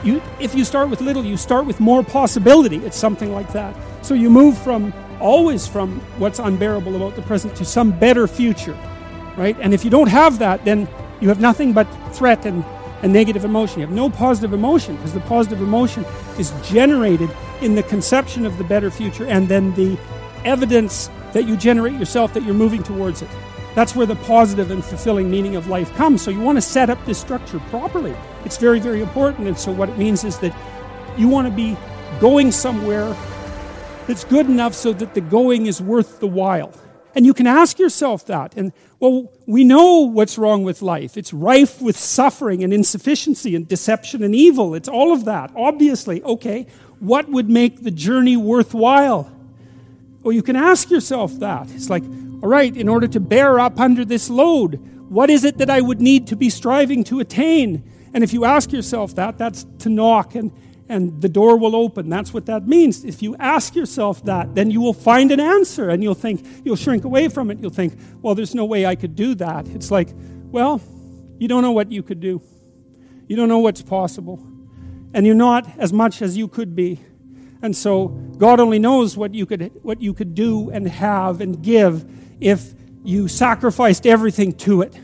you, 0.04 0.22
if 0.40 0.54
you 0.56 0.64
start 0.64 0.90
with 0.90 1.02
little, 1.02 1.26
you 1.26 1.38
start 1.38 1.66
with 1.66 1.80
more 1.80 2.04
possibility. 2.04 2.78
It's 2.78 2.98
something 2.98 3.32
like 3.34 3.52
that. 3.54 3.76
So 4.02 4.14
you 4.14 4.30
move 4.30 4.58
from 4.58 4.94
always 5.20 5.68
from 5.68 6.00
what's 6.18 6.40
unbearable 6.40 6.96
about 6.96 7.16
the 7.16 7.22
present 7.22 7.56
to 7.56 7.66
some 7.66 7.98
better 7.98 8.28
future, 8.28 8.78
right? 9.38 9.58
And 9.60 9.74
if 9.74 9.84
you 9.84 9.90
don't 9.90 10.10
have 10.10 10.40
that, 10.40 10.66
then 10.66 10.88
you 11.22 11.30
have 11.30 11.40
nothing 11.40 11.74
but 11.74 11.86
threat 12.14 12.46
and 12.46 12.64
a 13.02 13.08
negative 13.08 13.46
emotion. 13.46 13.80
You 13.80 13.88
have 13.88 13.96
no 13.96 14.10
positive 14.10 14.54
emotion 14.54 14.96
because 14.96 15.14
the 15.14 15.22
positive 15.22 15.62
emotion 15.62 16.06
is 16.38 16.54
generated 16.64 17.30
in 17.62 17.76
the 17.76 17.84
conception 17.84 18.46
of 18.46 18.58
the 18.58 18.64
better 18.64 18.92
future 18.92 19.26
and 19.26 19.48
then 19.48 19.74
the 19.76 19.98
evidence 20.44 21.10
that 21.34 21.48
you 21.48 21.58
generate 21.58 21.94
yourself 21.94 22.34
that 22.34 22.44
you're 22.44 22.54
moving 22.54 22.84
towards 22.84 23.22
it. 23.22 23.30
That's 23.76 23.96
where 23.96 24.06
the 24.06 24.16
positive 24.16 24.72
and 24.72 24.84
fulfilling 24.84 25.30
meaning 25.30 25.58
of 25.58 25.68
life 25.68 25.94
comes. 25.96 26.22
So 26.22 26.32
you 26.32 26.40
want 26.40 26.58
to 26.58 26.62
set 26.62 26.90
up 26.90 27.04
this 27.06 27.20
structure 27.20 27.60
properly. 27.70 28.16
It's 28.46 28.58
very, 28.58 28.80
very 28.80 29.02
important. 29.02 29.48
And 29.48 29.58
so 29.58 29.72
what 29.72 29.90
it 29.90 29.98
means 29.98 30.24
is 30.24 30.40
that 30.40 30.56
you 31.18 31.28
want 31.28 31.48
to 31.48 31.54
be 31.54 31.78
going 32.22 32.52
somewhere 32.52 33.16
that's 34.08 34.24
good 34.24 34.46
enough 34.48 34.74
so 34.74 34.94
that 34.94 35.14
the 35.14 35.22
going 35.22 35.66
is 35.66 35.82
worth 35.82 36.20
the 36.20 36.28
while. 36.28 36.74
And 37.16 37.26
you 37.26 37.34
can 37.34 37.48
ask 37.48 37.80
yourself 37.80 38.26
that. 38.28 38.56
And 38.56 38.72
well, 39.00 39.32
we 39.46 39.64
know 39.64 40.02
what's 40.02 40.38
wrong 40.38 40.64
with 40.64 40.82
life. 40.82 41.18
It's 41.18 41.34
rife 41.34 41.82
with 41.82 41.98
suffering 41.98 42.64
and 42.64 42.74
insufficiency 42.74 43.56
and 43.56 43.68
deception 43.68 44.24
and 44.24 44.36
evil. 44.36 44.76
It's 44.76 44.90
all 44.90 45.12
of 45.14 45.26
that, 45.26 45.52
obviously. 45.56 46.22
Okay, 46.24 46.68
what 47.00 47.30
would 47.30 47.50
make 47.50 47.84
the 47.84 47.92
journey 47.92 48.38
worthwhile? 48.38 49.32
Well, 50.24 50.34
you 50.34 50.44
can 50.44 50.56
ask 50.56 50.90
yourself 50.90 51.40
that. 51.40 51.70
It's 51.72 51.90
like, 51.90 52.04
all 52.46 52.52
right, 52.52 52.78
in 52.78 52.88
order 52.88 53.08
to 53.08 53.20
bear 53.20 53.60
up 53.60 53.80
under 53.80 54.06
this 54.06 54.30
load, 54.30 54.76
what 55.10 55.32
is 55.32 55.44
it 55.44 55.58
that 55.58 55.72
I 55.72 55.82
would 55.82 56.00
need 56.00 56.28
to 56.28 56.36
be 56.36 56.52
striving 56.52 57.04
to 57.06 57.20
attain? 57.20 57.84
And 58.14 58.24
if 58.24 58.34
you 58.34 58.46
ask 58.46 58.72
yourself 58.72 59.16
that, 59.16 59.40
that's 59.40 59.66
to 59.80 59.90
knock 59.90 60.36
and 60.36 60.52
and 60.88 61.20
the 61.24 61.28
door 61.28 61.58
will 61.58 61.76
open. 61.76 62.08
That's 62.08 62.36
what 62.36 62.46
that 62.46 62.68
means. 62.68 63.04
If 63.04 63.24
you 63.24 63.36
ask 63.38 63.74
yourself 63.74 64.24
that, 64.26 64.54
then 64.54 64.70
you 64.70 64.80
will 64.80 64.94
find 64.94 65.32
an 65.32 65.40
answer 65.40 65.90
and 65.90 66.04
you'll 66.04 66.14
think, 66.14 66.46
you'll 66.64 66.76
shrink 66.76 67.04
away 67.04 67.30
from 67.30 67.50
it. 67.50 67.58
You'll 67.60 67.72
think, 67.72 67.98
well, 68.22 68.36
there's 68.36 68.54
no 68.54 68.66
way 68.66 68.86
I 68.86 68.94
could 68.94 69.16
do 69.16 69.34
that. 69.34 69.68
It's 69.70 69.90
like, 69.90 70.10
well, 70.52 70.80
you 71.40 71.48
don't 71.48 71.64
know 71.64 71.72
what 71.72 71.92
you 71.92 72.04
could 72.04 72.20
do, 72.20 72.44
you 73.28 73.36
don't 73.36 73.50
know 73.50 73.58
what's 73.58 73.82
possible, 73.82 74.40
and 75.16 75.26
you're 75.26 75.34
not 75.34 75.68
as 75.80 75.92
much 75.92 76.22
as 76.22 76.38
you 76.38 76.48
could 76.48 76.76
be. 76.76 77.00
And 77.64 77.76
so 77.76 78.10
God 78.38 78.60
only 78.60 78.78
knows 78.78 79.18
what 79.18 79.34
you 79.34 79.48
could 79.48 79.72
what 79.82 80.00
you 80.00 80.14
could 80.14 80.36
do 80.36 80.70
and 80.70 80.88
have 80.88 81.42
and 81.42 81.64
give 81.64 82.06
if 82.40 82.74
you 83.04 83.28
sacrificed 83.28 84.06
everything 84.06 84.54
to 84.54 84.82
it. 84.82 85.00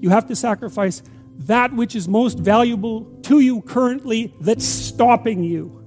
You 0.00 0.10
have 0.10 0.26
to 0.28 0.36
sacrifice 0.36 1.02
that 1.40 1.72
which 1.72 1.94
is 1.94 2.08
most 2.08 2.38
valuable 2.38 3.04
to 3.22 3.40
you 3.40 3.62
currently 3.62 4.34
that's 4.40 4.64
stopping 4.64 5.42
you. 5.44 5.84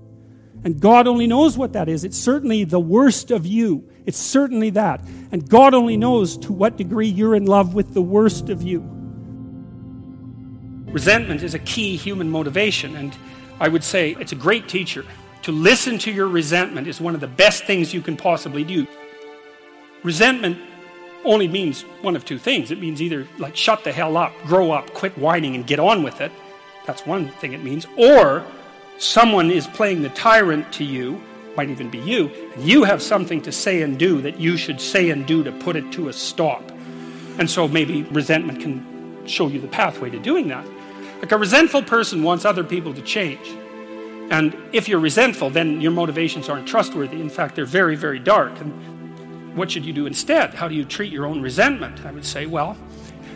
And 0.63 0.79
God 0.79 1.07
only 1.07 1.27
knows 1.27 1.57
what 1.57 1.73
that 1.73 1.87
is. 1.87 2.03
It's 2.03 2.17
certainly 2.17 2.63
the 2.65 2.79
worst 2.79 3.31
of 3.31 3.45
you. 3.45 3.89
It's 4.05 4.17
certainly 4.17 4.71
that. 4.71 5.01
And 5.31 5.47
God 5.47 5.73
only 5.73 5.95
knows 5.95 6.37
to 6.39 6.53
what 6.53 6.77
degree 6.77 7.07
you're 7.07 7.35
in 7.35 7.45
love 7.45 7.73
with 7.73 7.93
the 7.93 8.01
worst 8.01 8.49
of 8.49 8.61
you. 8.61 8.79
Resentment 10.91 11.43
is 11.43 11.53
a 11.53 11.59
key 11.59 11.95
human 11.95 12.29
motivation, 12.29 12.95
and 12.95 13.15
I 13.59 13.67
would 13.67 13.83
say 13.83 14.15
it's 14.19 14.31
a 14.31 14.35
great 14.35 14.67
teacher. 14.67 15.05
To 15.43 15.51
listen 15.51 15.97
to 15.99 16.11
your 16.11 16.27
resentment 16.27 16.87
is 16.87 16.99
one 16.99 17.15
of 17.15 17.21
the 17.21 17.27
best 17.27 17.63
things 17.63 17.93
you 17.93 18.01
can 18.01 18.17
possibly 18.17 18.63
do. 18.63 18.85
Resentment 20.03 20.57
only 21.25 21.47
means 21.47 21.83
one 22.01 22.15
of 22.15 22.25
two 22.25 22.37
things. 22.37 22.71
It 22.71 22.79
means 22.79 23.01
either 23.01 23.27
like 23.37 23.55
shut 23.55 23.83
the 23.83 23.91
hell 23.91 24.17
up, 24.17 24.33
grow 24.45 24.71
up, 24.71 24.93
quit 24.93 25.17
whining, 25.17 25.55
and 25.55 25.65
get 25.65 25.79
on 25.79 26.03
with 26.03 26.21
it. 26.21 26.31
That's 26.85 27.05
one 27.05 27.29
thing 27.33 27.53
it 27.53 27.63
means. 27.63 27.85
Or 27.97 28.45
someone 28.97 29.51
is 29.51 29.67
playing 29.67 30.01
the 30.01 30.09
tyrant 30.09 30.71
to 30.73 30.83
you, 30.83 31.21
might 31.55 31.69
even 31.69 31.89
be 31.89 31.99
you, 31.99 32.29
and 32.53 32.63
you 32.63 32.83
have 32.83 33.01
something 33.01 33.41
to 33.43 33.51
say 33.51 33.81
and 33.81 33.99
do 33.99 34.21
that 34.21 34.39
you 34.39 34.57
should 34.57 34.79
say 34.79 35.09
and 35.09 35.25
do 35.25 35.43
to 35.43 35.51
put 35.51 35.75
it 35.75 35.91
to 35.93 36.09
a 36.09 36.13
stop. 36.13 36.63
And 37.37 37.49
so 37.49 37.67
maybe 37.67 38.03
resentment 38.03 38.61
can 38.61 39.27
show 39.27 39.47
you 39.47 39.61
the 39.61 39.67
pathway 39.67 40.09
to 40.09 40.19
doing 40.19 40.47
that. 40.49 40.65
Like 41.19 41.31
a 41.31 41.37
resentful 41.37 41.83
person 41.83 42.23
wants 42.23 42.45
other 42.45 42.63
people 42.63 42.93
to 42.93 43.01
change. 43.01 43.47
And 44.31 44.55
if 44.73 44.87
you're 44.87 44.99
resentful, 44.99 45.49
then 45.49 45.81
your 45.81 45.91
motivations 45.91 46.49
aren't 46.49 46.67
trustworthy. 46.67 47.19
In 47.19 47.29
fact, 47.29 47.55
they're 47.55 47.65
very, 47.65 47.95
very 47.95 48.19
dark. 48.19 48.59
And 48.59 48.73
what 49.55 49.71
should 49.71 49.85
you 49.85 49.93
do 49.93 50.05
instead? 50.05 50.53
How 50.53 50.67
do 50.67 50.75
you 50.75 50.85
treat 50.85 51.11
your 51.11 51.25
own 51.25 51.41
resentment? 51.41 52.05
I 52.05 52.11
would 52.11 52.25
say, 52.25 52.45
well, 52.45 52.77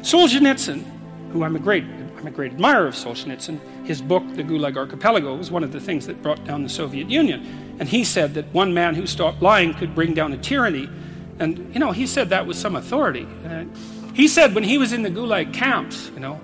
Solzhenitsyn, 0.01 0.83
who 1.31 1.43
I'm 1.43 1.55
a 1.55 1.59
great, 1.59 1.83
I'm 1.83 2.27
a 2.27 2.31
great 2.31 2.53
admirer 2.53 2.87
of 2.87 2.95
Solzhenitsyn, 2.95 3.59
his 3.85 4.01
book, 4.01 4.23
The 4.35 4.43
Gulag 4.43 4.77
Archipelago, 4.77 5.35
was 5.35 5.51
one 5.51 5.63
of 5.63 5.71
the 5.71 5.79
things 5.79 6.05
that 6.07 6.21
brought 6.21 6.43
down 6.45 6.63
the 6.63 6.69
Soviet 6.69 7.09
Union. 7.09 7.75
And 7.79 7.89
he 7.89 8.03
said 8.03 8.33
that 8.35 8.45
one 8.53 8.73
man 8.73 8.95
who 8.95 9.05
stopped 9.05 9.41
lying 9.41 9.73
could 9.73 9.93
bring 9.93 10.13
down 10.13 10.31
a 10.33 10.37
tyranny. 10.37 10.89
And, 11.39 11.73
you 11.73 11.79
know, 11.79 11.91
he 11.91 12.07
said 12.07 12.29
that 12.29 12.45
with 12.45 12.57
some 12.57 12.75
authority. 12.75 13.27
Uh, 13.45 13.65
he 14.13 14.27
said 14.27 14.53
when 14.53 14.63
he 14.63 14.77
was 14.77 14.93
in 14.93 15.01
the 15.01 15.09
Gulag 15.09 15.53
camps, 15.53 16.11
you 16.13 16.19
know, 16.19 16.39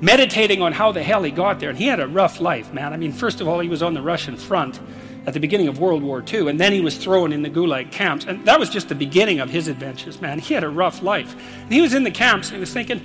meditating 0.00 0.62
on 0.62 0.72
how 0.72 0.92
the 0.92 1.02
hell 1.02 1.22
he 1.22 1.30
got 1.30 1.58
there, 1.58 1.70
and 1.70 1.78
he 1.78 1.86
had 1.86 2.00
a 2.00 2.06
rough 2.06 2.40
life, 2.40 2.72
man. 2.72 2.92
I 2.92 2.96
mean, 2.96 3.12
first 3.12 3.40
of 3.40 3.48
all, 3.48 3.58
he 3.58 3.68
was 3.68 3.82
on 3.82 3.94
the 3.94 4.02
Russian 4.02 4.36
front 4.36 4.80
at 5.28 5.34
the 5.34 5.40
beginning 5.40 5.68
of 5.68 5.78
World 5.78 6.02
War 6.02 6.24
II, 6.26 6.48
and 6.48 6.58
then 6.58 6.72
he 6.72 6.80
was 6.80 6.96
thrown 6.96 7.34
in 7.34 7.42
the 7.42 7.50
Gulag 7.50 7.92
camps. 7.92 8.24
And 8.24 8.46
that 8.46 8.58
was 8.58 8.70
just 8.70 8.88
the 8.88 8.94
beginning 8.94 9.40
of 9.40 9.50
his 9.50 9.68
adventures, 9.68 10.22
man. 10.22 10.38
He 10.38 10.54
had 10.54 10.64
a 10.64 10.70
rough 10.70 11.02
life. 11.02 11.36
And 11.64 11.70
he 11.70 11.82
was 11.82 11.92
in 11.92 12.02
the 12.02 12.10
camps 12.10 12.48
and 12.48 12.56
he 12.56 12.60
was 12.60 12.72
thinking, 12.72 13.00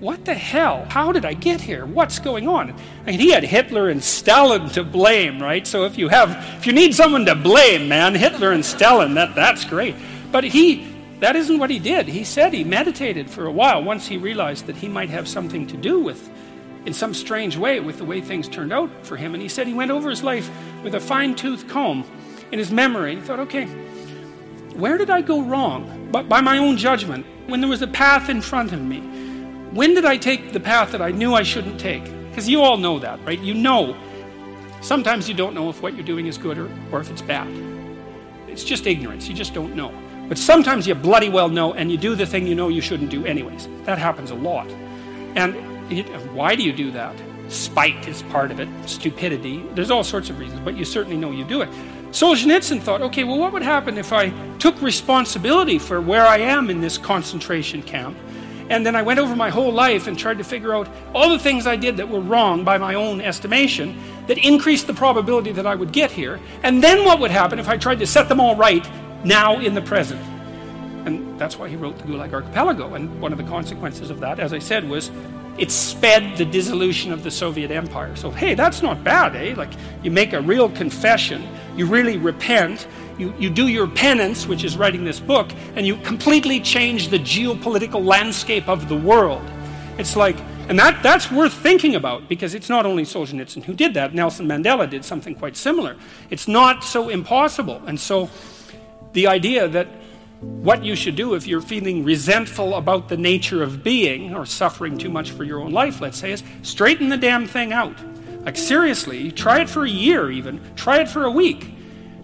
what 0.00 0.24
the 0.24 0.32
hell? 0.32 0.86
How 0.88 1.12
did 1.12 1.26
I 1.26 1.34
get 1.34 1.60
here? 1.60 1.84
What's 1.84 2.18
going 2.18 2.48
on? 2.48 2.70
I 2.70 3.10
mean, 3.10 3.20
he 3.20 3.30
had 3.30 3.44
Hitler 3.44 3.90
and 3.90 4.02
Stalin 4.02 4.70
to 4.70 4.84
blame, 4.84 5.42
right? 5.42 5.66
So 5.66 5.84
if 5.84 5.98
you 5.98 6.08
have, 6.08 6.30
if 6.56 6.66
you 6.66 6.72
need 6.72 6.94
someone 6.94 7.26
to 7.26 7.34
blame, 7.34 7.88
man, 7.88 8.14
Hitler 8.14 8.52
and 8.52 8.64
Stalin, 8.64 9.12
that, 9.12 9.34
that's 9.34 9.66
great. 9.66 9.96
But 10.32 10.44
he, 10.44 10.90
that 11.20 11.36
isn't 11.36 11.58
what 11.58 11.68
he 11.68 11.78
did. 11.78 12.08
He 12.08 12.24
said 12.24 12.54
he 12.54 12.64
meditated 12.64 13.28
for 13.28 13.44
a 13.44 13.52
while 13.52 13.84
once 13.84 14.06
he 14.06 14.16
realized 14.16 14.64
that 14.66 14.76
he 14.76 14.88
might 14.88 15.10
have 15.10 15.28
something 15.28 15.66
to 15.66 15.76
do 15.76 16.00
with 16.00 16.30
in 16.86 16.94
some 16.94 17.12
strange 17.12 17.56
way 17.56 17.80
with 17.80 17.98
the 17.98 18.04
way 18.04 18.20
things 18.20 18.48
turned 18.48 18.72
out 18.72 18.90
for 19.04 19.16
him. 19.16 19.34
And 19.34 19.42
he 19.42 19.48
said 19.48 19.66
he 19.66 19.74
went 19.74 19.90
over 19.90 20.08
his 20.08 20.22
life 20.22 20.48
with 20.82 20.94
a 20.94 21.00
fine 21.00 21.34
tooth 21.34 21.68
comb 21.68 22.04
in 22.52 22.58
his 22.58 22.70
memory. 22.70 23.16
He 23.16 23.20
thought, 23.20 23.40
okay, 23.40 23.66
where 24.76 24.96
did 24.96 25.10
I 25.10 25.20
go 25.20 25.42
wrong? 25.42 26.08
But 26.12 26.28
by 26.28 26.40
my 26.40 26.58
own 26.58 26.76
judgment, 26.76 27.26
when 27.48 27.60
there 27.60 27.68
was 27.68 27.82
a 27.82 27.88
path 27.88 28.28
in 28.28 28.40
front 28.40 28.72
of 28.72 28.80
me, 28.80 29.00
when 29.72 29.94
did 29.94 30.04
I 30.04 30.16
take 30.16 30.52
the 30.52 30.60
path 30.60 30.92
that 30.92 31.02
I 31.02 31.10
knew 31.10 31.34
I 31.34 31.42
shouldn't 31.42 31.80
take? 31.80 32.04
Because 32.28 32.48
you 32.48 32.62
all 32.62 32.76
know 32.76 32.98
that, 33.00 33.18
right? 33.26 33.40
You 33.40 33.54
know. 33.54 33.96
Sometimes 34.80 35.28
you 35.28 35.34
don't 35.34 35.54
know 35.54 35.68
if 35.68 35.82
what 35.82 35.94
you're 35.94 36.04
doing 36.04 36.26
is 36.26 36.38
good 36.38 36.56
or, 36.56 36.70
or 36.92 37.00
if 37.00 37.10
it's 37.10 37.22
bad. 37.22 37.48
It's 38.46 38.62
just 38.62 38.86
ignorance. 38.86 39.28
You 39.28 39.34
just 39.34 39.54
don't 39.54 39.74
know. 39.74 39.92
But 40.28 40.38
sometimes 40.38 40.86
you 40.86 40.94
bloody 40.94 41.28
well 41.28 41.48
know 41.48 41.74
and 41.74 41.90
you 41.90 41.98
do 41.98 42.14
the 42.14 42.26
thing 42.26 42.46
you 42.46 42.54
know 42.54 42.68
you 42.68 42.80
shouldn't 42.80 43.10
do 43.10 43.26
anyways. 43.26 43.68
That 43.84 43.98
happens 43.98 44.30
a 44.30 44.34
lot. 44.34 44.70
And 45.34 45.54
why 46.32 46.54
do 46.54 46.62
you 46.62 46.72
do 46.72 46.90
that? 46.92 47.14
Spite 47.48 48.08
is 48.08 48.22
part 48.24 48.50
of 48.50 48.58
it, 48.58 48.68
stupidity. 48.86 49.64
There's 49.74 49.90
all 49.90 50.02
sorts 50.02 50.30
of 50.30 50.38
reasons, 50.38 50.60
but 50.60 50.76
you 50.76 50.84
certainly 50.84 51.16
know 51.16 51.30
you 51.30 51.44
do 51.44 51.62
it. 51.62 51.68
Solzhenitsyn 52.10 52.80
thought, 52.80 53.02
okay, 53.02 53.24
well, 53.24 53.38
what 53.38 53.52
would 53.52 53.62
happen 53.62 53.98
if 53.98 54.12
I 54.12 54.30
took 54.58 54.80
responsibility 54.82 55.78
for 55.78 56.00
where 56.00 56.26
I 56.26 56.38
am 56.38 56.70
in 56.70 56.80
this 56.80 56.98
concentration 56.98 57.82
camp? 57.82 58.16
And 58.68 58.84
then 58.84 58.96
I 58.96 59.02
went 59.02 59.20
over 59.20 59.36
my 59.36 59.48
whole 59.48 59.72
life 59.72 60.08
and 60.08 60.18
tried 60.18 60.38
to 60.38 60.44
figure 60.44 60.74
out 60.74 60.88
all 61.14 61.30
the 61.30 61.38
things 61.38 61.66
I 61.66 61.76
did 61.76 61.96
that 61.98 62.08
were 62.08 62.20
wrong 62.20 62.64
by 62.64 62.78
my 62.78 62.94
own 62.94 63.20
estimation 63.20 63.96
that 64.26 64.38
increased 64.38 64.88
the 64.88 64.94
probability 64.94 65.52
that 65.52 65.66
I 65.66 65.76
would 65.76 65.92
get 65.92 66.10
here. 66.10 66.40
And 66.64 66.82
then 66.82 67.04
what 67.04 67.20
would 67.20 67.30
happen 67.30 67.60
if 67.60 67.68
I 67.68 67.76
tried 67.76 68.00
to 68.00 68.06
set 68.06 68.28
them 68.28 68.40
all 68.40 68.56
right 68.56 68.88
now 69.24 69.60
in 69.60 69.74
the 69.74 69.82
present? 69.82 70.20
And 71.06 71.38
that's 71.38 71.58
why 71.58 71.68
he 71.68 71.76
wrote 71.76 71.96
the 71.98 72.04
Gulag 72.04 72.32
Archipelago. 72.32 72.94
And 72.94 73.20
one 73.20 73.32
of 73.32 73.38
the 73.38 73.44
consequences 73.44 74.10
of 74.10 74.20
that, 74.20 74.40
as 74.40 74.52
I 74.52 74.58
said, 74.58 74.88
was 74.88 75.10
it 75.56 75.70
sped 75.70 76.36
the 76.36 76.44
dissolution 76.44 77.12
of 77.12 77.22
the 77.22 77.30
Soviet 77.30 77.70
Empire. 77.70 78.14
So, 78.16 78.30
hey, 78.30 78.54
that's 78.54 78.82
not 78.82 79.02
bad, 79.02 79.34
eh? 79.36 79.54
Like, 79.56 79.72
you 80.02 80.10
make 80.10 80.32
a 80.32 80.40
real 80.40 80.68
confession, 80.68 81.48
you 81.76 81.86
really 81.86 82.18
repent, 82.18 82.86
you, 83.18 83.32
you 83.38 83.48
do 83.48 83.68
your 83.68 83.86
penance, 83.86 84.46
which 84.46 84.64
is 84.64 84.76
writing 84.76 85.04
this 85.04 85.20
book, 85.20 85.50
and 85.76 85.86
you 85.86 85.96
completely 85.98 86.60
change 86.60 87.08
the 87.08 87.18
geopolitical 87.18 88.04
landscape 88.04 88.68
of 88.68 88.88
the 88.88 88.96
world. 88.96 89.42
It's 89.98 90.16
like, 90.16 90.36
and 90.68 90.78
that, 90.78 91.02
that's 91.02 91.30
worth 91.30 91.54
thinking 91.54 91.94
about 91.94 92.28
because 92.28 92.52
it's 92.52 92.68
not 92.68 92.84
only 92.84 93.04
Solzhenitsyn 93.04 93.62
who 93.62 93.72
did 93.72 93.94
that, 93.94 94.12
Nelson 94.12 94.46
Mandela 94.46 94.90
did 94.90 95.04
something 95.04 95.34
quite 95.34 95.56
similar. 95.56 95.96
It's 96.28 96.48
not 96.48 96.84
so 96.84 97.08
impossible. 97.08 97.80
And 97.86 97.98
so, 97.98 98.28
the 99.12 99.28
idea 99.28 99.68
that 99.68 99.88
what 100.40 100.84
you 100.84 100.94
should 100.94 101.16
do 101.16 101.34
if 101.34 101.46
you're 101.46 101.60
feeling 101.60 102.04
resentful 102.04 102.74
about 102.74 103.08
the 103.08 103.16
nature 103.16 103.62
of 103.62 103.82
being 103.82 104.34
or 104.34 104.44
suffering 104.44 104.98
too 104.98 105.08
much 105.08 105.30
for 105.30 105.44
your 105.44 105.60
own 105.60 105.72
life, 105.72 106.00
let's 106.00 106.18
say, 106.18 106.32
is 106.32 106.42
straighten 106.62 107.08
the 107.08 107.16
damn 107.16 107.46
thing 107.46 107.72
out. 107.72 107.96
Like, 108.44 108.56
seriously, 108.56 109.32
try 109.32 109.60
it 109.60 109.70
for 109.70 109.84
a 109.84 109.88
year 109.88 110.30
even, 110.30 110.60
try 110.76 111.00
it 111.00 111.08
for 111.08 111.24
a 111.24 111.30
week. 111.30 111.74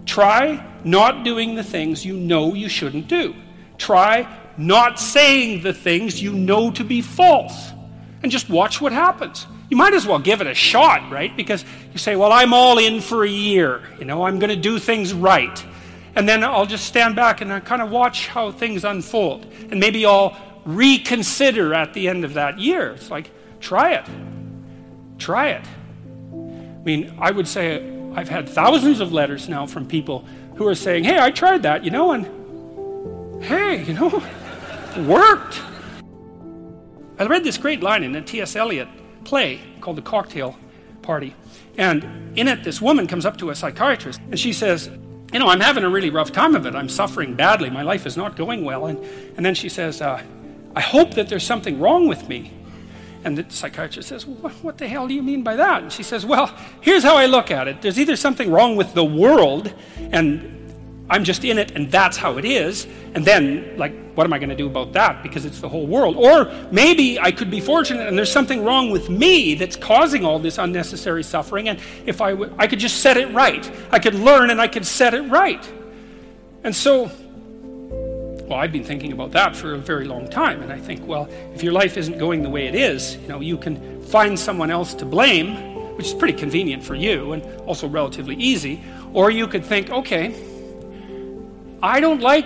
Try 0.05 0.65
not 0.83 1.23
doing 1.23 1.55
the 1.55 1.63
things 1.63 2.05
you 2.05 2.15
know 2.15 2.53
you 2.53 2.69
shouldn't 2.69 3.07
do. 3.07 3.35
Try 3.77 4.27
not 4.57 4.99
saying 4.99 5.63
the 5.63 5.73
things 5.73 6.21
you 6.21 6.33
know 6.33 6.71
to 6.71 6.83
be 6.83 7.01
false. 7.01 7.71
And 8.21 8.31
just 8.31 8.49
watch 8.49 8.79
what 8.79 8.91
happens. 8.91 9.47
You 9.69 9.77
might 9.77 9.93
as 9.93 10.05
well 10.05 10.19
give 10.19 10.39
it 10.39 10.47
a 10.47 10.53
shot, 10.53 11.11
right? 11.11 11.35
Because 11.35 11.65
you 11.91 11.97
say, 11.97 12.15
well, 12.15 12.31
I'm 12.31 12.53
all 12.53 12.77
in 12.77 13.01
for 13.01 13.23
a 13.23 13.29
year. 13.29 13.81
You 13.99 14.05
know, 14.05 14.25
I'm 14.25 14.39
going 14.39 14.49
to 14.49 14.55
do 14.55 14.79
things 14.79 15.13
right. 15.13 15.65
And 16.15 16.29
then 16.29 16.43
I'll 16.43 16.65
just 16.65 16.85
stand 16.85 17.15
back 17.15 17.41
and 17.41 17.51
I 17.51 17.59
kind 17.59 17.81
of 17.81 17.89
watch 17.89 18.27
how 18.27 18.51
things 18.51 18.83
unfold. 18.83 19.45
And 19.71 19.79
maybe 19.79 20.05
I'll 20.05 20.37
reconsider 20.65 21.73
at 21.73 21.93
the 21.93 22.07
end 22.07 22.23
of 22.23 22.35
that 22.35 22.59
year. 22.59 22.91
It's 22.91 23.09
like, 23.09 23.31
try 23.59 23.93
it. 23.93 24.05
try 25.17 25.49
it. 25.49 25.65
I 26.31 26.85
mean, 26.85 27.15
I 27.19 27.31
would 27.31 27.47
say 27.47 27.89
I've 28.13 28.29
had 28.29 28.47
thousands 28.47 28.99
of 28.99 29.11
letters 29.11 29.49
now 29.49 29.65
from 29.65 29.87
people 29.87 30.25
who 30.55 30.67
are 30.67 30.75
saying, 30.75 31.03
hey, 31.03 31.19
I 31.19 31.31
tried 31.31 31.63
that, 31.63 31.83
you 31.83 31.91
know, 31.91 32.11
and 32.11 33.43
hey, 33.43 33.83
you 33.83 33.93
know, 33.93 34.23
worked. 35.07 35.61
I 37.17 37.25
read 37.25 37.43
this 37.43 37.57
great 37.57 37.81
line 37.81 38.03
in 38.03 38.15
a 38.15 38.21
T.S. 38.21 38.55
Eliot 38.55 38.87
play 39.23 39.61
called 39.81 39.97
The 39.97 40.01
Cocktail 40.01 40.57
Party. 41.01 41.35
And 41.77 42.37
in 42.37 42.47
it, 42.47 42.63
this 42.63 42.81
woman 42.81 43.07
comes 43.07 43.25
up 43.25 43.37
to 43.37 43.49
a 43.49 43.55
psychiatrist 43.55 44.19
and 44.29 44.39
she 44.39 44.53
says, 44.53 44.89
You 45.33 45.39
know, 45.39 45.47
I'm 45.47 45.61
having 45.61 45.83
a 45.83 45.89
really 45.89 46.11
rough 46.11 46.31
time 46.31 46.53
of 46.53 46.67
it. 46.67 46.75
I'm 46.75 46.87
suffering 46.87 47.35
badly. 47.35 47.71
My 47.71 47.81
life 47.81 48.05
is 48.05 48.15
not 48.15 48.35
going 48.35 48.63
well. 48.63 48.85
And, 48.85 49.03
and 49.35 49.43
then 49.43 49.55
she 49.55 49.67
says, 49.67 49.99
uh, 49.99 50.21
I 50.75 50.81
hope 50.81 51.15
that 51.15 51.27
there's 51.27 51.43
something 51.43 51.79
wrong 51.79 52.07
with 52.07 52.29
me. 52.29 52.53
And 53.23 53.35
the 53.37 53.45
psychiatrist 53.49 54.09
says, 54.09 54.27
well, 54.27 54.51
What 54.61 54.77
the 54.77 54.87
hell 54.87 55.07
do 55.07 55.13
you 55.15 55.23
mean 55.23 55.41
by 55.43 55.55
that? 55.55 55.81
And 55.81 55.91
she 55.91 56.03
says, 56.03 56.23
Well, 56.23 56.53
here's 56.81 57.03
how 57.03 57.15
I 57.15 57.25
look 57.25 57.49
at 57.49 57.67
it. 57.67 57.81
There's 57.81 57.99
either 57.99 58.15
something 58.15 58.51
wrong 58.51 58.75
with 58.75 58.93
the 58.93 59.05
world, 59.05 59.73
and 60.11 60.62
I'm 61.13 61.23
just 61.23 61.45
in 61.45 61.59
it, 61.59 61.69
and 61.75 61.91
that's 61.91 62.17
how 62.17 62.39
it 62.39 62.43
is. 62.43 62.87
And 63.13 63.23
then, 63.23 63.77
like, 63.77 63.93
what 64.15 64.25
am 64.25 64.33
I 64.33 64.39
going 64.39 64.49
to 64.49 64.55
do 64.55 64.65
about 64.65 64.93
that? 64.93 65.21
Because 65.21 65.45
it's 65.45 65.61
the 65.61 65.69
whole 65.69 65.85
world. 65.85 66.17
Or 66.17 66.51
maybe 66.71 67.19
I 67.19 67.31
could 67.31 67.51
be 67.51 67.59
fortunate, 67.59 68.07
and 68.07 68.17
there's 68.17 68.31
something 68.31 68.63
wrong 68.63 68.89
with 68.89 69.11
me 69.11 69.53
that's 69.53 69.75
causing 69.75 70.25
all 70.25 70.39
this 70.39 70.57
unnecessary 70.57 71.21
suffering. 71.21 71.69
And 71.69 71.79
if 72.07 72.19
I, 72.19 72.31
w- 72.31 72.51
I 72.57 72.65
could 72.65 72.79
just 72.79 73.01
set 73.01 73.17
it 73.17 73.31
right, 73.31 73.71
I 73.91 73.99
could 73.99 74.15
learn 74.15 74.49
and 74.49 74.59
I 74.59 74.67
could 74.67 74.87
set 74.87 75.13
it 75.13 75.21
right. 75.29 75.63
And 76.63 76.75
so, 76.75 77.11
well, 78.47 78.57
I've 78.57 78.71
been 78.71 78.83
thinking 78.83 79.11
about 79.11 79.33
that 79.33 79.55
for 79.55 79.75
a 79.75 79.77
very 79.77 80.05
long 80.05 80.27
time. 80.27 80.63
And 80.63 80.73
I 80.73 80.79
think, 80.79 81.05
well, 81.05 81.29
if 81.53 81.61
your 81.61 81.73
life 81.73 81.95
isn't 81.95 82.17
going 82.17 82.41
the 82.41 82.49
way 82.49 82.65
it 82.65 82.73
is, 82.73 83.17
you 83.17 83.27
know, 83.27 83.39
you 83.39 83.57
can 83.59 84.01
find 84.01 84.39
someone 84.39 84.71
else 84.71 84.95
to 84.95 85.05
blame, 85.05 85.95
which 85.95 86.07
is 86.07 86.13
pretty 86.15 86.33
convenient 86.33 86.83
for 86.83 86.95
you 86.95 87.33
and 87.33 87.43
also 87.67 87.87
relatively 87.87 88.35
easy. 88.35 88.83
Or 89.13 89.29
you 89.29 89.47
could 89.47 89.63
think, 89.63 89.91
okay, 89.91 90.33
I 91.83 91.99
don't 91.99 92.21
like 92.21 92.45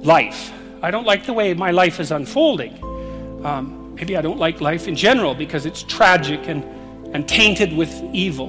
life. 0.00 0.50
I 0.82 0.90
don't 0.90 1.04
like 1.04 1.26
the 1.26 1.34
way 1.34 1.52
my 1.52 1.70
life 1.70 2.00
is 2.00 2.10
unfolding. 2.10 2.82
Um, 3.44 3.94
maybe 3.94 4.16
I 4.16 4.22
don't 4.22 4.38
like 4.38 4.62
life 4.62 4.88
in 4.88 4.96
general 4.96 5.34
because 5.34 5.66
it's 5.66 5.82
tragic 5.82 6.48
and, 6.48 6.64
and 7.14 7.28
tainted 7.28 7.76
with 7.76 7.92
evil. 8.14 8.48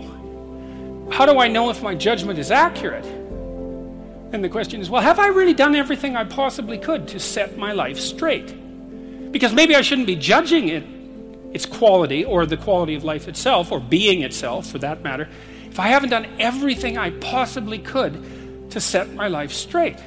How 1.12 1.26
do 1.26 1.38
I 1.38 1.50
know 1.50 1.70
if 1.70 1.84
my 1.84 1.94
judgment 1.94 2.40
is 2.40 2.50
accurate? 2.50 3.04
And 3.04 4.42
the 4.42 4.48
question 4.48 4.80
is, 4.80 4.90
well, 4.90 5.02
have 5.02 5.20
I 5.20 5.28
really 5.28 5.54
done 5.54 5.76
everything 5.76 6.16
I 6.16 6.24
possibly 6.24 6.78
could 6.78 7.10
to 7.10 7.20
set 7.20 7.58
my 7.58 7.74
life 7.74 8.00
straight? 8.00 8.56
Because 9.34 9.52
maybe 9.52 9.76
I 9.76 9.82
shouldn't 9.82 10.08
be 10.08 10.16
judging 10.16 10.70
it, 10.70 10.86
its 11.54 11.66
quality, 11.66 12.24
or 12.24 12.46
the 12.46 12.56
quality 12.56 12.96
of 12.96 13.04
life 13.04 13.28
itself, 13.28 13.70
or 13.70 13.82
being 13.82 14.22
itself 14.22 14.68
for 14.68 14.78
that 14.78 15.04
matter, 15.04 15.28
if 15.70 15.78
I 15.78 15.90
haven't 15.90 16.12
done 16.12 16.26
everything 16.40 16.98
I 16.98 17.10
possibly 17.10 17.80
could 17.80 18.72
to 18.72 18.80
set 18.80 19.14
my 19.14 19.28
life 19.28 19.52
straight. 19.52 19.98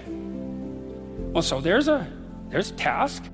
Well, 1.35 1.43
so 1.43 1.61
there's 1.61 1.89
a 1.89 2.07
there's 2.51 2.70
a 2.70 2.74
task. 2.74 3.24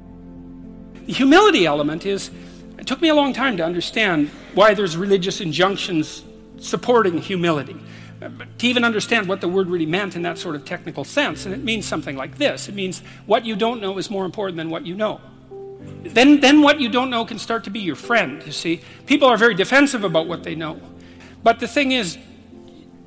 The 1.06 1.12
humility 1.12 1.66
element 1.66 2.06
is 2.06 2.30
it 2.78 2.86
took 2.86 3.02
me 3.02 3.10
a 3.10 3.14
long 3.14 3.34
time 3.34 3.58
to 3.58 3.64
understand 3.64 4.30
why 4.54 4.72
there's 4.72 4.96
religious 4.96 5.42
injunctions 5.42 6.24
supporting 6.58 7.18
humility 7.18 7.76
to 8.58 8.66
even 8.66 8.84
understand 8.84 9.28
what 9.28 9.42
the 9.42 9.48
word 9.48 9.68
really 9.68 9.86
meant 9.86 10.16
in 10.16 10.22
that 10.22 10.38
sort 10.38 10.54
of 10.54 10.64
technical 10.64 11.04
sense. 11.04 11.44
And 11.44 11.54
it 11.54 11.62
means 11.62 11.86
something 11.86 12.16
like 12.16 12.38
this 12.38 12.70
it 12.70 12.74
means 12.74 13.02
what 13.26 13.44
you 13.44 13.54
don't 13.54 13.82
know 13.82 13.98
is 13.98 14.10
more 14.10 14.24
important 14.24 14.56
than 14.56 14.70
what 14.70 14.86
you 14.86 14.94
know. 14.94 15.20
Then, 16.02 16.40
then 16.40 16.62
what 16.62 16.80
you 16.80 16.88
don't 16.88 17.10
know 17.10 17.26
can 17.26 17.38
start 17.38 17.64
to 17.64 17.70
be 17.70 17.80
your 17.80 17.96
friend, 17.96 18.42
you 18.46 18.52
see. 18.52 18.80
People 19.04 19.28
are 19.28 19.36
very 19.36 19.54
defensive 19.54 20.04
about 20.04 20.26
what 20.26 20.42
they 20.42 20.54
know. 20.54 20.80
But 21.42 21.60
the 21.60 21.68
thing 21.68 21.92
is, 21.92 22.16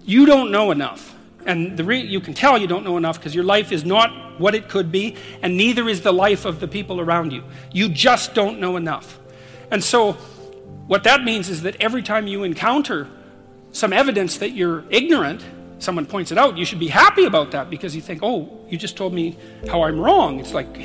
you 0.04 0.28
don't 0.28 0.52
know 0.52 0.70
enough. 0.70 1.13
And 1.46 1.78
the 1.78 1.84
re- 1.84 2.06
you 2.06 2.20
can 2.20 2.34
tell 2.34 2.58
you 2.58 2.68
don't 2.68 2.84
know 2.84 2.98
enough 2.98 3.20
because 3.20 3.36
your 3.36 3.44
life 3.44 3.72
is 3.72 3.84
not 3.84 4.40
what 4.40 4.56
it 4.56 4.70
could 4.70 4.92
be, 4.92 5.16
and 5.42 5.58
neither 5.58 5.88
is 5.88 6.02
the 6.02 6.14
life 6.14 6.46
of 6.46 6.60
the 6.60 6.68
people 6.68 7.00
around 7.00 7.32
you. 7.32 7.44
You 7.72 7.90
just 7.90 8.34
don't 8.34 8.60
know 8.60 8.78
enough. 8.78 9.20
And 9.72 9.84
so, 9.84 10.14
what 10.88 11.04
that 11.04 11.24
means 11.24 11.50
is 11.50 11.62
that 11.64 11.76
every 11.80 12.02
time 12.02 12.28
you 12.28 12.44
encounter 12.44 13.08
some 13.72 13.94
evidence 13.94 14.38
that 14.38 14.52
you're 14.52 14.84
ignorant, 14.90 15.44
someone 15.80 16.06
points 16.06 16.32
it 16.32 16.38
out, 16.38 16.58
you 16.58 16.66
should 16.66 16.80
be 16.80 16.88
happy 16.88 17.26
about 17.26 17.52
that 17.52 17.70
because 17.70 17.96
you 17.96 18.02
think, 18.02 18.22
oh, 18.24 18.66
you 18.70 18.78
just 18.78 18.96
told 18.96 19.14
me 19.14 19.38
how 19.68 19.84
I'm 19.84 20.00
wrong. 20.00 20.40
It's 20.40 20.54
like, 20.54 20.78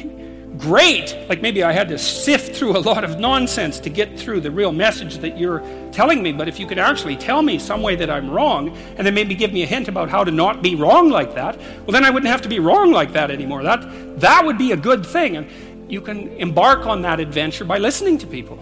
great. 0.57 1.17
Like 1.29 1.43
maybe 1.43 1.63
I 1.63 1.73
had 1.73 1.89
to 1.89 1.99
sift 1.99 2.57
through 2.57 2.77
a 2.77 2.81
lot 2.81 3.05
of 3.05 3.19
nonsense 3.21 3.79
to 3.81 3.91
get 3.91 4.19
through 4.19 4.41
the 4.41 4.51
real 4.51 4.73
message 4.73 5.19
that 5.19 5.39
you're 5.39 5.61
telling 5.93 6.23
me. 6.23 6.33
But 6.33 6.49
if 6.49 6.59
you 6.59 6.67
could 6.67 6.79
actually 6.79 7.17
tell 7.17 7.43
me 7.43 7.59
some 7.59 7.83
way 7.83 7.97
that 7.97 8.11
I'm 8.11 8.31
wrong 8.31 8.77
and 8.97 9.07
then 9.07 9.15
maybe 9.15 9.35
give 9.35 9.53
me 9.53 9.63
a 9.63 9.67
hint 9.67 9.89
about 9.89 10.09
how 10.09 10.25
to 10.25 10.31
not 10.31 10.63
be 10.63 10.75
wrong 10.75 11.11
like 11.11 11.35
that, 11.35 11.59
well, 11.59 11.93
then 11.93 12.05
I 12.05 12.11
wouldn't 12.11 12.31
have 12.31 12.43
to 12.43 12.49
be 12.49 12.61
wrong 12.61 12.93
like 12.93 13.13
that 13.13 13.31
anymore. 13.31 13.63
That, 13.63 14.21
that 14.21 14.45
would 14.45 14.59
be 14.59 14.73
a 14.73 14.77
good 14.77 15.05
thing. 15.05 15.37
And 15.37 15.91
you 15.91 16.01
can 16.01 16.29
embark 16.37 16.87
on 16.87 17.03
that 17.03 17.21
adventure 17.21 17.65
by 17.65 17.79
listening 17.79 18.19
to 18.19 18.27
people. 18.27 18.59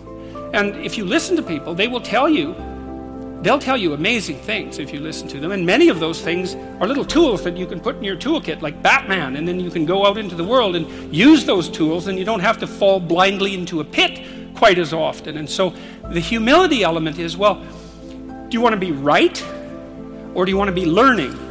And 0.52 0.76
if 0.76 0.96
you 0.96 1.04
listen 1.04 1.36
to 1.36 1.42
people, 1.42 1.74
they 1.74 1.88
will 1.88 2.00
tell 2.00 2.28
you 2.28 2.54
They'll 3.42 3.58
tell 3.58 3.76
you 3.76 3.92
amazing 3.92 4.38
things 4.38 4.78
if 4.78 4.92
you 4.92 5.00
listen 5.00 5.28
to 5.28 5.38
them, 5.38 5.52
and 5.52 5.64
many 5.64 5.88
of 5.88 6.00
those 6.00 6.20
things 6.20 6.54
are 6.80 6.86
little 6.86 7.04
tools 7.04 7.44
that 7.44 7.56
you 7.56 7.66
can 7.66 7.80
put 7.80 7.96
in 7.96 8.02
your 8.02 8.16
toolkit, 8.16 8.62
like 8.62 8.82
Batman, 8.82 9.36
and 9.36 9.46
then 9.46 9.60
you 9.60 9.70
can 9.70 9.86
go 9.86 10.06
out 10.06 10.18
into 10.18 10.34
the 10.34 10.44
world 10.44 10.74
and 10.74 11.14
use 11.14 11.44
those 11.44 11.68
tools, 11.68 12.08
and 12.08 12.18
you 12.18 12.24
don't 12.24 12.40
have 12.40 12.58
to 12.58 12.66
fall 12.66 12.98
blindly 12.98 13.54
into 13.54 13.80
a 13.80 13.84
pit 13.84 14.20
quite 14.54 14.78
as 14.78 14.92
often. 14.92 15.36
And 15.36 15.48
so 15.48 15.74
the 16.10 16.20
humility 16.20 16.82
element 16.82 17.18
is 17.18 17.36
well, 17.36 17.56
do 17.56 18.48
you 18.50 18.60
want 18.60 18.72
to 18.72 18.80
be 18.80 18.92
right, 18.92 19.40
or 20.34 20.44
do 20.44 20.50
you 20.50 20.56
want 20.56 20.68
to 20.68 20.74
be 20.74 20.86
learning? 20.86 21.42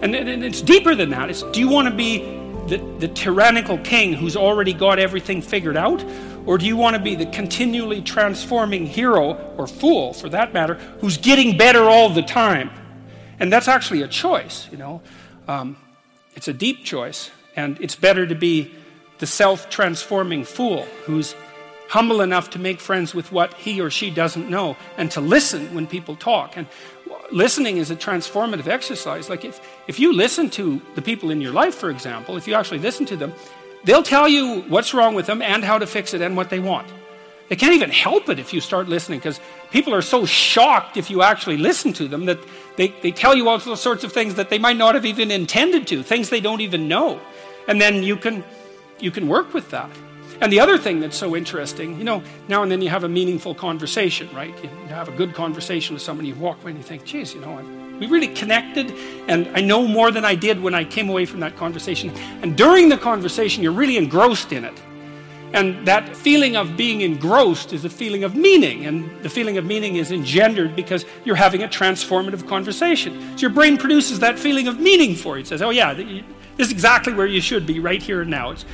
And, 0.00 0.14
it's 0.14 0.62
deeper 0.62 0.94
than 0.94 1.10
that. 1.10 1.28
It's 1.28 1.42
do 1.42 1.60
you 1.60 1.68
want 1.68 1.88
to 1.88 1.94
be 1.94 2.18
the, 2.68 2.78
the 2.98 3.08
tyrannical 3.08 3.78
king 3.78 4.12
who's 4.12 4.36
already 4.36 4.72
got 4.72 4.98
everything 4.98 5.42
figured 5.42 5.76
out, 5.76 6.04
or 6.46 6.58
do 6.58 6.66
you 6.66 6.76
want 6.76 6.96
to 6.96 7.02
be 7.02 7.14
the 7.14 7.26
continually 7.26 8.02
transforming 8.02 8.86
hero, 8.86 9.34
or 9.56 9.66
fool 9.66 10.12
for 10.12 10.28
that 10.30 10.52
matter, 10.52 10.74
who's 11.00 11.18
getting 11.18 11.56
better 11.56 11.84
all 11.84 12.10
the 12.10 12.22
time? 12.22 12.70
And 13.40 13.52
that's 13.52 13.68
actually 13.68 14.02
a 14.02 14.08
choice, 14.08 14.68
you 14.70 14.78
know. 14.78 15.02
Um, 15.46 15.76
it's 16.34 16.48
a 16.48 16.52
deep 16.52 16.84
choice, 16.84 17.30
and 17.56 17.78
it's 17.80 17.94
better 17.94 18.26
to 18.26 18.34
be 18.34 18.74
the 19.18 19.26
self 19.26 19.68
transforming 19.68 20.44
fool 20.44 20.82
who's 21.04 21.34
humble 21.88 22.20
enough 22.20 22.50
to 22.50 22.58
make 22.58 22.80
friends 22.80 23.14
with 23.14 23.32
what 23.32 23.54
he 23.54 23.80
or 23.80 23.90
she 23.90 24.10
doesn't 24.10 24.48
know 24.50 24.76
and 24.96 25.10
to 25.10 25.20
listen 25.20 25.74
when 25.74 25.86
people 25.86 26.14
talk. 26.14 26.56
And 26.56 26.66
listening 27.32 27.78
is 27.78 27.90
a 27.90 27.96
transformative 27.96 28.66
exercise. 28.66 29.28
Like 29.28 29.44
if, 29.44 29.60
if 29.86 29.98
you 29.98 30.12
listen 30.12 30.50
to 30.50 30.82
the 30.94 31.02
people 31.02 31.30
in 31.30 31.40
your 31.40 31.52
life, 31.52 31.74
for 31.74 31.90
example, 31.90 32.36
if 32.36 32.46
you 32.46 32.54
actually 32.54 32.78
listen 32.78 33.06
to 33.06 33.16
them, 33.16 33.32
They'll 33.84 34.02
tell 34.02 34.28
you 34.28 34.62
what's 34.68 34.92
wrong 34.92 35.14
with 35.14 35.26
them 35.26 35.42
and 35.42 35.64
how 35.64 35.78
to 35.78 35.86
fix 35.86 36.14
it 36.14 36.20
and 36.20 36.36
what 36.36 36.50
they 36.50 36.58
want. 36.58 36.88
They 37.48 37.56
can't 37.56 37.74
even 37.74 37.90
help 37.90 38.28
it 38.28 38.38
if 38.38 38.52
you 38.52 38.60
start 38.60 38.88
listening 38.88 39.20
because 39.20 39.40
people 39.70 39.94
are 39.94 40.02
so 40.02 40.26
shocked 40.26 40.96
if 40.96 41.08
you 41.08 41.22
actually 41.22 41.56
listen 41.56 41.92
to 41.94 42.06
them 42.06 42.26
that 42.26 42.38
they, 42.76 42.88
they 43.02 43.10
tell 43.10 43.34
you 43.34 43.48
all 43.48 43.58
those 43.58 43.80
sorts 43.80 44.04
of 44.04 44.12
things 44.12 44.34
that 44.34 44.50
they 44.50 44.58
might 44.58 44.76
not 44.76 44.94
have 44.94 45.06
even 45.06 45.30
intended 45.30 45.86
to, 45.86 46.02
things 46.02 46.28
they 46.28 46.40
don't 46.40 46.60
even 46.60 46.88
know. 46.88 47.20
And 47.66 47.80
then 47.80 48.02
you 48.02 48.16
can, 48.16 48.44
you 49.00 49.10
can 49.10 49.28
work 49.28 49.54
with 49.54 49.70
that. 49.70 49.90
And 50.40 50.52
the 50.52 50.60
other 50.60 50.78
thing 50.78 51.00
that's 51.00 51.16
so 51.16 51.34
interesting, 51.34 51.98
you 51.98 52.04
know, 52.04 52.22
now 52.48 52.62
and 52.62 52.70
then 52.70 52.82
you 52.82 52.90
have 52.90 53.04
a 53.04 53.08
meaningful 53.08 53.54
conversation, 53.54 54.28
right? 54.34 54.54
You 54.62 54.68
have 54.88 55.08
a 55.08 55.12
good 55.12 55.34
conversation 55.34 55.94
with 55.94 56.02
somebody, 56.02 56.28
you 56.28 56.34
walk 56.34 56.60
away 56.62 56.72
and 56.72 56.78
you 56.78 56.84
think, 56.84 57.04
geez, 57.04 57.34
you 57.34 57.40
know, 57.40 57.58
we 57.98 58.06
really 58.06 58.28
connected, 58.28 58.92
and 59.28 59.48
I 59.54 59.60
know 59.60 59.86
more 59.86 60.10
than 60.10 60.24
I 60.24 60.34
did 60.34 60.60
when 60.60 60.74
I 60.74 60.84
came 60.84 61.08
away 61.08 61.24
from 61.26 61.40
that 61.40 61.56
conversation. 61.56 62.10
And 62.42 62.56
during 62.56 62.88
the 62.88 62.98
conversation, 62.98 63.62
you're 63.62 63.72
really 63.72 63.96
engrossed 63.96 64.52
in 64.52 64.64
it. 64.64 64.82
And 65.52 65.86
that 65.88 66.14
feeling 66.14 66.56
of 66.56 66.76
being 66.76 67.00
engrossed 67.00 67.72
is 67.72 67.84
a 67.84 67.90
feeling 67.90 68.22
of 68.22 68.34
meaning. 68.34 68.84
And 68.84 69.22
the 69.22 69.30
feeling 69.30 69.56
of 69.56 69.64
meaning 69.64 69.96
is 69.96 70.12
engendered 70.12 70.76
because 70.76 71.06
you're 71.24 71.36
having 71.36 71.62
a 71.62 71.68
transformative 71.68 72.46
conversation. 72.46 73.18
So 73.36 73.42
your 73.42 73.50
brain 73.50 73.78
produces 73.78 74.18
that 74.20 74.38
feeling 74.38 74.68
of 74.68 74.78
meaning 74.78 75.14
for 75.14 75.36
you. 75.36 75.42
It 75.42 75.46
says, 75.46 75.62
oh, 75.62 75.70
yeah, 75.70 75.94
this 75.94 76.22
is 76.58 76.70
exactly 76.70 77.14
where 77.14 77.26
you 77.26 77.40
should 77.40 77.66
be 77.66 77.80
right 77.80 78.02
here 78.02 78.20
and 78.20 78.30
now. 78.30 78.50
It's, 78.50 78.66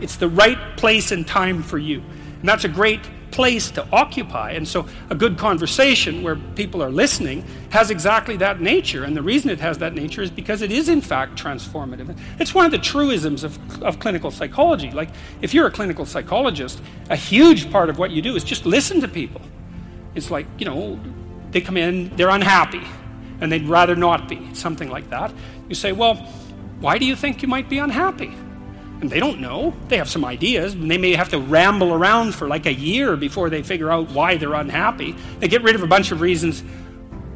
it's 0.00 0.16
the 0.16 0.28
right 0.28 0.76
place 0.78 1.12
and 1.12 1.26
time 1.26 1.62
for 1.62 1.76
you. 1.76 2.00
And 2.40 2.48
that's 2.48 2.64
a 2.64 2.68
great 2.68 3.02
place 3.34 3.70
to 3.72 3.86
occupy. 3.92 4.52
And 4.52 4.66
so, 4.66 4.86
a 5.10 5.14
good 5.14 5.36
conversation 5.36 6.22
where 6.22 6.36
people 6.36 6.82
are 6.82 6.90
listening 6.90 7.44
has 7.70 7.90
exactly 7.90 8.36
that 8.36 8.60
nature. 8.60 9.02
And 9.02 9.16
the 9.16 9.22
reason 9.22 9.50
it 9.50 9.58
has 9.60 9.78
that 9.78 9.92
nature 9.92 10.22
is 10.22 10.30
because 10.30 10.62
it 10.62 10.70
is, 10.70 10.88
in 10.88 11.00
fact, 11.00 11.36
transformative. 11.36 12.16
It's 12.38 12.54
one 12.54 12.64
of 12.64 12.70
the 12.70 12.78
truisms 12.78 13.42
of, 13.42 13.82
of 13.82 13.98
clinical 13.98 14.30
psychology. 14.30 14.92
Like, 14.92 15.10
if 15.42 15.52
you're 15.52 15.66
a 15.66 15.70
clinical 15.70 16.06
psychologist, 16.06 16.80
a 17.10 17.16
huge 17.16 17.70
part 17.72 17.90
of 17.90 17.98
what 17.98 18.12
you 18.12 18.22
do 18.22 18.36
is 18.36 18.44
just 18.44 18.64
listen 18.64 19.00
to 19.00 19.08
people. 19.08 19.42
It's 20.14 20.30
like, 20.30 20.46
you 20.58 20.64
know, 20.64 21.00
they 21.50 21.60
come 21.60 21.76
in, 21.76 22.14
they're 22.16 22.30
unhappy, 22.30 22.82
and 23.40 23.50
they'd 23.50 23.66
rather 23.66 23.96
not 23.96 24.28
be, 24.28 24.54
something 24.54 24.88
like 24.88 25.10
that. 25.10 25.32
You 25.68 25.74
say, 25.74 25.90
well, 25.90 26.14
why 26.78 26.98
do 26.98 27.04
you 27.04 27.16
think 27.16 27.42
you 27.42 27.48
might 27.48 27.68
be 27.68 27.78
unhappy? 27.78 28.32
And 29.00 29.10
they 29.10 29.20
don't 29.20 29.40
know. 29.40 29.74
They 29.88 29.98
have 29.98 30.08
some 30.08 30.24
ideas, 30.24 30.74
and 30.74 30.90
they 30.90 30.98
may 30.98 31.14
have 31.14 31.28
to 31.30 31.38
ramble 31.38 31.92
around 31.92 32.34
for 32.34 32.48
like 32.48 32.66
a 32.66 32.72
year 32.72 33.16
before 33.16 33.50
they 33.50 33.62
figure 33.62 33.90
out 33.90 34.10
why 34.10 34.36
they're 34.36 34.54
unhappy. 34.54 35.14
They 35.40 35.48
get 35.48 35.62
rid 35.62 35.74
of 35.74 35.82
a 35.82 35.86
bunch 35.86 36.10
of 36.10 36.20
reasons 36.20 36.62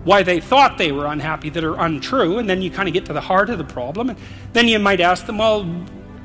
why 0.05 0.23
they 0.23 0.41
thought 0.41 0.79
they 0.79 0.93
were 0.93 1.07
unhappy 1.07 1.51
that 1.51 1.65
are 1.65 1.79
untrue, 1.79 2.39
and 2.39 2.49
then 2.49 2.63
you 2.63 2.71
kind 2.71 2.89
of 2.89 2.95
get 2.95 3.05
to 3.07 3.13
the 3.13 3.21
heart 3.21 3.51
of 3.51 3.59
the 3.59 3.65
problem. 3.65 4.11
And 4.11 4.19
then 4.53 4.69
you 4.69 4.79
might 4.79 5.01
ask 5.01 5.27
them, 5.27 5.39
well, 5.39 5.69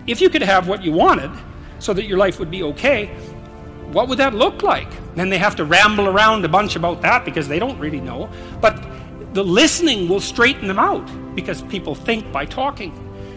if 0.07 0.21
you 0.21 0.29
could 0.29 0.43
have 0.43 0.67
what 0.67 0.83
you 0.83 0.91
wanted 0.91 1.31
so 1.79 1.93
that 1.93 2.05
your 2.05 2.17
life 2.17 2.39
would 2.39 2.51
be 2.51 2.63
okay, 2.63 3.07
what 3.91 4.07
would 4.07 4.19
that 4.19 4.33
look 4.33 4.63
like? 4.63 4.89
Then 5.15 5.29
they 5.29 5.37
have 5.37 5.55
to 5.57 5.65
ramble 5.65 6.07
around 6.07 6.45
a 6.45 6.49
bunch 6.49 6.75
about 6.75 7.01
that 7.01 7.25
because 7.25 7.47
they 7.47 7.59
don't 7.59 7.77
really 7.77 7.99
know. 7.99 8.29
But 8.61 8.81
the 9.33 9.43
listening 9.43 10.07
will 10.07 10.21
straighten 10.21 10.67
them 10.67 10.79
out 10.79 11.05
because 11.35 11.61
people 11.63 11.93
think 11.93 12.31
by 12.31 12.45
talking. 12.45 12.91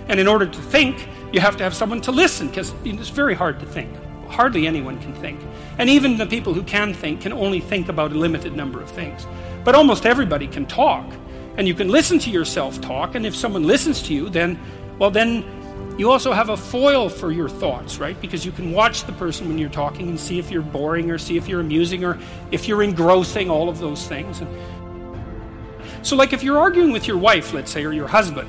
And 0.09 0.20
in 0.20 0.28
order 0.28 0.47
to 0.47 0.59
think, 0.62 1.09
you 1.37 1.43
have 1.43 1.59
to 1.59 1.62
have 1.62 1.74
someone 1.74 2.01
to 2.01 2.11
listen 2.11 2.49
because 2.49 2.72
it's 2.82 3.11
very 3.11 3.34
hard 3.34 3.61
to 3.61 3.66
think. 3.66 3.95
Hardly 4.26 4.66
anyone 4.66 4.99
can 5.03 5.12
think. 5.16 5.39
And 5.76 5.91
even 5.91 6.16
the 6.16 6.24
people 6.24 6.55
who 6.55 6.62
can 6.62 6.95
think 6.95 7.20
can 7.20 7.32
only 7.34 7.61
think 7.61 7.91
about 7.91 8.12
a 8.12 8.14
limited 8.14 8.57
number 8.57 8.80
of 8.80 8.91
things. 8.91 9.26
But 9.62 9.74
almost 9.74 10.07
everybody 10.07 10.47
can 10.47 10.64
talk. 10.64 11.05
And 11.59 11.68
you 11.68 11.74
can 11.74 11.89
listen 11.89 12.18
to 12.20 12.30
yourself 12.30 12.80
talk. 12.80 13.16
And 13.16 13.26
if 13.26 13.37
someone 13.37 13.64
listens 13.64 14.01
to 14.05 14.14
you, 14.14 14.30
then, 14.30 14.59
well, 14.99 15.11
then 15.11 15.45
you 15.99 16.11
also 16.11 16.32
have 16.32 16.49
a 16.49 16.57
foil 16.57 17.11
for 17.11 17.30
your 17.30 17.51
thoughts, 17.51 17.99
right? 17.99 18.18
Because 18.18 18.47
you 18.47 18.53
can 18.53 18.72
watch 18.72 19.05
the 19.05 19.12
person 19.12 19.47
when 19.47 19.59
you're 19.59 19.68
talking 19.68 20.09
and 20.09 20.18
see 20.18 20.39
if 20.39 20.51
you're 20.51 20.62
boring 20.62 21.11
or 21.11 21.18
see 21.18 21.37
if 21.37 21.49
you're 21.49 21.61
amusing 21.61 22.03
or 22.03 22.18
if 22.51 22.66
you're 22.66 22.82
engrossing, 22.82 23.51
all 23.51 23.68
of 23.68 23.78
those 23.78 24.09
things. 24.09 24.41
So, 26.01 26.16
like 26.16 26.32
if 26.32 26.43
you're 26.43 26.59
arguing 26.59 26.93
with 26.93 27.07
your 27.07 27.18
wife, 27.18 27.53
let's 27.53 27.70
say, 27.70 27.84
or 27.84 27.93
your 27.93 28.09
husband, 28.09 28.49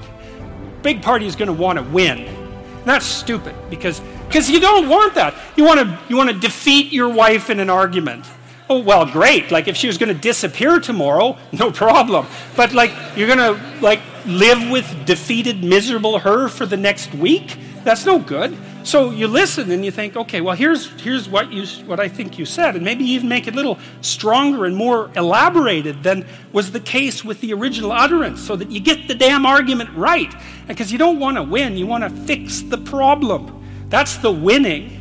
big 0.84 1.02
party 1.02 1.26
is 1.26 1.36
going 1.36 1.48
to 1.48 1.54
want 1.54 1.80
to 1.80 1.84
win. 1.84 2.47
That's 2.88 3.06
stupid 3.06 3.56
because 3.70 4.02
because 4.28 4.50
you 4.50 4.60
don't 4.60 4.88
want 4.88 5.16
that. 5.16 5.36
You 5.56 5.66
want 5.66 5.80
to 5.80 6.00
you 6.10 6.16
want 6.16 6.30
to 6.30 6.40
defeat 6.40 6.92
your 6.94 7.10
wife 7.10 7.50
in 7.50 7.60
an 7.60 7.70
argument. 7.70 8.26
Oh 8.70 8.80
well, 8.80 9.06
great. 9.06 9.52
Like 9.52 9.68
if 9.68 9.78
she 9.78 9.88
was 9.88 9.98
going 9.98 10.14
to 10.14 10.20
disappear 10.20 10.80
tomorrow, 10.80 11.38
no 11.52 11.72
problem. 11.72 12.26
But 12.56 12.74
like 12.74 12.92
you're 13.16 13.28
going 13.28 13.40
to 13.40 13.80
like 13.82 14.00
live 14.26 14.70
with 14.70 15.06
defeated, 15.06 15.64
miserable 15.64 16.20
her 16.20 16.48
for 16.48 16.66
the 16.66 16.78
next 16.78 17.14
week? 17.14 17.58
That's 17.84 18.06
no 18.06 18.20
good. 18.20 18.58
So 18.88 19.12
you 19.12 19.28
listen 19.28 19.70
and 19.72 19.84
you 19.84 19.92
think, 19.92 20.16
okay, 20.16 20.40
well 20.40 20.56
here's 20.56 20.90
here's 21.02 21.28
what 21.28 21.52
you 21.52 21.68
what 21.88 22.00
I 22.00 22.08
think 22.08 22.40
you 22.40 22.46
said, 22.46 22.78
and 22.78 22.86
maybe 22.86 23.04
even 23.04 23.28
make 23.28 23.46
it 23.46 23.54
a 23.54 23.58
little 23.58 23.78
stronger 24.00 24.64
and 24.64 24.78
more 24.78 25.12
elaborated 25.18 26.04
than 26.04 26.26
was 26.54 26.72
the 26.72 26.80
case 26.80 27.22
with 27.22 27.42
the 27.42 27.52
original 27.52 27.92
utterance, 27.92 28.40
so 28.40 28.56
that 28.56 28.72
you 28.72 28.80
get 28.80 29.10
the 29.10 29.14
damn 29.14 29.46
argument 29.46 29.90
right. 29.94 30.34
Because 30.70 30.90
you 30.90 30.98
don't 30.98 31.20
want 31.20 31.36
to 31.36 31.44
win, 31.44 31.76
you 31.76 31.86
want 31.86 32.06
to 32.06 32.10
fix 32.22 32.62
the 32.62 32.78
problem. 32.78 33.62
That's 33.90 34.16
the 34.20 34.32
winning. 34.32 34.97